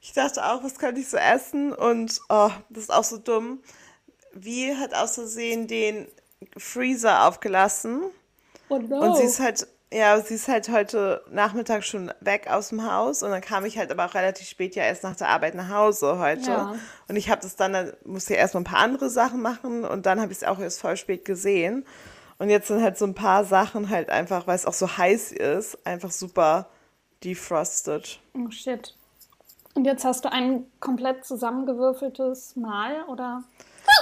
ich 0.00 0.12
dachte 0.12 0.44
auch, 0.44 0.62
was 0.62 0.78
könnte 0.78 1.00
ich 1.00 1.08
so 1.08 1.16
essen? 1.16 1.72
Und 1.72 2.20
oh, 2.28 2.50
das 2.70 2.84
ist 2.84 2.92
auch 2.92 3.04
so 3.04 3.18
dumm. 3.18 3.60
Wie 4.32 4.74
hat 4.76 4.94
aus 4.94 5.14
Versehen 5.14 5.66
den 5.66 6.08
Freezer 6.56 7.26
aufgelassen. 7.26 8.02
Oh 8.68 8.78
no. 8.78 9.00
Und 9.00 9.16
sie 9.16 9.24
ist 9.24 9.40
halt, 9.40 9.66
ja, 9.92 10.20
sie 10.20 10.34
ist 10.34 10.48
halt 10.48 10.68
heute 10.68 11.22
Nachmittag 11.30 11.84
schon 11.84 12.12
weg 12.20 12.48
aus 12.50 12.70
dem 12.70 12.90
Haus 12.90 13.22
und 13.22 13.30
dann 13.30 13.40
kam 13.40 13.64
ich 13.64 13.78
halt 13.78 13.90
aber 13.90 14.06
auch 14.06 14.14
relativ 14.14 14.48
spät 14.48 14.74
ja 14.74 14.84
erst 14.84 15.02
nach 15.02 15.16
der 15.16 15.28
Arbeit 15.28 15.54
nach 15.54 15.68
Hause 15.68 16.18
heute. 16.18 16.50
Ja. 16.50 16.74
Und 17.08 17.16
ich 17.16 17.30
habe 17.30 17.42
das 17.42 17.56
dann, 17.56 17.72
dann 17.72 17.92
musste 18.04 18.34
ja 18.34 18.40
erstmal 18.40 18.62
ein 18.62 18.66
paar 18.66 18.80
andere 18.80 19.10
Sachen 19.10 19.40
machen 19.40 19.84
und 19.84 20.06
dann 20.06 20.20
habe 20.20 20.32
ich 20.32 20.38
es 20.38 20.44
auch 20.44 20.58
erst 20.58 20.80
voll 20.80 20.96
spät 20.96 21.24
gesehen. 21.24 21.84
Und 22.38 22.50
jetzt 22.50 22.68
sind 22.68 22.82
halt 22.82 22.98
so 22.98 23.04
ein 23.04 23.14
paar 23.14 23.44
Sachen 23.44 23.90
halt 23.90 24.10
einfach, 24.10 24.46
weil 24.46 24.56
es 24.56 24.66
auch 24.66 24.74
so 24.74 24.96
heiß 24.96 25.32
ist, 25.32 25.86
einfach 25.86 26.10
super 26.10 26.68
defrosted. 27.22 28.20
Oh 28.34 28.50
shit. 28.50 28.94
Und 29.74 29.84
jetzt 29.84 30.04
hast 30.04 30.24
du 30.24 30.32
ein 30.32 30.66
komplett 30.80 31.24
zusammengewürfeltes 31.24 32.56
Mal 32.56 33.04
oder? 33.04 33.42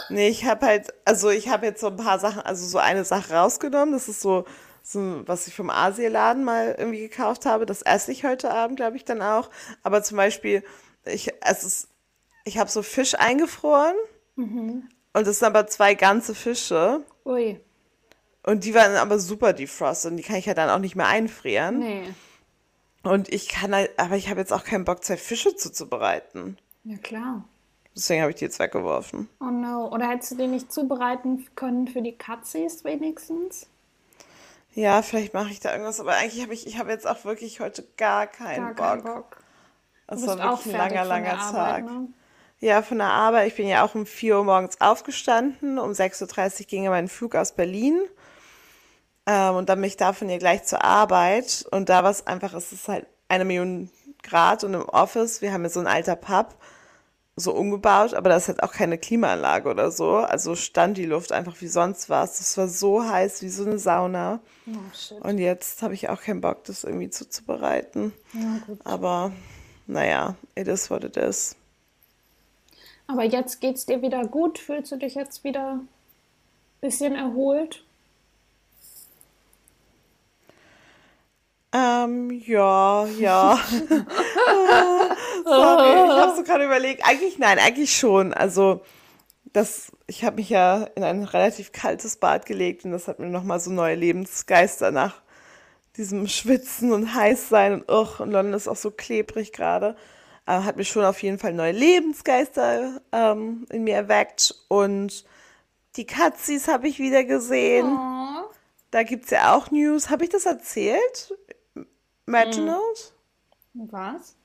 Nee, 0.08 0.28
ich 0.28 0.44
habe 0.44 0.66
halt, 0.66 0.92
also 1.04 1.30
ich 1.30 1.48
habe 1.48 1.66
jetzt 1.66 1.80
so 1.80 1.88
ein 1.88 1.96
paar 1.96 2.18
Sachen, 2.18 2.42
also 2.42 2.66
so 2.66 2.78
eine 2.78 3.04
Sache 3.04 3.34
rausgenommen. 3.34 3.92
Das 3.92 4.08
ist 4.08 4.20
so, 4.20 4.44
so 4.82 5.22
was 5.26 5.46
ich 5.46 5.54
vom 5.54 5.70
Asieladen 5.70 6.44
mal 6.44 6.74
irgendwie 6.78 7.00
gekauft 7.00 7.46
habe. 7.46 7.66
Das 7.66 7.82
esse 7.82 8.12
ich 8.12 8.24
heute 8.24 8.50
Abend, 8.50 8.76
glaube 8.76 8.96
ich, 8.96 9.04
dann 9.04 9.22
auch. 9.22 9.50
Aber 9.82 10.02
zum 10.02 10.16
Beispiel, 10.16 10.62
ich, 11.04 11.32
es 11.40 11.64
ist, 11.64 11.88
ich 12.44 12.58
habe 12.58 12.70
so 12.70 12.82
Fisch 12.82 13.14
eingefroren. 13.14 13.96
Mhm. 14.36 14.88
Und 15.14 15.26
das 15.26 15.38
sind 15.38 15.46
aber 15.46 15.66
zwei 15.66 15.94
ganze 15.94 16.34
Fische. 16.34 17.02
Ui. 17.24 17.60
Und 18.44 18.64
die 18.64 18.74
waren 18.74 18.96
aber 18.96 19.18
super 19.18 19.52
defrosted 19.52 20.10
und 20.10 20.16
die 20.16 20.22
kann 20.22 20.36
ich 20.36 20.46
ja 20.46 20.54
dann 20.54 20.70
auch 20.70 20.78
nicht 20.78 20.96
mehr 20.96 21.06
einfrieren. 21.06 21.78
Nee. 21.78 22.02
Und 23.04 23.32
ich 23.32 23.48
kann 23.48 23.74
halt, 23.74 23.90
aber 23.98 24.16
ich 24.16 24.28
habe 24.30 24.40
jetzt 24.40 24.52
auch 24.52 24.64
keinen 24.64 24.84
Bock, 24.84 25.04
zwei 25.04 25.16
Fische 25.16 25.54
zuzubereiten. 25.56 26.58
Ja, 26.84 26.96
klar. 26.98 27.44
Deswegen 27.94 28.22
habe 28.22 28.30
ich 28.30 28.36
die 28.36 28.44
jetzt 28.44 28.58
weggeworfen. 28.58 29.28
Oh 29.40 29.44
no. 29.44 29.88
Oder 29.92 30.08
hättest 30.08 30.32
du 30.32 30.36
die 30.36 30.46
nicht 30.46 30.72
zubereiten 30.72 31.46
können 31.54 31.88
für 31.88 32.02
die 32.02 32.16
Katzis 32.16 32.84
wenigstens? 32.84 33.66
Ja, 34.74 35.02
vielleicht 35.02 35.34
mache 35.34 35.50
ich 35.50 35.60
da 35.60 35.72
irgendwas, 35.72 36.00
aber 36.00 36.12
eigentlich 36.12 36.42
habe 36.42 36.54
ich, 36.54 36.66
ich 36.66 36.78
habe 36.78 36.90
jetzt 36.90 37.06
auch 37.06 37.24
wirklich 37.24 37.60
heute 37.60 37.86
gar 37.98 38.26
keinen 38.26 38.74
gar 38.74 38.96
Bock. 38.96 39.04
Keinen 39.04 39.14
Bock. 39.14 39.36
Das 40.06 40.26
war 40.26 40.38
wirklich 40.38 40.74
ein 40.74 40.78
langer, 40.78 41.04
langer 41.04 41.36
Tag. 41.36 41.54
Arbeit, 41.54 41.84
ne? 41.84 42.08
Ja, 42.60 42.82
von 42.82 42.98
der 42.98 43.08
Arbeit. 43.08 43.48
Ich 43.48 43.56
bin 43.56 43.66
ja 43.66 43.84
auch 43.84 43.94
um 43.94 44.06
4 44.06 44.38
Uhr 44.38 44.44
morgens 44.44 44.80
aufgestanden. 44.80 45.78
Um 45.78 45.90
6.30 45.90 46.60
Uhr 46.60 46.66
ging 46.66 46.88
mein 46.88 47.08
Flug 47.08 47.34
aus 47.34 47.52
Berlin. 47.52 48.00
Ähm, 49.26 49.54
und 49.56 49.68
dann 49.68 49.80
bin 49.80 49.88
ich 49.88 49.96
da 49.96 50.12
von 50.12 50.28
ihr 50.28 50.38
gleich 50.38 50.64
zur 50.64 50.84
Arbeit. 50.84 51.64
Und 51.70 51.88
da 51.88 52.02
war 52.02 52.10
es 52.10 52.26
einfach, 52.26 52.54
es 52.54 52.72
ist 52.72 52.88
halt 52.88 53.06
eine 53.28 53.44
Million 53.44 53.90
Grad 54.22 54.64
und 54.64 54.74
im 54.74 54.88
Office, 54.88 55.42
wir 55.42 55.52
haben 55.52 55.64
ja 55.64 55.68
so 55.68 55.80
ein 55.80 55.86
alter 55.86 56.16
Pub, 56.16 56.54
so 57.34 57.52
umgebaut, 57.52 58.14
aber 58.14 58.28
da 58.28 58.36
ist 58.36 58.48
halt 58.48 58.62
auch 58.62 58.72
keine 58.72 58.98
Klimaanlage 58.98 59.68
oder 59.68 59.90
so. 59.90 60.16
Also 60.16 60.54
stand 60.54 60.98
die 60.98 61.06
Luft 61.06 61.32
einfach 61.32 61.60
wie 61.60 61.66
sonst 61.66 62.10
was. 62.10 62.38
Das 62.38 62.56
war 62.58 62.68
so 62.68 63.04
heiß 63.04 63.42
wie 63.42 63.48
so 63.48 63.64
eine 63.64 63.78
Sauna. 63.78 64.40
Oh, 64.66 65.28
und 65.28 65.38
jetzt 65.38 65.82
habe 65.82 65.94
ich 65.94 66.08
auch 66.08 66.20
keinen 66.20 66.42
Bock, 66.42 66.64
das 66.64 66.84
irgendwie 66.84 67.10
zuzubereiten. 67.10 68.12
Ja, 68.34 68.60
aber 68.84 69.32
naja, 69.86 70.36
it 70.54 70.68
is 70.68 70.90
what 70.90 71.04
it 71.04 71.16
is. 71.16 71.56
Aber 73.06 73.24
jetzt 73.24 73.60
geht 73.60 73.76
es 73.76 73.86
dir 73.86 74.02
wieder 74.02 74.26
gut? 74.26 74.58
Fühlst 74.58 74.92
du 74.92 74.96
dich 74.96 75.14
jetzt 75.14 75.42
wieder 75.42 75.72
ein 75.72 75.88
bisschen 76.80 77.14
erholt? 77.14 77.82
Ähm, 81.72 82.30
ja, 82.30 83.06
ja. 83.06 83.58
Sorry, 85.44 86.06
ich 86.06 86.20
habe 86.20 86.36
so 86.36 86.42
gerade 86.42 86.64
überlegt. 86.64 87.06
Eigentlich 87.06 87.38
nein, 87.38 87.58
eigentlich 87.58 87.96
schon. 87.96 88.32
Also 88.34 88.82
das, 89.52 89.92
ich 90.06 90.24
habe 90.24 90.36
mich 90.36 90.50
ja 90.50 90.84
in 90.94 91.04
ein 91.04 91.24
relativ 91.24 91.72
kaltes 91.72 92.16
Bad 92.16 92.46
gelegt 92.46 92.84
und 92.84 92.92
das 92.92 93.08
hat 93.08 93.18
mir 93.18 93.26
nochmal 93.26 93.60
so 93.60 93.70
neue 93.70 93.94
Lebensgeister 93.94 94.90
nach 94.90 95.22
diesem 95.96 96.26
Schwitzen 96.26 96.92
und 96.92 97.14
Heißsein 97.14 97.74
und, 97.74 97.90
och, 97.90 98.20
und 98.20 98.30
London 98.30 98.54
ist 98.54 98.68
auch 98.68 98.76
so 98.76 98.90
klebrig 98.90 99.52
gerade 99.52 99.96
äh, 100.46 100.52
hat 100.52 100.76
mir 100.76 100.84
schon 100.84 101.04
auf 101.04 101.22
jeden 101.22 101.38
Fall 101.38 101.52
neue 101.52 101.72
Lebensgeister 101.72 103.00
ähm, 103.12 103.66
in 103.70 103.84
mir 103.84 103.94
erweckt. 103.94 104.54
Und 104.68 105.24
die 105.96 106.06
Katzis 106.06 106.68
habe 106.68 106.88
ich 106.88 106.98
wieder 106.98 107.24
gesehen. 107.24 107.86
Oh. 107.86 108.50
Da 108.90 109.02
gibt 109.02 109.24
es 109.24 109.30
ja 109.30 109.54
auch 109.54 109.70
News. 109.70 110.10
Habe 110.10 110.24
ich 110.24 110.30
das 110.30 110.46
erzählt? 110.46 111.34
Reginald? 112.28 113.12
Hm. 113.74 113.88
Was? 113.90 114.36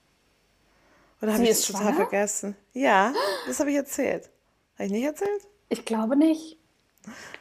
Oder 1.20 1.34
habe 1.34 1.42
ich 1.42 1.50
das 1.50 1.62
total 1.62 1.94
vergessen? 1.94 2.56
Ja, 2.72 3.12
das 3.46 3.58
habe 3.60 3.70
ich 3.70 3.76
erzählt. 3.76 4.30
Habe 4.74 4.86
ich 4.86 4.92
nicht 4.92 5.04
erzählt? 5.04 5.48
Ich 5.68 5.84
glaube 5.84 6.16
nicht. 6.16 6.56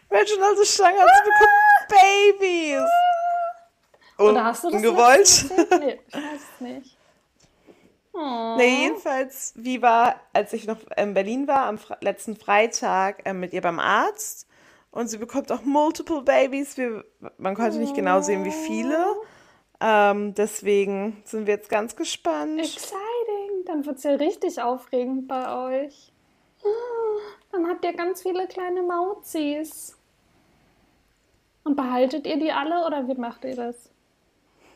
Reginald 0.09 0.59
ist 0.59 0.75
schwanger, 0.75 1.05
sie 1.05 1.29
bekommt 1.29 2.39
Babys. 2.39 2.89
Oder 4.17 4.45
hast 4.45 4.63
du 4.63 4.71
das 4.71 4.81
gewollt? 4.81 5.45
Nee, 5.79 5.99
ich 6.07 6.13
weiß 6.15 6.41
es 6.55 6.61
nicht. 6.61 6.97
Oh. 8.13 8.55
Nee, 8.57 8.83
jedenfalls, 8.83 9.53
wie 9.55 9.81
war, 9.81 10.19
als 10.33 10.53
ich 10.53 10.65
noch 10.65 10.79
in 10.95 11.13
Berlin 11.13 11.47
war, 11.47 11.65
am 11.65 11.77
letzten 12.01 12.35
Freitag 12.35 13.21
äh, 13.25 13.33
mit 13.33 13.53
ihr 13.53 13.61
beim 13.61 13.79
Arzt. 13.79 14.47
Und 14.89 15.07
sie 15.07 15.19
bekommt 15.19 15.51
auch 15.51 15.61
multiple 15.61 16.23
Babies. 16.23 16.77
Wir, 16.77 17.05
man 17.37 17.53
konnte 17.53 17.77
nicht 17.77 17.93
genau 17.93 18.21
sehen, 18.21 18.43
wie 18.43 18.51
viele. 18.51 19.05
Ähm, 19.79 20.33
deswegen 20.33 21.21
sind 21.23 21.45
wir 21.45 21.55
jetzt 21.55 21.69
ganz 21.69 21.95
gespannt. 21.95 22.59
Exciting. 22.59 23.65
Dann 23.65 23.85
wird 23.85 23.97
es 23.97 24.03
ja 24.03 24.11
richtig 24.11 24.61
aufregend 24.61 25.27
bei 25.27 25.83
euch. 25.83 26.11
Dann 27.51 27.67
habt 27.67 27.85
ihr 27.85 27.93
ganz 27.93 28.21
viele 28.21 28.47
kleine 28.47 28.81
Mauzis. 28.81 29.95
Und 31.63 31.75
behaltet 31.75 32.25
ihr 32.25 32.37
die 32.37 32.51
alle 32.51 32.85
oder 32.85 33.07
wie 33.07 33.15
macht 33.15 33.43
ihr 33.43 33.55
das? 33.55 33.89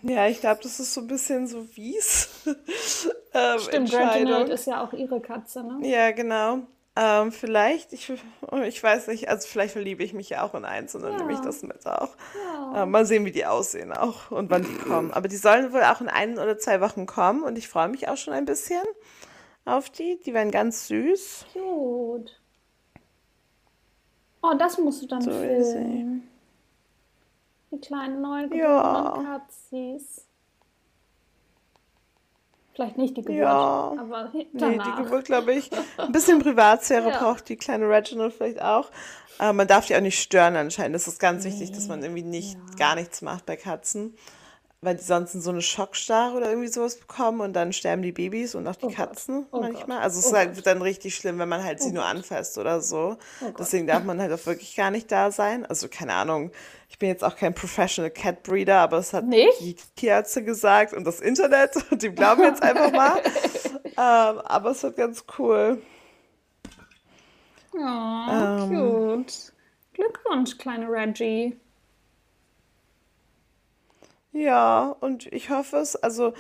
Ja, 0.04 0.28
ich 0.28 0.40
glaube, 0.40 0.62
das 0.64 0.80
ist 0.80 0.94
so 0.94 1.02
ein 1.02 1.08
bisschen 1.08 1.48
so 1.48 1.66
wies. 1.76 2.30
ähm, 3.34 3.60
Stimmt, 3.60 3.94
Reginald 3.94 4.50
ist 4.50 4.66
ja 4.66 4.84
auch 4.84 4.94
ihre 4.94 5.22
Katze, 5.22 5.64
ne? 5.64 5.88
Ja, 5.88 6.12
genau. 6.12 6.64
Ähm, 6.98 7.32
vielleicht, 7.32 7.94
ich, 7.94 8.12
ich 8.66 8.84
weiß 8.84 9.08
nicht, 9.08 9.30
also 9.30 9.48
vielleicht 9.48 9.72
verliebe 9.72 10.04
ich 10.04 10.14
mich 10.14 10.30
ja 10.30 10.44
auch 10.44 10.54
in 10.54 10.66
eins 10.66 10.94
und 10.94 11.04
dann 11.04 11.14
ja. 11.14 11.18
nehme 11.20 11.34
ich 11.34 11.40
das 11.40 11.64
mit 11.64 11.86
auch. 11.88 12.16
Ja. 12.36 12.84
Ähm, 12.84 12.92
mal 12.92 13.06
sehen, 13.06 13.24
wie 13.24 13.32
die 13.32 13.46
aussehen 13.46 13.94
auch 13.94 14.30
und 14.30 14.50
wann 14.50 14.64
die 14.64 14.76
kommen. 14.76 15.12
Aber 15.12 15.30
die 15.30 15.38
sollen 15.38 15.72
wohl 15.72 15.84
auch 15.84 16.02
in 16.02 16.10
ein 16.10 16.38
oder 16.38 16.58
zwei 16.58 16.82
Wochen 16.82 17.06
kommen 17.06 17.44
und 17.44 17.58
ich 17.58 17.70
freue 17.70 17.88
mich 17.88 18.10
auch 18.10 18.18
schon 18.18 18.34
ein 18.34 18.44
bisschen 18.44 18.84
auf 19.64 19.90
die. 19.90 20.20
Die 20.26 20.34
werden 20.34 20.52
ganz 20.52 20.88
süß. 20.88 21.46
Cute. 21.54 22.42
Oh, 24.44 24.54
das 24.58 24.78
musst 24.78 25.02
du 25.02 25.08
dann 25.08 25.22
so 25.22 25.32
filmen. 25.32 26.28
Die 27.72 27.80
kleinen 27.80 28.22
neugeborenen 28.22 28.60
ja. 28.60 29.24
Katzis. 29.24 30.26
Vielleicht 32.82 32.98
nicht 32.98 33.16
die 33.16 33.22
Geburt, 33.22 33.38
ja. 33.38 33.94
aber 33.96 34.32
danach. 34.54 34.86
Nee, 34.86 34.92
die 34.98 35.04
Geburt, 35.04 35.26
glaube 35.26 35.54
ich. 35.54 35.70
Ein 35.98 36.12
bisschen 36.12 36.40
Privatsphäre 36.40 37.10
ja. 37.12 37.20
braucht 37.20 37.48
die 37.48 37.56
kleine 37.56 37.88
Reginald 37.88 38.34
vielleicht 38.34 38.60
auch. 38.60 38.90
Aber 39.38 39.54
man 39.54 39.68
darf 39.68 39.86
die 39.86 39.96
auch 39.96 40.02
nicht 40.02 40.20
stören 40.20 40.56
anscheinend. 40.56 40.96
Das 40.96 41.08
ist 41.08 41.20
ganz 41.20 41.44
nee. 41.44 41.52
wichtig, 41.52 41.74
dass 41.74 41.88
man 41.88 42.02
irgendwie 42.02 42.24
nicht 42.24 42.56
ja. 42.56 42.76
gar 42.80 42.96
nichts 42.96 43.22
macht 43.22 43.46
bei 43.46 43.56
Katzen 43.56 44.16
weil 44.84 44.96
die 44.96 45.04
sonst 45.04 45.34
so 45.34 45.52
eine 45.52 45.62
Schockstarre 45.62 46.36
oder 46.36 46.50
irgendwie 46.50 46.68
sowas 46.68 46.96
bekommen 46.96 47.42
und 47.42 47.54
dann 47.54 47.72
sterben 47.72 48.02
die 48.02 48.12
Babys 48.12 48.56
und 48.56 48.68
auch 48.68 48.76
die 48.76 48.88
oh 48.88 48.90
Katzen 48.90 49.46
oh 49.52 49.60
manchmal. 49.60 50.00
Also 50.00 50.20
es 50.20 50.34
oh 50.34 50.36
halt, 50.36 50.56
wird 50.56 50.66
dann 50.66 50.82
richtig 50.82 51.14
schlimm, 51.14 51.38
wenn 51.38 51.50
man 51.50 51.64
halt 51.64 51.80
sie 51.80 51.90
oh 51.90 51.94
nur 51.94 52.06
anfasst 52.06 52.58
oder 52.58 52.82
so. 52.82 53.18
Oh 53.42 53.54
Deswegen 53.60 53.86
darf 53.86 54.04
man 54.04 54.20
halt 54.20 54.32
auch 54.34 54.44
wirklich 54.48 54.76
gar 54.76 54.90
nicht 54.90 55.12
da 55.12 55.30
sein. 55.30 55.68
Also 55.68 55.88
keine 55.88 56.14
Ahnung, 56.14 56.52
ich 56.90 56.98
bin 56.98 57.10
jetzt 57.10 57.24
auch 57.24 57.36
kein 57.36 57.54
Professional 57.54 58.10
Cat 58.10 58.42
Breeder, 58.42 58.80
aber 58.80 58.98
es 58.98 59.14
hat 59.14 59.26
nicht? 59.26 59.60
die 59.60 59.76
Tierärzte 59.96 60.44
gesagt 60.44 60.94
und 60.94 61.06
das 61.06 61.22
Internet 61.22 61.76
und 61.92 62.02
die 62.02 62.10
glauben 62.10 62.42
jetzt 62.42 62.64
einfach 62.64 62.92
mal. 62.92 63.22
ähm, 63.86 63.94
aber 63.96 64.72
es 64.72 64.82
wird 64.82 64.98
ganz 64.98 65.26
cool. 65.38 65.80
Oh, 67.74 68.32
ähm, 68.32 68.68
cute. 68.68 69.54
Glückwunsch, 69.94 70.58
kleine 70.58 70.88
Reggie. 70.88 71.56
Ja, 74.34 74.96
und 75.00 75.28
ich 75.28 75.50
hoffe 75.50 75.78
es. 75.78 75.96
Also, 75.96 76.34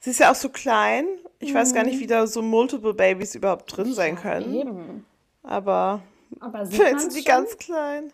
sie 0.00 0.10
ist 0.10 0.20
ja 0.20 0.30
auch 0.30 0.36
so 0.36 0.48
klein. 0.48 1.06
Ich 1.38 1.52
mhm. 1.52 1.56
weiß 1.56 1.74
gar 1.74 1.84
nicht, 1.84 1.96
mhm. 1.96 2.00
wie 2.00 2.06
da 2.06 2.26
so 2.26 2.42
Multiple 2.42 2.94
Babies 2.94 3.34
überhaupt 3.34 3.76
drin 3.76 3.94
sein 3.94 4.16
können. 4.16 4.54
Eben. 4.54 5.06
Aber, 5.42 6.02
aber 6.40 6.66
vielleicht 6.70 7.00
sind 7.00 7.16
die 7.16 7.24
ganz 7.24 7.56
klein. 7.56 8.12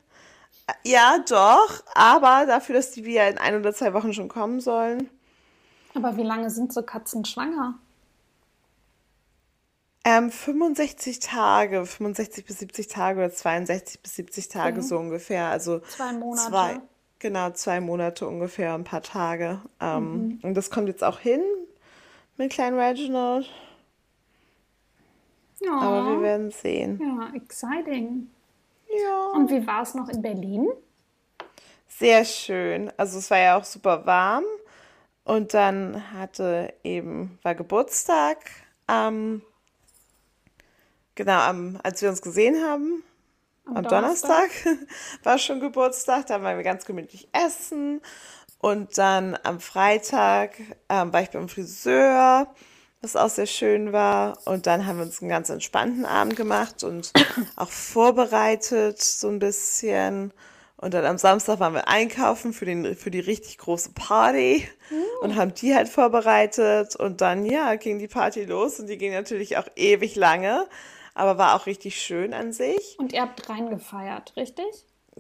Ja, 0.82 1.18
doch. 1.28 1.82
Aber 1.95 2.47
dafür, 2.47 2.76
dass 2.76 2.93
die 2.93 3.05
wieder 3.05 3.28
in 3.28 3.39
ein 3.39 3.57
oder 3.57 3.74
zwei 3.74 3.93
Wochen 3.93 4.12
schon 4.12 4.28
kommen 4.28 4.61
sollen. 4.61 5.11
Aber 5.95 6.16
wie 6.16 6.22
lange 6.22 6.51
sind 6.51 6.72
so 6.72 6.82
Katzen 6.82 7.24
schwanger? 7.24 7.74
Ähm, 10.07 10.30
65 10.30 11.18
Tage, 11.20 11.87
65 11.87 12.45
bis 12.45 12.59
70 12.59 12.89
Tage 12.89 13.20
oder 13.20 13.32
62 13.32 14.03
bis 14.03 14.16
70 14.16 14.49
Tage 14.49 14.76
mhm. 14.76 14.82
so 14.82 14.99
ungefähr. 14.99 15.49
Also 15.49 15.80
zwei 15.80 16.12
Monate. 16.12 16.51
Zwei, 16.51 16.80
Genau, 17.25 17.49
zwei 17.53 17.81
Monate 17.81 18.29
ungefähr, 18.29 18.75
ein 18.75 18.85
paar 18.85 19.01
Tage. 19.01 19.59
Ähm, 19.81 20.12
mhm. 20.12 20.39
Und 20.43 20.53
das 20.53 20.70
kommt 20.70 20.89
jetzt 20.89 21.03
auch 21.03 21.18
hin 21.18 21.41
mit 22.37 22.53
kleinen 22.53 22.79
Reginald. 22.79 23.51
Ja. 25.62 25.72
Aber 25.72 26.11
wir 26.11 26.20
werden 26.20 26.51
sehen. 26.51 27.01
Ja, 27.01 27.35
exciting. 27.35 28.29
Ja. 28.91 29.22
Und 29.33 29.51
wie 29.51 29.66
war 29.66 29.81
es 29.81 29.95
noch 29.95 30.11
in 30.11 30.20
Berlin? 30.20 30.68
Sehr 31.89 32.27
schön. 32.27 32.93
Also 32.99 33.20
es 33.20 33.31
war 33.31 33.39
ja 33.39 33.57
auch 33.57 33.64
super 33.64 34.05
warm. 34.05 34.45
Und 35.25 35.55
dann 35.55 36.12
hatte 36.12 36.75
eben, 36.83 37.39
war 37.43 37.55
Geburtstag. 37.55 38.37
Ähm, 38.87 39.41
genau, 41.14 41.39
am, 41.39 41.81
als 41.83 42.03
wir 42.03 42.11
uns 42.11 42.20
gesehen 42.20 42.62
haben, 42.62 43.03
am, 43.67 43.77
am 43.77 43.85
Donnerstag, 43.85 44.51
Donnerstag 44.65 44.89
war 45.23 45.39
schon 45.39 45.61
Geburtstag, 45.61 46.27
da 46.27 46.43
waren 46.43 46.57
wir 46.57 46.65
ganz 46.65 46.85
gemütlich 46.85 47.29
essen. 47.33 48.01
Und 48.59 48.97
dann 48.97 49.37
am 49.43 49.61
Freitag 49.61 50.53
ähm, 50.89 51.12
war 51.12 51.21
ich 51.21 51.31
beim 51.31 51.51
Friseur, 51.51 52.49
was 53.03 53.15
auch 53.15 53.29
sehr 53.29 53.47
schön 53.47 53.93
war. 53.93 54.39
Und 54.47 54.67
dann 54.67 54.87
haben 54.87 54.97
wir 54.97 55.05
uns 55.05 55.21
einen 55.21 55.29
ganz 55.29 55.51
entspannten 55.51 56.07
Abend 56.07 56.37
gemacht 56.37 56.83
und 56.83 57.12
auch 57.57 57.71
vorbereitet 57.71 59.03
so 59.03 59.29
ein 59.29 59.39
bisschen. 59.39 60.33
Und 60.77 60.95
dann 60.95 61.05
am 61.05 61.19
Samstag 61.19 61.61
waren 61.61 61.75
wir 61.75 61.89
einkaufen 61.89 62.53
für, 62.53 62.65
den, 62.65 62.97
für 62.97 63.11
die 63.11 63.21
richtig 63.21 63.59
große 63.59 63.93
Party 63.95 64.69
uh. 64.91 65.25
und 65.25 65.37
haben 65.37 65.55
die 65.55 65.75
halt 65.75 65.89
vorbereitet. 65.89 66.97
Und 66.97 67.21
dann, 67.21 67.45
ja, 67.45 67.75
ging 67.77 67.99
die 67.99 68.09
Party 68.09 68.45
los 68.45 68.81
und 68.81 68.87
die 68.87 68.99
ging 68.99 69.12
natürlich 69.12 69.59
auch 69.59 69.67
ewig 69.77 70.17
lange 70.17 70.67
aber 71.15 71.39
war 71.39 71.55
auch 71.55 71.67
richtig 71.67 72.01
schön 72.01 72.35
an 72.35 72.53
sich. 72.53 72.97
Und 72.99 73.12
ihr 73.12 73.23
habt 73.23 73.49
reingefeiert, 73.49 74.37
richtig? 74.37 74.67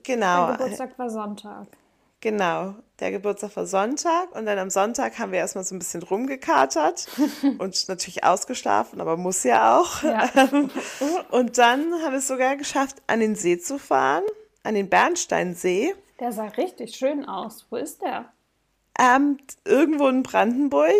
Genau. 0.02 0.48
Der 0.48 0.56
Geburtstag 0.56 0.98
war 0.98 1.10
Sonntag. 1.10 1.66
Genau, 2.24 2.74
der 3.00 3.10
Geburtstag 3.10 3.54
war 3.54 3.66
Sonntag 3.66 4.34
und 4.34 4.46
dann 4.46 4.58
am 4.58 4.70
Sonntag 4.70 5.18
haben 5.18 5.30
wir 5.30 5.40
erstmal 5.40 5.62
so 5.62 5.74
ein 5.74 5.78
bisschen 5.78 6.02
rumgekatert 6.02 7.06
und 7.58 7.86
natürlich 7.86 8.24
ausgeschlafen, 8.24 9.02
aber 9.02 9.18
muss 9.18 9.44
ja 9.44 9.78
auch. 9.78 10.02
Ja. 10.02 10.30
und 11.30 11.58
dann 11.58 11.92
haben 12.02 12.12
wir 12.12 12.20
es 12.20 12.26
sogar 12.26 12.56
geschafft, 12.56 13.02
an 13.08 13.20
den 13.20 13.34
See 13.36 13.58
zu 13.58 13.78
fahren, 13.78 14.24
an 14.62 14.74
den 14.74 14.88
Bernsteinsee. 14.88 15.94
Der 16.18 16.32
sah 16.32 16.46
richtig 16.46 16.96
schön 16.96 17.26
aus. 17.28 17.66
Wo 17.68 17.76
ist 17.76 18.00
der? 18.00 18.32
Ähm, 18.98 19.36
irgendwo 19.66 20.08
in 20.08 20.22
Brandenburg, 20.22 20.94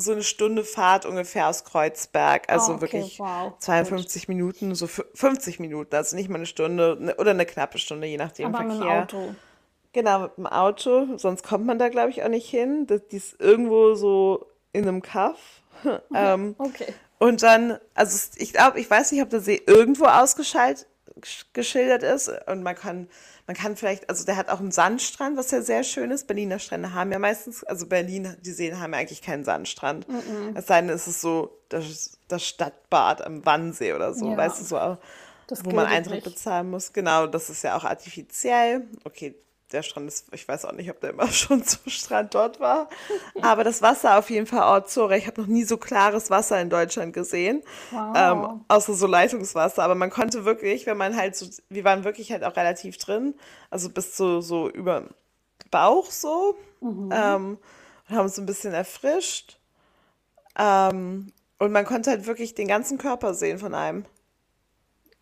so 0.00 0.12
eine 0.12 0.22
Stunde 0.22 0.64
Fahrt 0.64 1.06
ungefähr 1.06 1.48
aus 1.48 1.64
Kreuzberg. 1.64 2.50
Also 2.50 2.72
Ah, 2.72 2.74
okay, 2.76 2.80
wirklich 2.82 3.18
wow, 3.20 3.52
52 3.58 4.28
Minuten, 4.28 4.74
so 4.74 4.86
fü- 4.86 5.04
50 5.14 5.60
Minuten. 5.60 5.94
Also 5.94 6.16
nicht 6.16 6.28
mal 6.28 6.36
eine 6.36 6.46
Stunde 6.46 6.96
ne- 6.98 7.14
oder 7.16 7.30
eine 7.30 7.46
knappe 7.46 7.78
Stunde, 7.78 8.06
je 8.06 8.16
nachdem 8.16 8.46
Aber 8.54 8.64
mit 8.64 8.72
dem 8.72 8.78
Verkehr. 8.78 9.02
Auto. 9.02 9.34
Genau, 9.92 10.20
mit 10.22 10.36
dem 10.38 10.46
Auto. 10.46 11.16
Sonst 11.18 11.42
kommt 11.44 11.66
man 11.66 11.78
da, 11.78 11.88
glaube 11.88 12.10
ich, 12.10 12.22
auch 12.22 12.28
nicht 12.28 12.48
hin. 12.48 12.86
Das, 12.86 13.00
die 13.10 13.16
ist 13.16 13.40
irgendwo 13.40 13.94
so 13.94 14.46
in 14.72 14.86
einem 14.88 15.02
Kaff. 15.02 15.38
ähm, 16.14 16.54
Okay. 16.58 16.92
und 17.18 17.42
dann, 17.42 17.78
also 17.94 18.30
ich 18.36 18.52
glaube, 18.52 18.78
ich 18.80 18.88
weiß 18.90 19.12
nicht, 19.12 19.22
ob 19.22 19.30
der 19.30 19.40
See 19.40 19.60
irgendwo 19.66 20.04
ausgeschaltet 20.06 20.86
geschildert 21.52 22.02
ist 22.02 22.30
und 22.46 22.62
man 22.62 22.74
kann, 22.74 23.08
man 23.50 23.56
kann 23.56 23.74
vielleicht, 23.74 24.08
also 24.08 24.24
der 24.24 24.36
hat 24.36 24.48
auch 24.48 24.60
einen 24.60 24.70
Sandstrand, 24.70 25.36
was 25.36 25.50
ja 25.50 25.60
sehr 25.60 25.82
schön 25.82 26.12
ist. 26.12 26.28
Berliner 26.28 26.60
Strände 26.60 26.94
haben 26.94 27.10
ja 27.10 27.18
meistens, 27.18 27.64
also 27.64 27.84
Berlin, 27.88 28.36
die 28.42 28.52
Seen 28.52 28.78
haben 28.78 28.92
ja 28.92 29.00
eigentlich 29.00 29.22
keinen 29.22 29.44
Sandstrand. 29.44 30.06
Es 30.54 30.68
sei 30.68 30.80
denn, 30.82 30.88
es 30.90 31.08
ist 31.08 31.20
so 31.20 31.58
das, 31.68 32.12
das 32.28 32.46
Stadtbad 32.46 33.22
am 33.26 33.44
Wannsee 33.44 33.92
oder 33.94 34.14
so, 34.14 34.30
Ja. 34.30 34.36
weißt 34.36 34.60
du, 34.60 34.64
so, 34.66 34.78
auch, 34.78 34.98
wo 35.64 35.72
man 35.72 35.86
Eintritt 35.86 36.24
nicht. 36.24 36.36
bezahlen 36.36 36.70
muss. 36.70 36.92
Genau, 36.92 37.26
das 37.26 37.50
ist 37.50 37.64
ja 37.64 37.76
auch 37.76 37.82
artifiziell. 37.82 38.86
Okay, 39.02 39.34
der 39.72 39.82
Strand 39.82 40.08
ist, 40.08 40.26
ich 40.32 40.46
weiß 40.46 40.64
auch 40.64 40.72
nicht, 40.72 40.90
ob 40.90 41.00
der 41.00 41.10
immer 41.10 41.28
schon 41.32 41.64
zum 41.64 41.90
Strand 41.90 42.34
dort 42.34 42.60
war. 42.60 42.88
Aber 43.40 43.64
das 43.64 43.82
Wasser 43.82 44.18
auf 44.18 44.30
jeden 44.30 44.46
Fall 44.46 44.62
Ortsore. 44.62 45.16
Ich 45.16 45.26
habe 45.26 45.40
noch 45.40 45.48
nie 45.48 45.64
so 45.64 45.76
klares 45.76 46.30
Wasser 46.30 46.60
in 46.60 46.70
Deutschland 46.70 47.12
gesehen. 47.12 47.62
Wow. 47.90 48.12
Ähm, 48.16 48.64
außer 48.68 48.94
so 48.94 49.06
Leitungswasser. 49.06 49.82
Aber 49.82 49.94
man 49.94 50.10
konnte 50.10 50.44
wirklich, 50.44 50.86
wenn 50.86 50.96
man 50.96 51.16
halt 51.16 51.36
so, 51.36 51.46
wir 51.68 51.84
waren 51.84 52.04
wirklich 52.04 52.32
halt 52.32 52.44
auch 52.44 52.56
relativ 52.56 52.98
drin, 52.98 53.34
also 53.70 53.90
bis 53.90 54.14
zu 54.14 54.40
so 54.40 54.68
über 54.68 55.04
Bauch 55.70 56.10
so. 56.10 56.56
Ähm, 56.82 57.58
und 58.08 58.16
haben 58.16 58.24
uns 58.24 58.36
so 58.36 58.42
ein 58.42 58.46
bisschen 58.46 58.72
erfrischt. 58.72 59.58
Ähm, 60.58 61.32
und 61.58 61.72
man 61.72 61.84
konnte 61.84 62.10
halt 62.10 62.26
wirklich 62.26 62.54
den 62.54 62.66
ganzen 62.66 62.98
Körper 62.98 63.34
sehen 63.34 63.58
von 63.58 63.74
einem. 63.74 64.04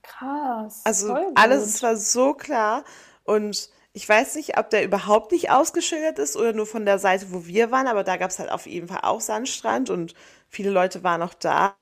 Krass. 0.03 0.81
Also 0.85 1.15
alles 1.35 1.83
war 1.83 1.97
so 1.97 2.33
klar 2.33 2.85
und 3.25 3.71
ich 3.99 4.09
weiß 4.09 4.37
nicht, 4.37 4.57
ob 4.59 4.71
der 4.71 4.85
überhaupt 4.85 5.33
nicht 5.33 5.51
ausgeschildert 5.51 6.21
ist 6.21 6.37
oder 6.37 6.53
nur 6.53 6.67
von 6.67 6.87
der 6.87 7.01
Seite, 7.01 7.27
wo 7.33 7.47
wir 7.47 7.73
waren, 7.73 7.89
aber 7.89 8.05
da 8.05 8.17
gab 8.17 8.31
es 8.31 8.39
halt 8.39 8.49
auf 8.53 8.67
jeden 8.69 8.87
Fall 8.87 9.01
auch 9.03 9.21
Sandstrand 9.21 9.91
und 9.91 10.15
viele 10.49 10.71
Leute 10.71 11.03
waren 11.03 11.21
auch 11.21 11.35
da. 11.35 11.77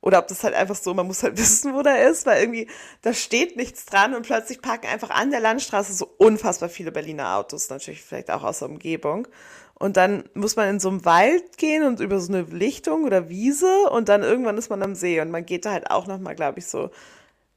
Oder 0.00 0.18
ob 0.18 0.28
das 0.28 0.44
halt 0.44 0.54
einfach 0.54 0.76
so, 0.76 0.92
man 0.94 1.06
muss 1.06 1.22
halt 1.22 1.36
wissen, 1.38 1.74
wo 1.74 1.82
der 1.82 2.08
ist, 2.08 2.26
weil 2.26 2.40
irgendwie, 2.42 2.68
da 3.02 3.12
steht 3.14 3.56
nichts 3.56 3.86
dran 3.86 4.14
und 4.14 4.22
plötzlich 4.26 4.60
parken 4.62 4.86
einfach 4.86 5.10
an 5.10 5.30
der 5.30 5.40
Landstraße 5.40 5.92
so 5.94 6.06
unfassbar 6.18 6.68
viele 6.68 6.92
Berliner 6.92 7.36
Autos, 7.36 7.70
natürlich 7.70 8.02
vielleicht 8.02 8.30
auch 8.30 8.44
aus 8.44 8.60
der 8.60 8.68
Umgebung. 8.68 9.26
Und 9.74 9.96
dann 9.96 10.24
muss 10.34 10.56
man 10.56 10.68
in 10.68 10.80
so 10.80 10.88
einem 10.88 11.04
Wald 11.04 11.58
gehen 11.58 11.84
und 11.84 12.00
über 12.00 12.20
so 12.20 12.32
eine 12.32 12.42
Lichtung 12.42 13.04
oder 13.04 13.28
Wiese 13.28 13.90
und 13.90 14.08
dann 14.08 14.22
irgendwann 14.22 14.56
ist 14.58 14.70
man 14.70 14.82
am 14.82 14.94
See 14.94 15.20
und 15.20 15.30
man 15.30 15.44
geht 15.46 15.64
da 15.64 15.72
halt 15.72 15.90
auch 15.90 16.06
nochmal, 16.06 16.36
glaube 16.36 16.60
ich, 16.60 16.66
so 16.66 16.90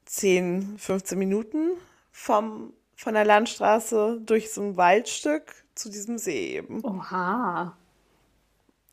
10, 0.06 0.78
15 0.80 1.20
Minuten 1.20 1.72
vom, 2.12 2.74
von 2.98 3.16
der 3.16 3.26
Landstraße 3.26 4.22
durch 4.26 4.52
so 4.52 4.62
ein 4.64 4.78
Waldstück 4.78 5.54
zu 5.76 5.90
diesem 5.90 6.20
See 6.20 6.58
eben. 6.58 6.86
Oha. 6.90 7.78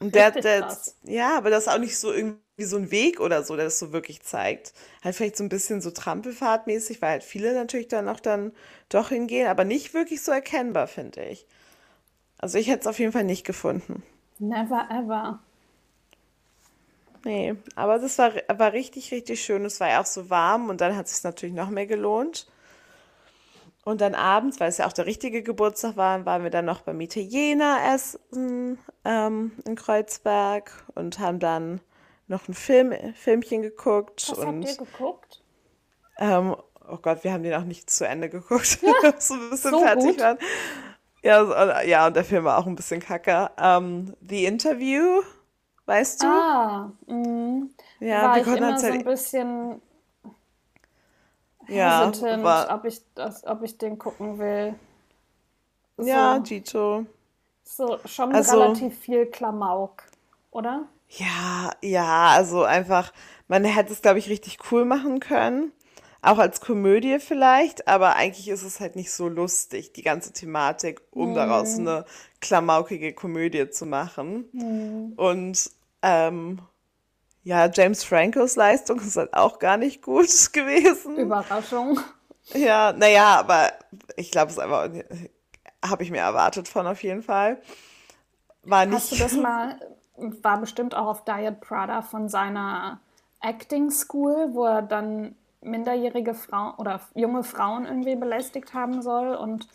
Und 0.01 0.15
der, 0.15 0.33
der, 0.33 0.69
ja, 1.05 1.37
aber 1.37 1.51
das 1.51 1.67
ist 1.67 1.73
auch 1.73 1.79
nicht 1.79 1.99
so 1.99 2.13
irgendwie 2.13 2.39
so 2.59 2.77
ein 2.77 2.91
Weg 2.91 3.21
oder 3.21 3.43
so, 3.43 3.57
der 3.57 3.67
das 3.67 3.79
so 3.79 3.93
wirklich 3.93 4.23
zeigt. 4.23 4.75
Halt 5.03 5.17
vielleicht 5.17 5.37
so 5.37 5.45
ein 5.45 5.49
bisschen 5.49 5.81
so 5.81 5.91
Trampelfahrtmäßig, 5.91 7.01
weil 7.01 7.11
halt 7.11 7.25
viele 7.25 7.55
natürlich 7.55 7.89
dann 7.89 8.09
auch 8.09 8.21
dann 8.21 8.53
doch 8.89 9.09
hingehen, 9.09 9.49
aber 9.49 9.65
nicht 9.65 9.95
wirklich 9.95 10.23
so 10.23 10.33
erkennbar, 10.33 10.89
finde 10.89 11.25
ich. 11.25 11.47
Also 12.39 12.59
ich 12.59 12.69
hätte 12.69 12.83
es 12.83 12.87
auf 12.89 12.99
jeden 12.99 13.13
Fall 13.13 13.25
nicht 13.25 13.45
gefunden. 13.47 14.03
Never 14.39 14.87
ever. 14.91 15.41
Nee, 17.25 17.57
aber 17.75 17.99
das 17.99 18.19
war, 18.19 18.33
war 18.49 18.73
richtig, 18.73 19.11
richtig 19.13 19.43
schön. 19.43 19.65
Es 19.65 19.81
war 19.81 19.89
ja 19.89 20.01
auch 20.03 20.07
so 20.07 20.29
warm 20.31 20.69
und 20.69 20.81
dann 20.81 20.95
hat 20.97 21.07
es 21.07 21.15
sich 21.17 21.25
natürlich 21.25 21.55
noch 21.55 21.71
mehr 21.71 21.87
gelohnt. 21.87 22.47
Und 23.85 24.01
dann 24.01 24.15
abends, 24.15 24.61
weil 24.61 24.69
es 24.69 24.79
ja 24.79 24.87
auch 24.87 24.93
der 24.93 25.07
richtige 25.07 25.43
Geburtstag 25.43 25.97
war, 25.97 26.25
waren 26.25 26.43
wir 26.43 26.51
dann 26.51 26.65
noch 26.65 26.81
beim 26.83 27.01
Italiener 27.01 27.79
essen 27.95 28.79
ähm, 29.05 29.53
in 29.67 29.75
Kreuzberg 29.77 30.73
und 30.95 31.19
haben 31.19 31.39
dann 31.39 31.81
noch 32.27 32.49
ein 32.49 32.55
Film, 32.55 32.95
Filmchen 33.15 33.63
geguckt. 33.63 34.23
Was 34.27 34.39
und 34.39 34.47
habt 34.47 34.65
ihr 34.65 34.75
geguckt? 34.77 35.43
ähm, 36.19 36.57
oh 36.89 36.97
Gott, 36.99 37.25
wir 37.25 37.33
haben 37.33 37.43
den 37.43 37.55
auch 37.55 37.65
nicht 37.65 37.91
zu 37.91 38.07
Ende 38.07 38.29
geguckt, 38.31 38.83
wir 38.83 39.15
so 39.21 39.35
ein 39.35 39.51
bisschen 39.51 39.73
So 39.73 39.79
fertig 39.79 40.17
gut? 40.17 40.21
waren. 40.21 40.39
Ja, 41.23 41.83
ja, 41.83 42.07
und 42.07 42.17
der 42.17 42.25
Film 42.25 42.45
war 42.45 42.59
auch 42.59 42.67
ein 42.67 42.77
bisschen 42.77 43.01
kacke. 43.01 43.51
Ähm, 43.59 44.15
The 44.21 44.45
Interview, 44.45 45.23
weißt 45.87 46.23
du? 46.23 46.27
Ah, 46.27 46.93
mh. 47.07 47.69
ja, 48.01 48.23
war 48.23 48.35
wir 48.35 48.43
ich 48.43 48.45
konnten 48.45 48.65
immer 48.65 48.79
so 48.79 48.87
ein 48.87 49.05
bisschen 49.05 49.81
ja, 51.69 52.07
hesitant, 52.07 52.45
war, 52.45 52.75
ob 52.75 52.85
ich 52.85 53.01
das, 53.15 53.45
ob 53.47 53.63
ich 53.63 53.79
den 53.79 53.99
gucken 53.99 54.39
will. 54.39 54.75
So, 55.97 56.07
ja, 56.07 56.39
Gito. 56.39 57.07
so 57.63 57.99
schon 58.05 58.35
Also- 58.35 58.61
relativ 58.61 58.99
viel 58.99 59.27
Klamauk, 59.27 60.03
oder? 60.51 60.87
Ja, 61.09 61.71
ja, 61.83 62.29
also 62.29 62.65
einfach, 62.65 63.13
man 63.47 63.65
hätte 63.65 63.93
es, 63.93 64.03
glaube 64.03 64.19
ich, 64.19 64.29
richtig 64.29 64.59
cool 64.73 64.85
machen 64.85 65.21
können. 65.21 65.73
Auch 66.23 66.39
als 66.39 66.61
Komödie 66.63 67.19
vielleicht, 67.21 67.87
aber 67.87 68.17
eigentlich 68.17 68.49
ist 68.49 68.63
es 68.63 68.81
halt 68.81 68.97
nicht 68.97 69.13
so 69.13 69.29
lustig, 69.29 69.93
die 69.93 70.03
ganze 70.03 70.33
Thematik, 70.33 71.03
um 71.11 71.35
daraus 71.35 71.79
eine 71.79 72.07
klamaukige 72.41 73.13
Komödie 73.13 73.69
zu 73.69 73.85
machen. 73.85 75.13
Und 75.17 75.71
ähm, 76.03 76.61
ja, 77.45 77.71
James 77.73 78.05
Francos 78.05 78.57
Leistung 78.57 79.01
ist 79.01 79.17
halt 79.17 79.35
auch 79.35 79.59
gar 79.59 79.77
nicht 79.77 80.03
gut 80.03 80.29
gewesen. 80.53 81.23
Überraschung. 81.23 81.99
Ja, 82.55 82.93
naja, 82.93 83.39
aber 83.41 83.73
ich 84.17 84.31
glaube, 84.31 84.51
es 84.53 84.59
einfach, 84.59 84.91
habe 85.85 86.03
ich 86.03 86.11
mir 86.11 86.19
erwartet 86.21 86.69
von 86.69 86.87
auf 86.87 87.03
jeden 87.03 87.23
Fall. 87.23 87.61
War 88.65 88.87
Hast 88.89 89.13
du 89.13 89.17
nicht. 89.17 89.17
das 89.17 89.37
mal, 89.37 89.79
war 90.17 90.59
bestimmt 90.61 90.95
auch 90.95 91.07
auf 91.07 91.25
Diet 91.25 91.61
Prada 91.61 92.03
von 92.03 92.29
seiner 92.29 93.01
Acting 93.41 93.91
School, 93.91 94.51
wo 94.55 94.65
er 94.65 94.83
dann 94.83 95.35
minderjährige 95.61 96.35
Frauen 96.35 96.75
oder 96.77 97.01
junge 97.15 97.43
Frauen 97.45 97.87
irgendwie 97.87 98.17
belästigt 98.17 98.75
haben 98.75 99.01
soll 99.03 99.35
und 99.35 99.69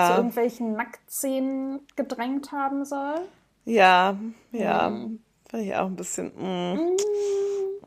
zu 0.00 0.12
Ja, 0.12 0.14
irgendwelchen 0.14 0.74
Nacktszenen 0.74 1.86
gedrängt 1.96 2.52
haben 2.52 2.84
soll? 2.84 3.28
ja, 3.64 4.16
ja. 4.52 4.92
Fand 5.50 5.64
ich 5.64 5.74
auch 5.74 5.86
ein 5.86 5.96
bisschen 5.96 6.32
mm, 6.36 6.96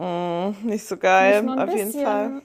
mm, 0.04 0.56
nicht 0.64 0.86
so 0.86 0.98
geil, 0.98 1.44
Nicht 1.44 1.58
auf 1.58 1.70
jeden 1.70 1.86
bisschen. 1.86 2.04
Fall. 2.04 2.42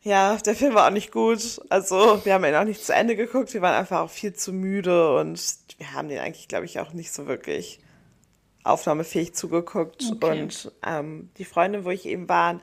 Ja, 0.00 0.36
der 0.36 0.54
Film 0.54 0.74
war 0.74 0.86
auch 0.86 0.92
nicht 0.92 1.12
gut. 1.12 1.60
Also, 1.70 2.24
wir 2.24 2.34
haben 2.34 2.44
ihn 2.44 2.54
auch 2.54 2.64
nicht 2.64 2.84
zu 2.84 2.94
Ende 2.94 3.16
geguckt. 3.16 3.52
Wir 3.54 3.62
waren 3.62 3.74
einfach 3.74 4.00
auch 4.00 4.10
viel 4.10 4.34
zu 4.34 4.52
müde 4.52 5.16
und 5.18 5.40
wir 5.78 5.92
haben 5.92 6.08
den 6.08 6.18
eigentlich, 6.18 6.48
glaube 6.48 6.66
ich, 6.66 6.78
auch 6.78 6.92
nicht 6.92 7.12
so 7.12 7.26
wirklich 7.26 7.80
aufnahmefähig 8.64 9.34
zugeguckt. 9.34 10.04
Okay. 10.12 10.42
Und 10.42 10.72
ähm, 10.86 11.30
die 11.36 11.44
Freunde, 11.44 11.84
wo 11.84 11.90
ich 11.90 12.06
eben 12.06 12.28
war, 12.28 12.60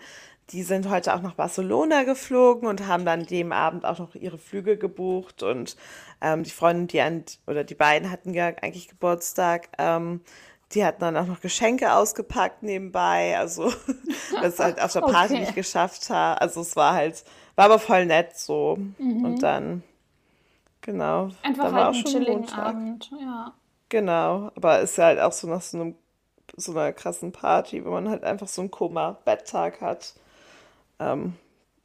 die 0.51 0.63
sind 0.63 0.89
heute 0.89 1.13
auch 1.13 1.21
nach 1.21 1.35
Barcelona 1.35 2.03
geflogen 2.03 2.67
und 2.67 2.87
haben 2.87 3.05
dann 3.05 3.25
dem 3.25 3.51
Abend 3.51 3.85
auch 3.85 3.99
noch 3.99 4.15
ihre 4.15 4.37
Flüge 4.37 4.77
gebucht. 4.77 5.43
Und 5.43 5.77
ähm, 6.21 6.43
die 6.43 6.49
Freundin, 6.51 6.87
die 6.87 7.01
an, 7.01 7.23
oder 7.47 7.63
die 7.63 7.75
beiden 7.75 8.11
hatten 8.11 8.33
ja 8.33 8.47
eigentlich 8.47 8.87
Geburtstag, 8.87 9.69
ähm, 9.77 10.21
die 10.73 10.85
hatten 10.85 11.01
dann 11.01 11.17
auch 11.17 11.27
noch 11.27 11.41
Geschenke 11.41 11.93
ausgepackt 11.93 12.63
nebenbei. 12.63 13.37
Also, 13.37 13.71
das 14.39 14.59
halt 14.59 14.81
auf 14.81 14.93
der 14.93 15.01
Party 15.01 15.35
Okay. 15.35 15.39
nicht 15.39 15.55
geschafft 15.55 16.09
hat. 16.09 16.41
Also, 16.41 16.61
es 16.61 16.75
war 16.75 16.93
halt, 16.93 17.23
war 17.55 17.65
aber 17.65 17.79
voll 17.79 18.05
nett 18.05 18.37
so. 18.37 18.79
Und 19.21 19.43
dann, 19.43 19.83
genau, 20.81 21.29
Einfach 21.43 21.63
dann 21.65 21.75
war 21.75 21.85
halt 21.85 21.89
auch 21.89 21.93
einen 21.93 22.03
schon 22.03 22.11
chilligen 22.11 22.41
Montag. 22.41 22.51
Abend, 22.51 23.11
ja. 23.19 23.53
Genau, 23.89 24.51
aber 24.55 24.79
ist 24.81 24.97
ja 24.97 25.05
halt 25.05 25.19
auch 25.19 25.31
so 25.33 25.47
nach 25.47 25.61
so 25.61 25.77
einem, 25.79 25.95
so 26.57 26.71
einer 26.73 26.93
krassen 26.93 27.31
Party, 27.31 27.85
wo 27.85 27.91
man 27.91 28.09
halt 28.09 28.23
einfach 28.23 28.47
so 28.47 28.61
einen 28.61 28.71
Koma-Betttag 28.71 29.81
hat. 29.81 30.15
Ähm, 30.99 31.35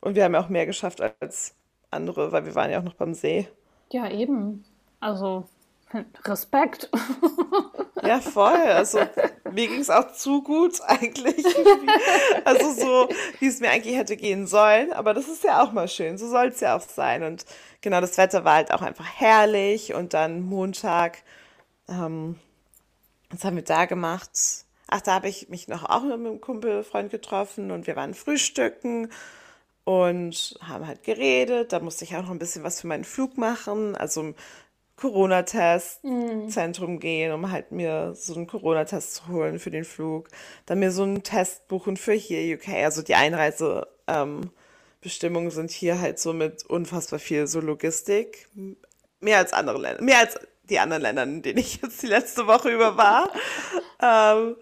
und 0.02 0.16
wir 0.16 0.24
haben 0.24 0.34
ja 0.34 0.40
auch 0.42 0.48
mehr 0.50 0.66
geschafft 0.66 1.00
als 1.00 1.54
andere, 1.90 2.32
weil 2.32 2.46
wir 2.46 2.54
waren 2.56 2.70
ja 2.70 2.80
auch 2.80 2.84
noch 2.84 2.94
beim 2.94 3.14
See. 3.14 3.48
Ja, 3.92 4.10
eben. 4.10 4.64
Also, 5.00 5.48
Respekt. 6.24 6.90
Ja, 8.06 8.20
voll. 8.20 8.52
Also 8.52 9.00
mir 9.52 9.68
ging 9.68 9.80
es 9.80 9.90
auch 9.90 10.12
zu 10.12 10.42
gut 10.42 10.80
eigentlich. 10.82 11.44
Also 12.44 12.72
so, 12.72 13.08
wie 13.40 13.46
es 13.46 13.60
mir 13.60 13.70
eigentlich 13.70 13.96
hätte 13.96 14.16
gehen 14.16 14.46
sollen. 14.46 14.92
Aber 14.92 15.14
das 15.14 15.28
ist 15.28 15.44
ja 15.44 15.62
auch 15.62 15.72
mal 15.72 15.88
schön. 15.88 16.18
So 16.18 16.28
soll 16.28 16.48
es 16.48 16.60
ja 16.60 16.76
auch 16.76 16.82
sein. 16.82 17.22
Und 17.22 17.44
genau, 17.80 18.00
das 18.00 18.18
Wetter 18.18 18.44
war 18.44 18.54
halt 18.54 18.72
auch 18.72 18.82
einfach 18.82 19.06
herrlich. 19.06 19.94
Und 19.94 20.14
dann 20.14 20.42
Montag, 20.42 21.18
ähm, 21.88 22.38
was 23.30 23.44
haben 23.44 23.56
wir 23.56 23.64
da 23.64 23.86
gemacht? 23.86 24.30
Ach, 24.88 25.00
da 25.00 25.14
habe 25.14 25.28
ich 25.28 25.48
mich 25.48 25.66
noch 25.66 25.84
auch 25.84 26.02
mit 26.02 26.12
einem 26.12 26.40
Kumpelfreund 26.40 27.10
getroffen 27.10 27.72
und 27.72 27.88
wir 27.88 27.96
waren 27.96 28.14
frühstücken 28.14 29.10
und 29.84 30.58
haben 30.62 30.86
halt 30.86 31.02
geredet. 31.02 31.72
Da 31.72 31.80
musste 31.80 32.04
ich 32.04 32.16
auch 32.16 32.22
noch 32.22 32.30
ein 32.30 32.38
bisschen 32.38 32.62
was 32.62 32.80
für 32.80 32.86
meinen 32.86 33.04
Flug 33.04 33.36
machen. 33.38 33.96
Also 33.96 34.34
Corona-Testzentrum 34.96 36.94
mhm. 36.94 37.00
gehen, 37.00 37.32
um 37.32 37.50
halt 37.50 37.70
mir 37.70 38.14
so 38.14 38.34
einen 38.34 38.46
Corona-Test 38.46 39.14
zu 39.14 39.28
holen 39.28 39.58
für 39.58 39.70
den 39.70 39.84
Flug. 39.84 40.28
Dann 40.64 40.78
mir 40.78 40.90
so 40.90 41.02
einen 41.02 41.22
Test 41.22 41.68
buchen 41.68 41.98
für 41.98 42.14
hier 42.14 42.56
UK. 42.56 42.68
Also 42.82 43.02
die 43.02 43.14
Einreisebestimmungen 43.14 45.48
ähm, 45.48 45.54
sind 45.54 45.70
hier 45.70 46.00
halt 46.00 46.18
so 46.18 46.32
mit 46.32 46.64
unfassbar 46.64 47.18
viel 47.18 47.46
so 47.46 47.60
Logistik. 47.60 48.48
Mehr 49.20 49.36
als 49.38 49.52
andere 49.52 49.78
Länder. 49.78 50.02
Mehr 50.02 50.20
als 50.20 50.38
die 50.64 50.78
anderen 50.78 51.02
Länder, 51.02 51.24
in 51.24 51.42
denen 51.42 51.58
ich 51.58 51.82
jetzt 51.82 52.02
die 52.02 52.08
letzte 52.08 52.46
Woche 52.46 52.70
über 52.70 52.96
war. 52.96 53.28
ähm, 54.02 54.56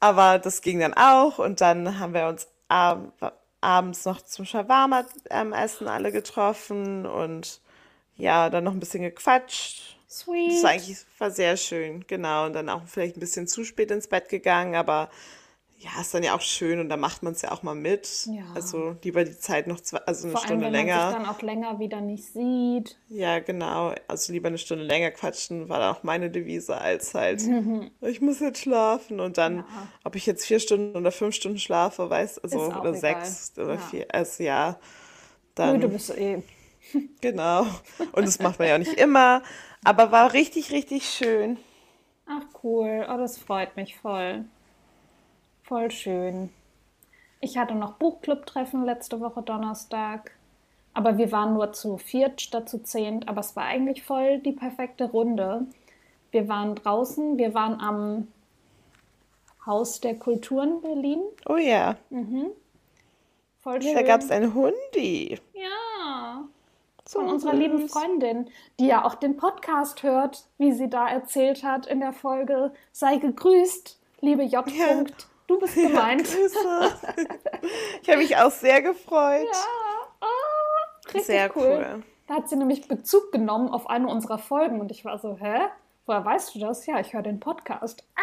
aber 0.00 0.40
das 0.40 0.62
ging 0.62 0.80
dann 0.80 0.94
auch 0.94 1.38
und 1.38 1.60
dann 1.60 2.00
haben 2.00 2.14
wir 2.14 2.26
uns 2.26 2.48
ab, 2.68 3.40
abends 3.60 4.04
noch 4.04 4.20
zum 4.22 4.46
Shawarma-Essen 4.46 5.86
ähm, 5.86 5.92
alle 5.92 6.10
getroffen 6.10 7.06
und 7.06 7.60
ja, 8.20 8.50
dann 8.50 8.64
noch 8.64 8.72
ein 8.72 8.80
bisschen 8.80 9.02
gequatscht. 9.02 9.96
Sweet. 10.08 10.52
Das 10.52 10.62
war 10.64 10.70
eigentlich 10.70 10.98
war 11.18 11.30
sehr 11.30 11.56
schön, 11.56 12.04
genau. 12.06 12.46
Und 12.46 12.54
dann 12.54 12.68
auch 12.68 12.82
vielleicht 12.86 13.16
ein 13.16 13.20
bisschen 13.20 13.46
zu 13.46 13.64
spät 13.64 13.90
ins 13.90 14.08
Bett 14.08 14.28
gegangen, 14.28 14.74
aber 14.74 15.08
ja, 15.80 15.98
ist 15.98 16.12
dann 16.12 16.22
ja 16.22 16.34
auch 16.34 16.42
schön 16.42 16.78
und 16.78 16.90
da 16.90 16.98
macht 16.98 17.22
man 17.22 17.32
es 17.32 17.40
ja 17.40 17.52
auch 17.52 17.62
mal 17.62 17.74
mit. 17.74 18.26
Ja. 18.26 18.42
Also 18.54 18.96
lieber 19.02 19.24
die 19.24 19.38
Zeit 19.38 19.66
noch 19.66 19.80
zwei, 19.80 19.98
also 19.98 20.24
eine 20.26 20.32
Vor 20.32 20.42
Stunde 20.42 20.66
allem, 20.66 20.74
wenn 20.74 20.86
länger. 20.86 20.96
Man 20.96 21.12
sich 21.12 21.22
dann 21.22 21.34
auch 21.34 21.42
länger 21.42 21.78
wieder 21.78 22.00
nicht 22.02 22.24
sieht. 22.24 22.98
Ja, 23.08 23.38
genau. 23.38 23.94
Also 24.06 24.34
lieber 24.34 24.48
eine 24.48 24.58
Stunde 24.58 24.84
länger 24.84 25.10
quatschen, 25.10 25.70
war 25.70 25.78
dann 25.78 25.94
auch 25.94 26.02
meine 26.02 26.30
Devise 26.30 26.76
als 26.76 27.14
halt, 27.14 27.42
ich 28.02 28.20
muss 28.20 28.40
jetzt 28.40 28.60
schlafen 28.60 29.20
und 29.20 29.38
dann, 29.38 29.58
ja. 29.58 29.64
ob 30.04 30.16
ich 30.16 30.26
jetzt 30.26 30.44
vier 30.44 30.60
Stunden 30.60 30.96
oder 30.96 31.12
fünf 31.12 31.34
Stunden 31.34 31.58
schlafe, 31.58 32.10
weiß, 32.10 32.40
also 32.40 32.58
oder 32.58 32.90
egal. 32.90 32.96
sechs 32.96 33.52
oder 33.56 33.74
ja. 33.74 33.78
vier, 33.78 34.06
also 34.12 34.42
ja. 34.42 34.78
Dann, 35.54 35.78
Nö, 35.78 35.86
du 35.86 35.88
bist 35.88 36.10
eh. 36.10 36.42
Genau. 37.20 37.66
Und 38.12 38.26
das 38.26 38.38
macht 38.38 38.58
man 38.58 38.68
ja 38.68 38.74
auch 38.74 38.78
nicht 38.78 38.98
immer. 38.98 39.42
Aber 39.84 40.10
war 40.12 40.32
richtig, 40.32 40.72
richtig 40.72 41.08
schön. 41.08 41.58
Ach 42.26 42.44
cool. 42.62 43.06
Oh, 43.08 43.16
das 43.16 43.38
freut 43.38 43.76
mich 43.76 43.96
voll. 43.98 44.44
Voll 45.62 45.90
schön. 45.90 46.50
Ich 47.40 47.58
hatte 47.58 47.74
noch 47.74 47.94
Buchclub-Treffen 47.94 48.84
letzte 48.84 49.20
Woche 49.20 49.42
Donnerstag. 49.42 50.32
Aber 50.92 51.18
wir 51.18 51.30
waren 51.32 51.54
nur 51.54 51.72
zu 51.72 51.98
viert 51.98 52.40
statt 52.40 52.68
zu 52.68 52.82
zehnt. 52.82 53.28
Aber 53.28 53.40
es 53.40 53.56
war 53.56 53.64
eigentlich 53.64 54.02
voll 54.02 54.38
die 54.38 54.52
perfekte 54.52 55.04
Runde. 55.04 55.66
Wir 56.30 56.48
waren 56.48 56.74
draußen. 56.74 57.38
Wir 57.38 57.54
waren 57.54 57.80
am 57.80 58.28
Haus 59.66 60.00
der 60.00 60.14
Kulturen 60.14 60.80
Berlin. 60.80 61.20
Oh 61.46 61.56
ja. 61.56 61.96
Mhm. 62.10 62.50
Voll 63.62 63.82
schön. 63.82 63.94
Da 63.94 64.02
gab 64.02 64.20
es 64.20 64.30
einen 64.30 64.54
Hundi. 64.54 65.38
Ja. 65.52 65.89
Von 67.10 67.28
unserer 67.28 67.54
lieben 67.54 67.88
Freundin, 67.88 68.48
die 68.78 68.86
ja 68.86 69.04
auch 69.04 69.16
den 69.16 69.36
Podcast 69.36 70.04
hört, 70.04 70.44
wie 70.58 70.70
sie 70.72 70.88
da 70.88 71.08
erzählt 71.08 71.64
hat 71.64 71.86
in 71.86 71.98
der 71.98 72.12
Folge. 72.12 72.72
Sei 72.92 73.16
gegrüßt, 73.16 73.98
liebe 74.20 74.44
J. 74.44 74.70
Ja. 74.70 75.04
Du 75.48 75.58
bist 75.58 75.74
gemeint. 75.74 76.28
Ja, 76.32 76.90
ich 78.02 78.08
habe 78.08 78.18
mich 78.18 78.36
auch 78.36 78.52
sehr 78.52 78.82
gefreut. 78.82 79.48
Ja, 79.52 79.58
oh, 80.20 81.06
richtig 81.06 81.24
sehr 81.24 81.50
cool. 81.56 81.64
cool. 81.64 82.04
Da 82.28 82.34
hat 82.34 82.48
sie 82.48 82.54
nämlich 82.54 82.86
Bezug 82.86 83.32
genommen 83.32 83.70
auf 83.70 83.90
eine 83.90 84.06
unserer 84.06 84.38
Folgen 84.38 84.80
und 84.80 84.92
ich 84.92 85.04
war 85.04 85.18
so, 85.18 85.36
hä? 85.40 85.62
Woher 86.06 86.24
weißt 86.24 86.54
du 86.54 86.60
das? 86.60 86.86
Ja, 86.86 87.00
ich 87.00 87.12
höre 87.12 87.22
den 87.22 87.40
Podcast. 87.40 88.04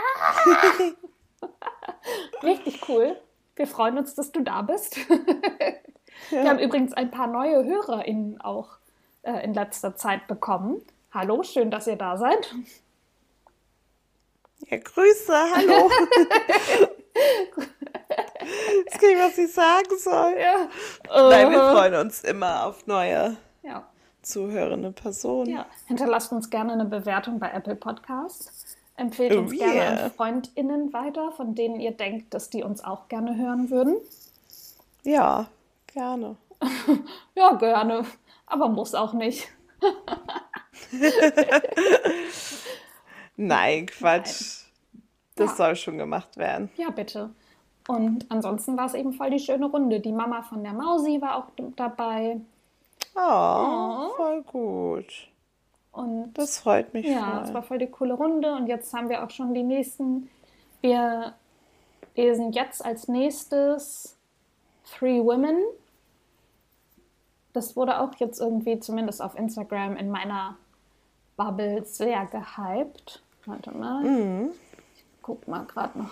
Ah! 1.39 1.47
richtig 2.41 2.88
cool. 2.88 3.19
Wir 3.55 3.67
freuen 3.67 3.97
uns, 3.97 4.15
dass 4.15 4.31
du 4.31 4.41
da 4.41 4.61
bist. 4.61 4.97
Ja. 6.32 6.43
Wir 6.43 6.49
haben 6.49 6.59
übrigens 6.59 6.93
ein 6.93 7.11
paar 7.11 7.28
neue 7.28 7.63
HörerInnen 7.63 8.41
auch 8.41 8.78
äh, 9.24 9.43
in 9.43 9.53
letzter 9.53 9.95
Zeit 9.95 10.28
bekommen. 10.28 10.82
Hallo, 11.11 11.43
schön, 11.43 11.72
dass 11.72 11.88
ihr 11.88 11.95
da 11.95 12.18
seid. 12.18 12.53
Ja, 14.70 14.78
Grüße, 14.78 15.34
hallo. 15.55 15.89
Jetzt 18.86 18.99
kann 18.99 19.09
ich, 19.09 19.18
was 19.18 19.38
ich 19.38 19.53
sagen 19.53 19.97
soll. 19.97 20.36
Ja. 20.39 20.68
Nein, 21.30 21.51
wir 21.51 21.72
freuen 21.72 21.95
uns 21.95 22.24
immer 22.24 22.65
auf 22.65 22.88
neue 22.88 23.38
ja. 23.63 23.84
zuhörende 24.22 24.91
Personen. 24.91 25.49
Ja. 25.49 25.65
Hinterlasst 25.88 26.32
uns 26.32 26.49
gerne 26.49 26.74
eine 26.74 26.86
Bewertung 26.86 27.39
bei 27.39 27.51
Apple 27.51 27.76
Podcasts. 27.76 28.78
Empfehlt 28.95 29.36
oh, 29.36 29.39
uns 29.39 29.53
yeah. 29.53 29.72
gerne 29.72 30.03
an 30.03 30.11
FreundInnen 30.11 30.93
weiter, 30.93 31.32
von 31.32 31.53
denen 31.53 31.80
ihr 31.80 31.91
denkt, 31.91 32.34
dass 32.34 32.49
die 32.49 32.63
uns 32.63 32.84
auch 32.84 33.07
gerne 33.09 33.38
hören 33.38 33.70
würden. 33.70 33.97
Ja, 35.03 35.47
gerne. 35.97 36.37
ja, 37.35 37.53
gerne. 37.53 38.05
Aber 38.45 38.69
muss 38.69 38.93
auch 38.93 39.13
nicht. 39.13 39.47
Nein, 43.35 43.87
Quatsch. 43.87 44.41
Nein. 44.41 45.01
Das 45.35 45.51
ja. 45.51 45.55
soll 45.55 45.75
schon 45.75 45.97
gemacht 45.97 46.37
werden. 46.37 46.69
Ja, 46.77 46.89
bitte. 46.89 47.29
Und 47.87 48.25
ansonsten 48.29 48.77
war 48.77 48.85
es 48.85 48.93
eben 48.93 49.13
voll 49.13 49.29
die 49.29 49.39
schöne 49.39 49.65
Runde. 49.67 49.99
Die 49.99 50.11
Mama 50.11 50.41
von 50.41 50.63
der 50.63 50.73
Mausi 50.73 51.21
war 51.21 51.37
auch 51.37 51.45
dabei. 51.75 52.39
Oh, 53.15 53.19
oh. 53.19 54.09
voll 54.15 54.41
gut. 54.43 55.29
Und 55.91 56.33
das 56.33 56.59
freut 56.59 56.93
mich. 56.93 57.05
Ja, 57.05 57.41
es 57.43 57.53
war 57.53 57.63
voll 57.63 57.79
die 57.79 57.87
coole 57.87 58.13
Runde. 58.13 58.53
Und 58.53 58.67
jetzt 58.67 58.93
haben 58.93 59.09
wir 59.09 59.23
auch 59.23 59.29
schon 59.29 59.53
die 59.53 59.63
nächsten. 59.63 60.29
Wir 60.81 61.33
lesen 62.15 62.51
jetzt 62.51 62.83
als 62.83 63.07
nächstes 63.07 64.17
Three 64.83 65.23
Women. 65.23 65.57
Das 67.57 67.75
wurde 67.75 67.99
auch 67.99 68.13
jetzt 68.15 68.39
irgendwie, 68.39 68.79
zumindest 68.79 69.21
auf 69.21 69.37
Instagram, 69.37 69.97
in 69.97 70.09
meiner 70.09 70.57
Bubble 71.35 71.83
sehr 71.85 72.25
gehypt. 72.25 73.23
Warte 73.45 73.71
mal. 73.71 74.03
Mhm 74.03 74.51
guck 75.27 75.45
mal 75.45 75.65
gerade 75.65 75.99
noch. 75.99 76.11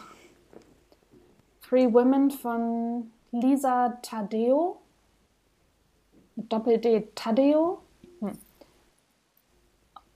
Three 1.62 1.92
Women 1.92 2.30
von 2.32 3.12
Lisa 3.32 3.98
Tadeo. 4.02 4.78
Mit 6.36 6.52
Doppel-D 6.52 7.08
Tadeo. 7.16 7.80
Hm. 8.20 8.38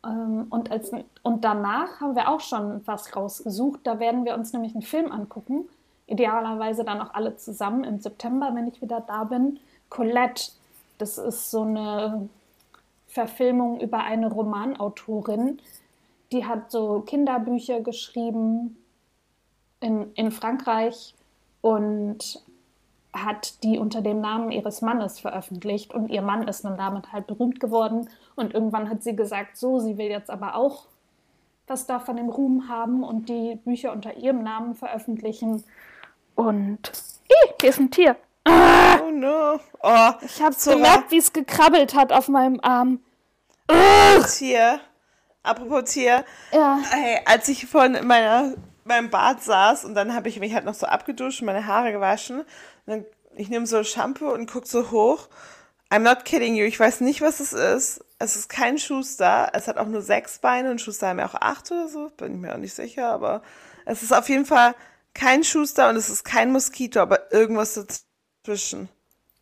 Ähm, 0.06 0.48
und, 0.50 0.70
als, 0.70 0.92
und 1.24 1.46
danach 1.46 2.02
haben 2.02 2.18
wir 2.18 2.28
auch 2.28 2.42
schon 2.42 2.86
was 2.86 3.16
rausgesucht. 3.16 3.80
Da 3.86 4.00
werden 4.00 4.26
wir 4.26 4.34
uns 4.34 4.52
nämlich 4.52 4.74
einen 4.74 4.82
Film 4.82 5.14
angucken. 5.14 5.70
Idealerweise 6.08 6.84
dann 6.84 7.00
auch 7.00 7.14
alle 7.14 7.38
zusammen 7.38 7.86
im 7.86 8.02
September, 8.02 8.54
wenn 8.54 8.68
ich 8.68 8.82
wieder 8.82 9.00
da 9.00 9.24
bin. 9.24 9.60
Colette, 9.88 10.52
das 11.00 11.18
ist 11.18 11.50
so 11.50 11.64
eine 11.64 12.30
Verfilmung 13.08 13.80
über 13.80 14.04
eine 14.04 14.32
Romanautorin. 14.32 15.60
Die 16.32 16.46
hat 16.46 16.72
so 16.72 17.02
Kinderbücher 17.02 17.82
geschrieben 17.82 18.78
in, 19.80 20.14
in 20.14 20.32
Frankreich 20.32 21.16
und 21.62 22.44
hat 23.12 23.64
die 23.64 23.80
unter 23.80 24.02
dem 24.02 24.22
Namen 24.22 24.52
ihres 24.52 24.82
Mannes 24.82 25.20
veröffentlicht 25.20 25.94
und 25.94 26.10
ihr 26.10 26.22
Mann 26.22 26.48
ist 26.48 26.64
dann 26.64 26.78
damit 26.78 27.12
halt 27.12 27.26
berühmt 27.26 27.60
geworden 27.60 28.08
und 28.36 28.54
irgendwann 28.54 28.88
hat 28.88 29.02
sie 29.02 29.16
gesagt, 29.16 29.58
so, 29.58 29.80
sie 29.80 29.98
will 29.98 30.10
jetzt 30.10 30.30
aber 30.30 30.56
auch 30.56 30.86
was 31.66 31.86
da 31.86 32.00
von 32.00 32.18
dem 32.18 32.30
Ruhm 32.30 32.68
haben 32.68 33.04
und 33.04 33.30
die 33.30 33.56
Bücher 33.64 33.92
unter 33.92 34.18
ihrem 34.18 34.44
Namen 34.44 34.76
veröffentlichen 34.76 35.64
und 36.36 36.92
Ih, 37.30 37.54
hier 37.62 37.70
ist 37.70 37.80
ein 37.80 37.92
Tier. 37.92 38.16
Ah! 38.50 39.00
Oh 39.04 39.12
no. 39.12 39.60
Oh, 39.82 40.12
ich 40.22 40.42
habe 40.42 40.56
gemerkt, 40.56 41.12
wie 41.12 41.18
es 41.18 41.34
gekrabbelt 41.34 41.94
hat 41.94 42.12
auf 42.12 42.28
meinem 42.28 42.60
Arm. 42.62 43.00
Tier. 44.38 44.80
Apropos 45.44 45.92
Tier. 45.92 46.26
Ja. 46.52 46.80
Hey, 46.90 47.22
als 47.26 47.48
ich 47.48 47.68
von 47.68 48.06
meiner 48.06 48.54
beim 48.86 49.10
Bad 49.10 49.44
saß 49.44 49.86
und 49.86 49.96
dann 49.96 50.14
habe 50.14 50.28
ich 50.30 50.40
mich 50.40 50.54
halt 50.54 50.66
noch 50.66 50.74
so 50.74 50.88
abgeduscht, 50.88 51.42
meine 51.44 51.66
Haare 51.66 51.92
gewaschen. 51.92 52.40
Und 52.40 52.48
dann, 52.88 53.06
ich 53.36 53.50
nehme 53.50 53.68
so 53.68 53.84
Shampoo 53.84 54.32
und 54.34 54.52
gucke 54.52 54.68
so 54.68 54.92
hoch. 54.92 55.30
I'm 55.92 56.00
not 56.00 56.26
kidding 56.26 56.56
you, 56.56 56.66
ich 56.66 56.80
weiß 56.80 57.02
nicht, 57.02 57.22
was 57.22 57.40
es 57.40 57.54
ist. 57.54 58.04
Es 58.20 58.36
ist 58.36 58.50
kein 58.50 58.78
Schuster. 58.78 59.52
Es 59.54 59.68
hat 59.68 59.78
auch 59.78 59.88
nur 59.88 60.02
sechs 60.02 60.40
Beine 60.40 60.72
und 60.72 60.82
Schuster 60.82 61.08
haben 61.08 61.20
ja 61.20 61.28
auch 61.28 61.36
acht 61.36 61.72
oder 61.72 61.88
so. 61.88 62.10
Bin 62.18 62.34
ich 62.34 62.40
mir 62.40 62.54
auch 62.54 62.58
nicht 62.60 62.74
sicher, 62.74 63.10
aber 63.10 63.42
es 63.86 64.04
ist 64.04 64.14
auf 64.14 64.28
jeden 64.28 64.46
Fall 64.46 64.76
kein 65.14 65.44
Schuster 65.44 65.90
und 65.90 65.96
es 65.96 66.10
ist 66.10 66.24
kein 66.24 66.52
Moskito, 66.52 67.00
aber 67.00 67.32
irgendwas 67.32 68.04
dazwischen. 68.44 68.90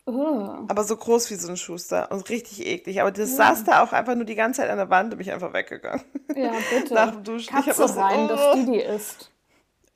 Oh. 0.06 0.64
Aber 0.68 0.84
so 0.84 0.96
groß 0.96 1.30
wie 1.30 1.34
so 1.34 1.50
ein 1.50 1.58
Schuster 1.58 2.10
und 2.10 2.28
richtig 2.30 2.66
eklig. 2.66 3.00
Aber 3.00 3.12
das 3.12 3.30
ja. 3.30 3.36
saß 3.36 3.64
da 3.64 3.82
auch 3.82 3.92
einfach 3.92 4.14
nur 4.14 4.24
die 4.24 4.34
ganze 4.34 4.62
Zeit 4.62 4.70
an 4.70 4.78
der 4.78 4.88
Wand 4.88 5.12
und 5.12 5.18
bin 5.18 5.26
ich 5.26 5.32
einfach 5.32 5.52
weggegangen. 5.52 6.02
Ja, 6.34 6.52
bitte. 6.70 6.94
Nach 6.94 7.10
dem 7.10 7.24
Duschen. 7.24 7.54
Katze 7.54 7.70
ich 7.84 7.96
rein, 7.96 8.28
so, 8.28 8.34
oh. 8.34 8.36
dass 8.36 8.54
die 8.54 8.64
die 8.64 8.80
isst. 8.80 9.30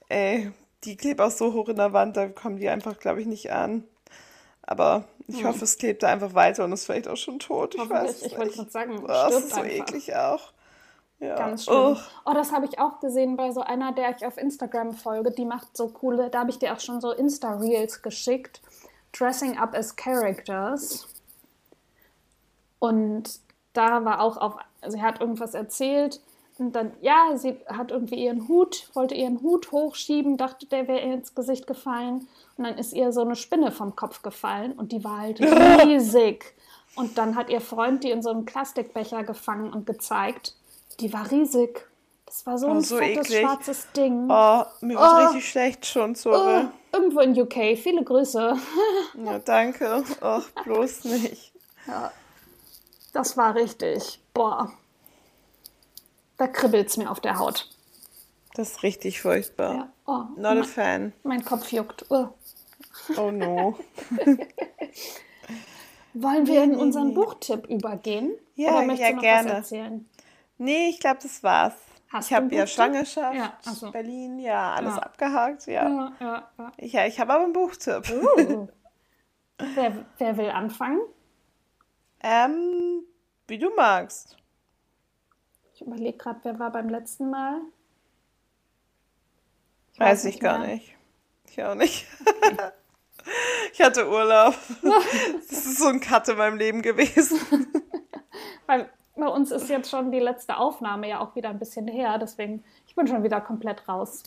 Ey, 0.08 0.52
die 0.84 0.96
klebt 0.96 1.20
auch 1.20 1.30
so 1.30 1.54
hoch 1.54 1.68
in 1.68 1.76
der 1.76 1.94
Wand, 1.94 2.18
da 2.18 2.28
kommen 2.28 2.58
die 2.58 2.68
einfach, 2.68 2.98
glaube 2.98 3.22
ich, 3.22 3.26
nicht 3.26 3.52
an. 3.52 3.84
Aber 4.62 5.04
ich 5.28 5.38
hm. 5.38 5.48
hoffe, 5.48 5.64
es 5.64 5.78
klebt 5.78 6.02
da 6.02 6.08
einfach 6.08 6.34
weiter 6.34 6.64
und 6.64 6.72
ist 6.72 6.84
vielleicht 6.84 7.08
auch 7.08 7.16
schon 7.16 7.38
tot. 7.38 7.74
Ich 7.74 7.88
weiß 7.88 8.22
Ich 8.22 8.36
wollte 8.36 8.54
gerade 8.54 8.70
sagen, 8.70 9.00
oh, 9.02 9.06
das 9.06 9.34
ist 9.34 9.50
so 9.50 9.62
einfach. 9.62 9.70
eklig 9.70 10.14
auch. 10.14 10.52
Ja. 11.20 11.36
Ganz 11.36 11.64
schön. 11.64 11.74
Oh, 11.74 11.96
oh 12.26 12.32
das 12.34 12.52
habe 12.52 12.66
ich 12.66 12.78
auch 12.78 13.00
gesehen 13.00 13.36
bei 13.36 13.52
so 13.52 13.60
einer, 13.60 13.92
der 13.92 14.14
ich 14.14 14.26
auf 14.26 14.36
Instagram 14.36 14.92
folge. 14.92 15.30
Die 15.30 15.44
macht 15.44 15.76
so 15.76 15.88
coole, 15.88 16.30
da 16.30 16.40
habe 16.40 16.50
ich 16.50 16.58
dir 16.58 16.74
auch 16.74 16.80
schon 16.80 17.00
so 17.00 17.12
Insta-Reels 17.12 18.02
geschickt. 18.02 18.60
Dressing 19.12 19.58
up 19.58 19.74
as 19.74 19.94
Characters. 19.96 21.06
Und 22.78 23.40
da 23.72 24.04
war 24.04 24.20
auch 24.20 24.36
auf 24.36 24.54
sie 24.88 25.00
hat 25.00 25.20
irgendwas 25.20 25.54
erzählt 25.54 26.20
und 26.58 26.72
dann, 26.72 26.92
ja, 27.00 27.36
sie 27.36 27.56
hat 27.66 27.90
irgendwie 27.92 28.16
ihren 28.24 28.48
Hut, 28.48 28.88
wollte 28.94 29.14
ihren 29.14 29.40
Hut 29.42 29.72
hochschieben, 29.72 30.36
dachte, 30.36 30.66
der 30.66 30.86
wäre 30.88 31.00
ihr 31.00 31.14
ins 31.14 31.34
Gesicht 31.34 31.66
gefallen. 31.66 32.26
Und 32.56 32.64
dann 32.64 32.76
ist 32.78 32.92
ihr 32.92 33.12
so 33.12 33.22
eine 33.22 33.36
Spinne 33.36 33.70
vom 33.72 33.96
Kopf 33.96 34.22
gefallen 34.22 34.72
und 34.72 34.92
die 34.92 35.02
war 35.04 35.18
halt 35.20 35.40
riesig. 35.86 36.54
Und 36.96 37.16
dann 37.16 37.36
hat 37.36 37.48
ihr 37.48 37.60
Freund 37.60 38.04
die 38.04 38.10
in 38.10 38.22
so 38.22 38.30
einem 38.30 38.44
Plastikbecher 38.44 39.22
gefangen 39.24 39.72
und 39.72 39.86
gezeigt. 39.86 40.54
Die 41.00 41.12
war 41.12 41.30
riesig. 41.30 41.88
Das 42.26 42.44
war 42.44 42.58
so 42.58 42.66
Oh, 42.66 42.70
ein 42.72 42.80
so 42.82 42.96
fettes 42.98 43.28
eklig. 43.30 43.40
schwarzes 43.46 43.92
Ding. 43.92 44.26
Oh, 44.30 44.64
mir 44.82 44.98
wird 44.98 45.10
Oh. 45.10 45.24
richtig 45.26 45.48
schlecht 45.48 45.86
schon, 45.86 46.14
sorry. 46.14 46.64
Oh, 46.66 46.68
irgendwo 46.92 47.20
in 47.20 47.38
UK. 47.38 47.78
Viele 47.78 48.04
Grüße. 48.04 48.56
Ja, 49.24 49.38
danke. 49.38 50.04
Ach, 50.20 50.48
bloß 50.64 51.04
nicht. 51.04 51.52
Das 53.12 53.36
war 53.36 53.54
richtig. 53.54 54.20
Boah. 54.34 54.72
Da 56.36 56.46
kribbelt 56.46 56.88
es 56.88 56.96
mir 56.96 57.10
auf 57.10 57.20
der 57.20 57.38
Haut. 57.38 57.68
Das 58.54 58.72
ist 58.72 58.82
richtig 58.82 59.20
furchtbar. 59.20 59.74
Ja. 59.74 59.92
Oh, 60.06 60.24
Not 60.36 60.44
a 60.44 60.54
mein, 60.54 60.64
fan. 60.64 61.12
mein 61.22 61.44
Kopf 61.44 61.72
juckt. 61.72 62.04
Oh. 62.10 62.28
Oh 63.16 63.30
no. 63.30 63.78
Wollen 66.14 66.46
wir 66.46 66.62
in 66.62 66.76
unseren 66.76 67.14
Buchtipp 67.14 67.66
übergehen? 67.68 68.32
Ja, 68.54 68.72
Oder 68.76 68.82
möchtest 68.86 69.00
ja, 69.02 69.08
du 69.10 69.14
noch 69.16 69.22
gerne. 69.22 69.48
was 69.48 69.56
erzählen? 69.56 70.08
Nee, 70.58 70.88
ich 70.90 71.00
glaube, 71.00 71.18
das 71.22 71.42
war's. 71.42 71.72
Hast 72.12 72.30
ich 72.30 72.36
habe 72.36 72.54
ja? 72.54 72.66
Schwangerschaft, 72.66 73.34
Ja, 73.34 73.58
so. 73.62 73.90
Berlin, 73.90 74.38
ja, 74.38 74.74
alles 74.74 74.96
Ja. 74.96 75.02
abgehakt, 75.02 75.66
ja. 75.66 75.88
Ja, 76.20 76.50
ja. 76.58 76.72
Ich, 76.76 76.92
ja, 76.92 77.06
ich 77.06 77.18
habe 77.18 77.32
aber 77.32 77.44
einen 77.44 77.54
Buchtipp. 77.54 78.04
Uh. 78.10 78.68
wer, 79.74 80.04
wer 80.18 80.36
will 80.36 80.50
anfangen? 80.50 81.00
Ähm, 82.22 83.04
wie 83.48 83.58
du 83.58 83.74
magst. 83.74 84.36
Ich 85.74 85.80
überlege 85.80 86.18
gerade, 86.18 86.40
wer 86.42 86.58
war 86.58 86.70
beim 86.70 86.90
letzten 86.90 87.30
Mal? 87.30 87.62
Ich 89.94 90.00
Weiß 90.00 90.24
ich 90.26 90.38
gar 90.38 90.58
mehr. 90.58 90.74
nicht. 90.74 90.94
Ich 91.48 91.62
auch 91.64 91.74
nicht. 91.74 92.06
ich 93.72 93.80
hatte 93.80 94.08
Urlaub. 94.08 94.54
Das 95.48 95.66
ist 95.66 95.78
so 95.78 95.88
ein 95.88 96.00
Cut 96.00 96.28
in 96.28 96.36
meinem 96.36 96.56
Leben 96.58 96.82
gewesen. 96.82 97.40
Weil 98.66 98.90
bei 99.16 99.28
uns 99.28 99.50
ist 99.50 99.68
jetzt 99.68 99.90
schon 99.90 100.10
die 100.10 100.18
letzte 100.18 100.56
Aufnahme 100.56 101.08
ja 101.08 101.20
auch 101.20 101.34
wieder 101.36 101.50
ein 101.50 101.58
bisschen 101.58 101.86
her, 101.88 102.18
deswegen 102.18 102.64
ich 102.86 102.94
bin 102.94 103.06
schon 103.06 103.22
wieder 103.22 103.40
komplett 103.40 103.88
raus. 103.88 104.22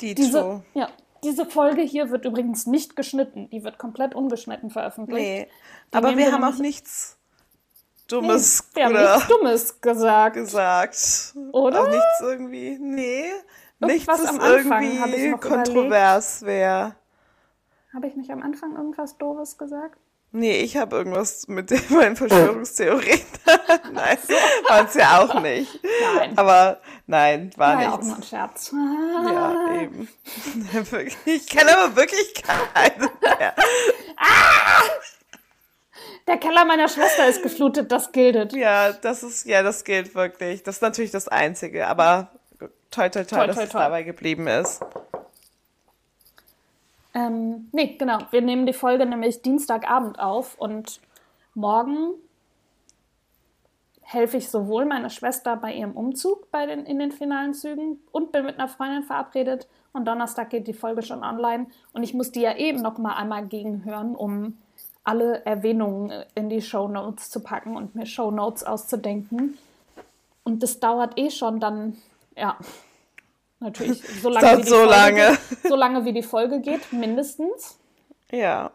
Die 0.00 0.14
Diese, 0.14 0.62
ja, 0.74 0.88
diese 1.22 1.44
Folge 1.44 1.82
hier 1.82 2.10
wird 2.10 2.24
übrigens 2.24 2.66
nicht 2.66 2.96
geschnitten, 2.96 3.50
die 3.50 3.62
wird 3.64 3.78
komplett 3.78 4.14
ungeschnitten 4.14 4.70
veröffentlicht. 4.70 5.20
Nee. 5.20 5.48
Die 5.92 5.96
Aber 5.96 6.16
wir 6.16 6.32
haben 6.32 6.44
auch 6.44 6.58
nichts 6.58 7.18
Dummes 8.08 8.68
wir 8.74 8.86
haben 8.86 8.94
nichts 8.94 9.28
Dummes 9.28 9.80
gesagt. 9.80 10.34
gesagt. 10.34 11.34
Oder? 11.52 11.82
Auch 11.82 11.88
nichts 11.88 12.20
irgendwie. 12.22 12.78
Nee. 12.80 13.30
Nichts 13.78 14.08
Irgendwas 14.08 14.70
habe 14.70 14.84
ich 14.84 15.00
irgendwie 15.00 15.30
kontrovers 15.38 16.42
wäre. 16.42 16.96
Habe 17.94 18.06
ich 18.08 18.16
nicht 18.16 18.30
am 18.30 18.42
Anfang 18.42 18.76
irgendwas 18.76 19.16
Doofes 19.16 19.56
gesagt? 19.58 19.98
Nee, 20.32 20.58
ich 20.60 20.76
habe 20.76 20.96
irgendwas 20.96 21.48
mit 21.48 21.70
meinen 21.90 22.14
Verschwörungstheorien. 22.16 23.20
nein, 23.92 24.18
waren 24.68 24.86
es 24.86 24.94
ja 24.94 25.20
auch 25.20 25.40
nicht. 25.40 25.80
Nein. 26.14 26.38
Aber 26.38 26.80
nein, 27.06 27.50
war 27.56 27.74
War 27.76 27.82
ja 27.82 27.88
auch 27.90 27.98
nichts. 27.98 28.06
nur 28.06 28.16
ein 28.16 28.22
Scherz. 28.22 28.72
Ja, 28.72 29.80
eben. 29.82 30.08
Ich 31.24 31.48
kenne 31.48 31.76
aber 31.76 31.96
wirklich 31.96 32.34
keinen 32.34 33.10
mehr. 33.22 33.54
Der 36.26 36.36
Keller 36.38 36.64
meiner 36.64 36.88
Schwester 36.88 37.26
ist 37.28 37.42
geflutet, 37.42 37.90
das 37.90 38.12
gildet. 38.12 38.52
Ja, 38.52 38.92
das 38.92 39.22
ist, 39.24 39.46
ja, 39.46 39.62
das 39.64 39.82
gilt 39.84 40.14
wirklich. 40.14 40.62
Das 40.62 40.76
ist 40.76 40.82
natürlich 40.82 41.10
das 41.10 41.26
Einzige, 41.26 41.88
aber 41.88 42.30
toi, 42.90 43.08
toi, 43.08 43.24
toi, 43.24 43.36
Toi, 43.38 43.46
dass 43.48 43.56
toi, 43.56 43.64
es 43.64 43.70
toi. 43.70 43.78
dabei 43.80 44.02
geblieben 44.04 44.46
ist. 44.46 44.80
Ähm, 47.14 47.68
nee, 47.72 47.96
genau. 47.98 48.18
Wir 48.30 48.42
nehmen 48.42 48.66
die 48.66 48.72
Folge 48.72 49.06
nämlich 49.06 49.42
Dienstagabend 49.42 50.20
auf 50.20 50.58
und 50.58 51.00
morgen 51.54 52.14
helfe 54.02 54.38
ich 54.38 54.48
sowohl 54.48 54.86
meiner 54.86 55.10
Schwester 55.10 55.56
bei 55.56 55.72
ihrem 55.72 55.92
Umzug 55.92 56.50
bei 56.50 56.66
den, 56.66 56.84
in 56.84 56.98
den 56.98 57.12
finalen 57.12 57.54
Zügen 57.54 58.00
und 58.10 58.32
bin 58.32 58.44
mit 58.44 58.58
einer 58.58 58.68
Freundin 58.68 59.04
verabredet. 59.04 59.68
Und 59.92 60.06
Donnerstag 60.06 60.50
geht 60.50 60.66
die 60.66 60.72
Folge 60.72 61.02
schon 61.02 61.22
online. 61.22 61.66
Und 61.92 62.02
ich 62.02 62.14
muss 62.14 62.32
die 62.32 62.40
ja 62.40 62.56
eben 62.56 62.82
noch 62.82 62.98
mal 62.98 63.14
einmal 63.14 63.46
gegenhören, 63.46 64.16
um 64.16 64.56
alle 65.04 65.44
Erwähnungen 65.46 66.24
in 66.34 66.48
die 66.48 66.60
Shownotes 66.60 67.30
zu 67.30 67.40
packen 67.40 67.76
und 67.76 67.94
mir 67.94 68.06
Shownotes 68.06 68.64
auszudenken. 68.64 69.58
Und 70.42 70.62
das 70.62 70.80
dauert 70.80 71.18
eh 71.18 71.30
schon 71.30 71.60
dann, 71.60 71.96
ja, 72.36 72.56
natürlich 73.60 74.02
so 74.22 74.28
lange, 74.30 74.58
wie 74.58 74.62
die 74.62 74.68
so 74.68 74.74
Folge 74.76 74.90
lange. 74.90 75.38
Geht, 75.48 75.62
so 75.68 75.76
lange 75.76 76.04
wie 76.04 76.12
die 76.12 76.22
Folge 76.22 76.60
geht, 76.60 76.92
mindestens. 76.92 77.78
Ja. 78.30 78.70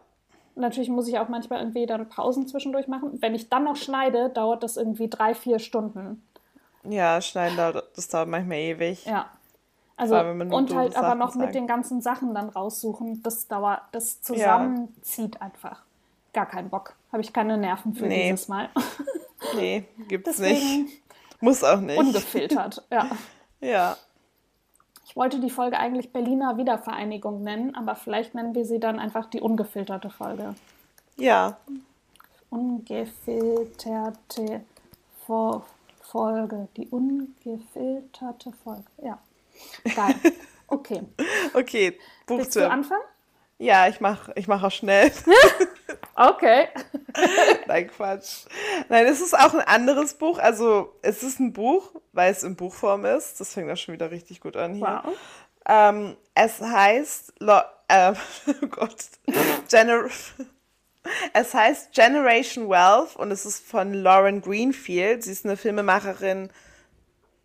Natürlich 0.54 0.88
muss 0.88 1.06
ich 1.08 1.18
auch 1.18 1.28
manchmal 1.28 1.60
irgendwie 1.60 1.84
dann 1.86 2.08
Pausen 2.08 2.48
zwischendurch 2.48 2.88
machen. 2.88 3.18
Wenn 3.20 3.34
ich 3.34 3.48
dann 3.50 3.64
noch 3.64 3.76
schneide, 3.76 4.30
dauert 4.30 4.62
das 4.62 4.76
irgendwie 4.78 5.08
drei, 5.08 5.34
vier 5.34 5.58
Stunden. 5.58 6.26
Ja, 6.84 7.20
schneiden 7.20 7.56
dauert, 7.56 7.84
das 7.96 8.08
dauert 8.08 8.28
manchmal 8.28 8.58
ewig. 8.58 9.04
Ja. 9.04 9.26
Also, 9.98 10.14
und 10.18 10.74
halt 10.74 10.94
aber 10.94 11.14
noch 11.14 11.34
mit 11.34 11.44
sagt. 11.46 11.54
den 11.54 11.66
ganzen 11.66 12.02
Sachen 12.02 12.34
dann 12.34 12.50
raussuchen, 12.50 13.22
das 13.22 13.48
dauert, 13.48 13.80
das 13.92 14.20
zusammenzieht 14.20 15.40
einfach. 15.40 15.82
Gar 16.34 16.46
keinen 16.46 16.68
Bock. 16.68 16.94
Habe 17.12 17.22
ich 17.22 17.32
keine 17.32 17.56
Nerven 17.56 17.94
für 17.94 18.06
Nee. 18.06 18.30
dieses 18.30 18.48
Mal. 18.48 18.68
Nee, 19.54 19.84
gibt's 20.06 20.30
Deswegen 20.36 20.84
nicht. 20.84 21.02
Muss 21.40 21.64
auch 21.64 21.80
nicht. 21.80 21.98
ungefiltert, 21.98 22.82
ja. 22.90 23.08
Ja. 23.60 23.96
Ich 25.16 25.18
wollte 25.18 25.40
die 25.40 25.48
Folge 25.48 25.78
eigentlich 25.78 26.12
Berliner 26.12 26.58
Wiedervereinigung 26.58 27.42
nennen, 27.42 27.74
aber 27.74 27.94
vielleicht 27.94 28.34
nennen 28.34 28.54
wir 28.54 28.66
sie 28.66 28.78
dann 28.78 28.98
einfach 28.98 29.24
die 29.24 29.40
ungefilterte 29.40 30.10
Folge. 30.10 30.54
Ja. 31.16 31.56
Ungefilterte 32.50 34.60
Fo 35.26 35.62
Folge. 36.02 36.68
Die 36.76 36.86
ungefilterte 36.88 38.52
Folge. 38.62 38.84
Ja. 39.02 39.18
Geil. 39.94 40.14
Okay. 40.68 41.00
Okay, 41.54 41.96
Willst 42.26 42.56
du 42.56 42.60
Buchtipp. 42.60 42.72
anfangen? 42.72 43.02
Ja, 43.58 43.88
ich 43.88 44.00
mach, 44.00 44.28
ich 44.34 44.48
mach 44.48 44.62
auch 44.62 44.70
schnell. 44.70 45.10
Okay. 46.16 46.68
Nein, 47.66 47.88
Quatsch. 47.88 48.46
Nein, 48.88 49.06
es 49.06 49.20
ist 49.20 49.38
auch 49.38 49.52
ein 49.52 49.60
anderes 49.60 50.14
Buch. 50.14 50.38
Also, 50.38 50.94
es 51.02 51.22
ist 51.22 51.38
ein 51.38 51.52
Buch, 51.52 51.92
weil 52.12 52.32
es 52.32 52.42
in 52.42 52.56
Buchform 52.56 53.04
ist. 53.04 53.38
Das 53.38 53.52
fängt 53.52 53.70
auch 53.70 53.76
schon 53.76 53.94
wieder 53.94 54.10
richtig 54.10 54.40
gut 54.40 54.56
an 54.56 54.74
hier. 54.74 55.02
Wow. 55.04 55.12
Ähm, 55.68 56.16
es 56.34 56.60
heißt, 56.60 57.34
Lo 57.40 57.60
äh, 57.88 58.14
oh 58.62 58.66
Gott, 58.68 58.96
Gener 59.70 60.08
es 61.32 61.54
heißt 61.54 61.92
Generation 61.92 62.68
Wealth 62.68 63.14
und 63.14 63.30
es 63.30 63.46
ist 63.46 63.64
von 63.64 63.94
Lauren 63.94 64.40
Greenfield. 64.40 65.22
Sie 65.22 65.32
ist 65.32 65.44
eine 65.44 65.56
Filmemacherin, 65.56 66.50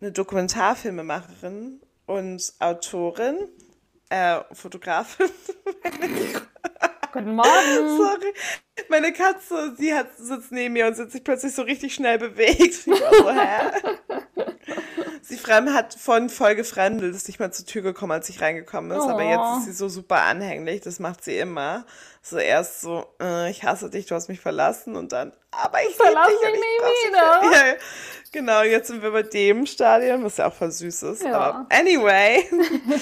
eine 0.00 0.12
Dokumentarfilmemacherin 0.12 1.80
und 2.06 2.52
Autorin, 2.58 3.36
äh, 4.12 4.40
Fotografin. 4.52 5.30
Guten 7.12 7.34
Morgen. 7.34 7.96
Sorry. 7.96 8.32
Meine 8.88 9.12
Katze, 9.12 9.74
sie 9.76 9.92
hat, 9.92 10.16
sitzt 10.16 10.52
neben 10.52 10.74
mir 10.74 10.86
und 10.86 10.94
sitzt 10.94 11.12
sich 11.12 11.24
plötzlich 11.24 11.54
so 11.54 11.62
richtig 11.62 11.94
schnell 11.94 12.18
bewegt. 12.18 12.60
Ich 12.60 12.86
war 12.86 13.14
so, 13.14 13.30
hä? 13.30 14.11
Sie 15.24 15.36
fremd 15.38 15.72
hat 15.72 15.94
von 15.94 16.28
voll 16.28 16.56
gefremdelt, 16.56 17.14
ist 17.14 17.28
nicht 17.28 17.38
mal 17.38 17.52
zur 17.52 17.64
Tür 17.64 17.82
gekommen, 17.82 18.10
als 18.10 18.28
ich 18.28 18.40
reingekommen 18.40 18.90
ist. 18.90 19.04
Aber 19.04 19.18
Oh. 19.24 19.30
jetzt 19.30 19.58
ist 19.60 19.64
sie 19.66 19.72
so 19.72 19.88
super 19.88 20.22
anhänglich, 20.22 20.80
das 20.80 20.98
macht 20.98 21.22
sie 21.22 21.38
immer. 21.38 21.86
So 22.22 22.38
erst 22.38 22.80
so, 22.80 23.06
äh, 23.20 23.48
ich 23.50 23.62
hasse 23.62 23.88
dich, 23.88 24.06
du 24.06 24.16
hast 24.16 24.28
mich 24.28 24.40
verlassen 24.40 24.96
und 24.96 25.12
dann, 25.12 25.32
aber 25.52 25.78
ich 25.88 25.94
Verlass 25.94 26.28
lieb 26.28 26.40
dich 26.40 26.50
mich 26.50 26.58
und 26.58 26.58
ich 26.58 26.64
nie 26.64 26.86
dich 26.88 27.08
wieder. 27.08 27.40
für- 27.42 27.66
Ja, 27.68 27.74
genau, 28.32 28.62
jetzt 28.62 28.88
sind 28.88 29.00
wir 29.02 29.12
bei 29.12 29.22
dem 29.22 29.64
Stadion, 29.66 30.24
was 30.24 30.38
ja 30.38 30.48
auch 30.48 30.54
voll 30.54 30.72
süß 30.72 31.02
ist. 31.04 31.22
Ja. 31.22 31.34
Aber 31.38 31.66
anyway, 31.70 32.44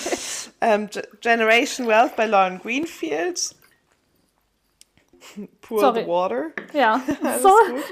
ähm, 0.60 0.88
Ge- 0.90 1.02
Generation 1.22 1.86
Wealth 1.86 2.16
bei 2.16 2.26
Lauren 2.26 2.58
Greenfield. 2.60 3.54
Pour 5.62 5.80
Sorry. 5.80 6.02
the 6.02 6.06
water. 6.06 6.50
Ja. 6.72 7.00
So, 7.42 7.50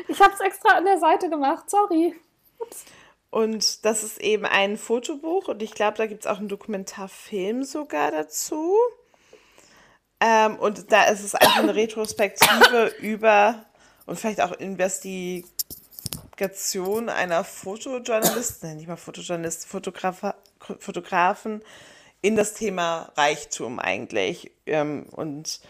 ich 0.09 0.21
habe 0.21 0.33
es 0.35 0.41
extra 0.41 0.77
an 0.77 0.85
der 0.85 0.99
Seite 0.99 1.29
gemacht. 1.31 1.69
Sorry. 1.71 2.15
Und 3.31 3.85
das 3.85 4.03
ist 4.03 4.21
eben 4.21 4.47
ein 4.47 4.79
Fotobuch 4.79 5.49
und 5.49 5.63
ich 5.63 5.73
glaube, 5.73 5.99
da 5.99 6.07
gibt 6.07 6.25
es 6.25 6.27
auch 6.27 6.39
einen 6.39 6.49
Dokumentarfilm 6.49 7.63
sogar 7.63 8.11
dazu. 8.11 8.75
Ähm, 10.21 10.57
und 10.57 10.91
da 10.91 11.05
ist 11.05 11.23
es 11.23 11.35
einfach 11.35 11.59
eine 11.59 11.75
Retrospektive 11.75 12.95
über 13.01 13.67
und 14.07 14.19
vielleicht 14.19 14.41
auch 14.41 14.53
Investigation 14.53 17.11
einer 17.11 17.45
Fotojournalistin, 17.45 18.69
nein, 18.69 18.79
nicht 18.79 18.89
mal 18.89 18.97
Fotojournalist, 18.97 19.67
Fotografer, 19.67 20.35
Fotografen 20.79 21.63
in 22.23 22.35
das 22.35 22.55
Thema 22.55 23.13
Reichtum 23.17 23.79
eigentlich. 23.79 24.51
Ähm, 24.67 25.05
und 25.11 25.61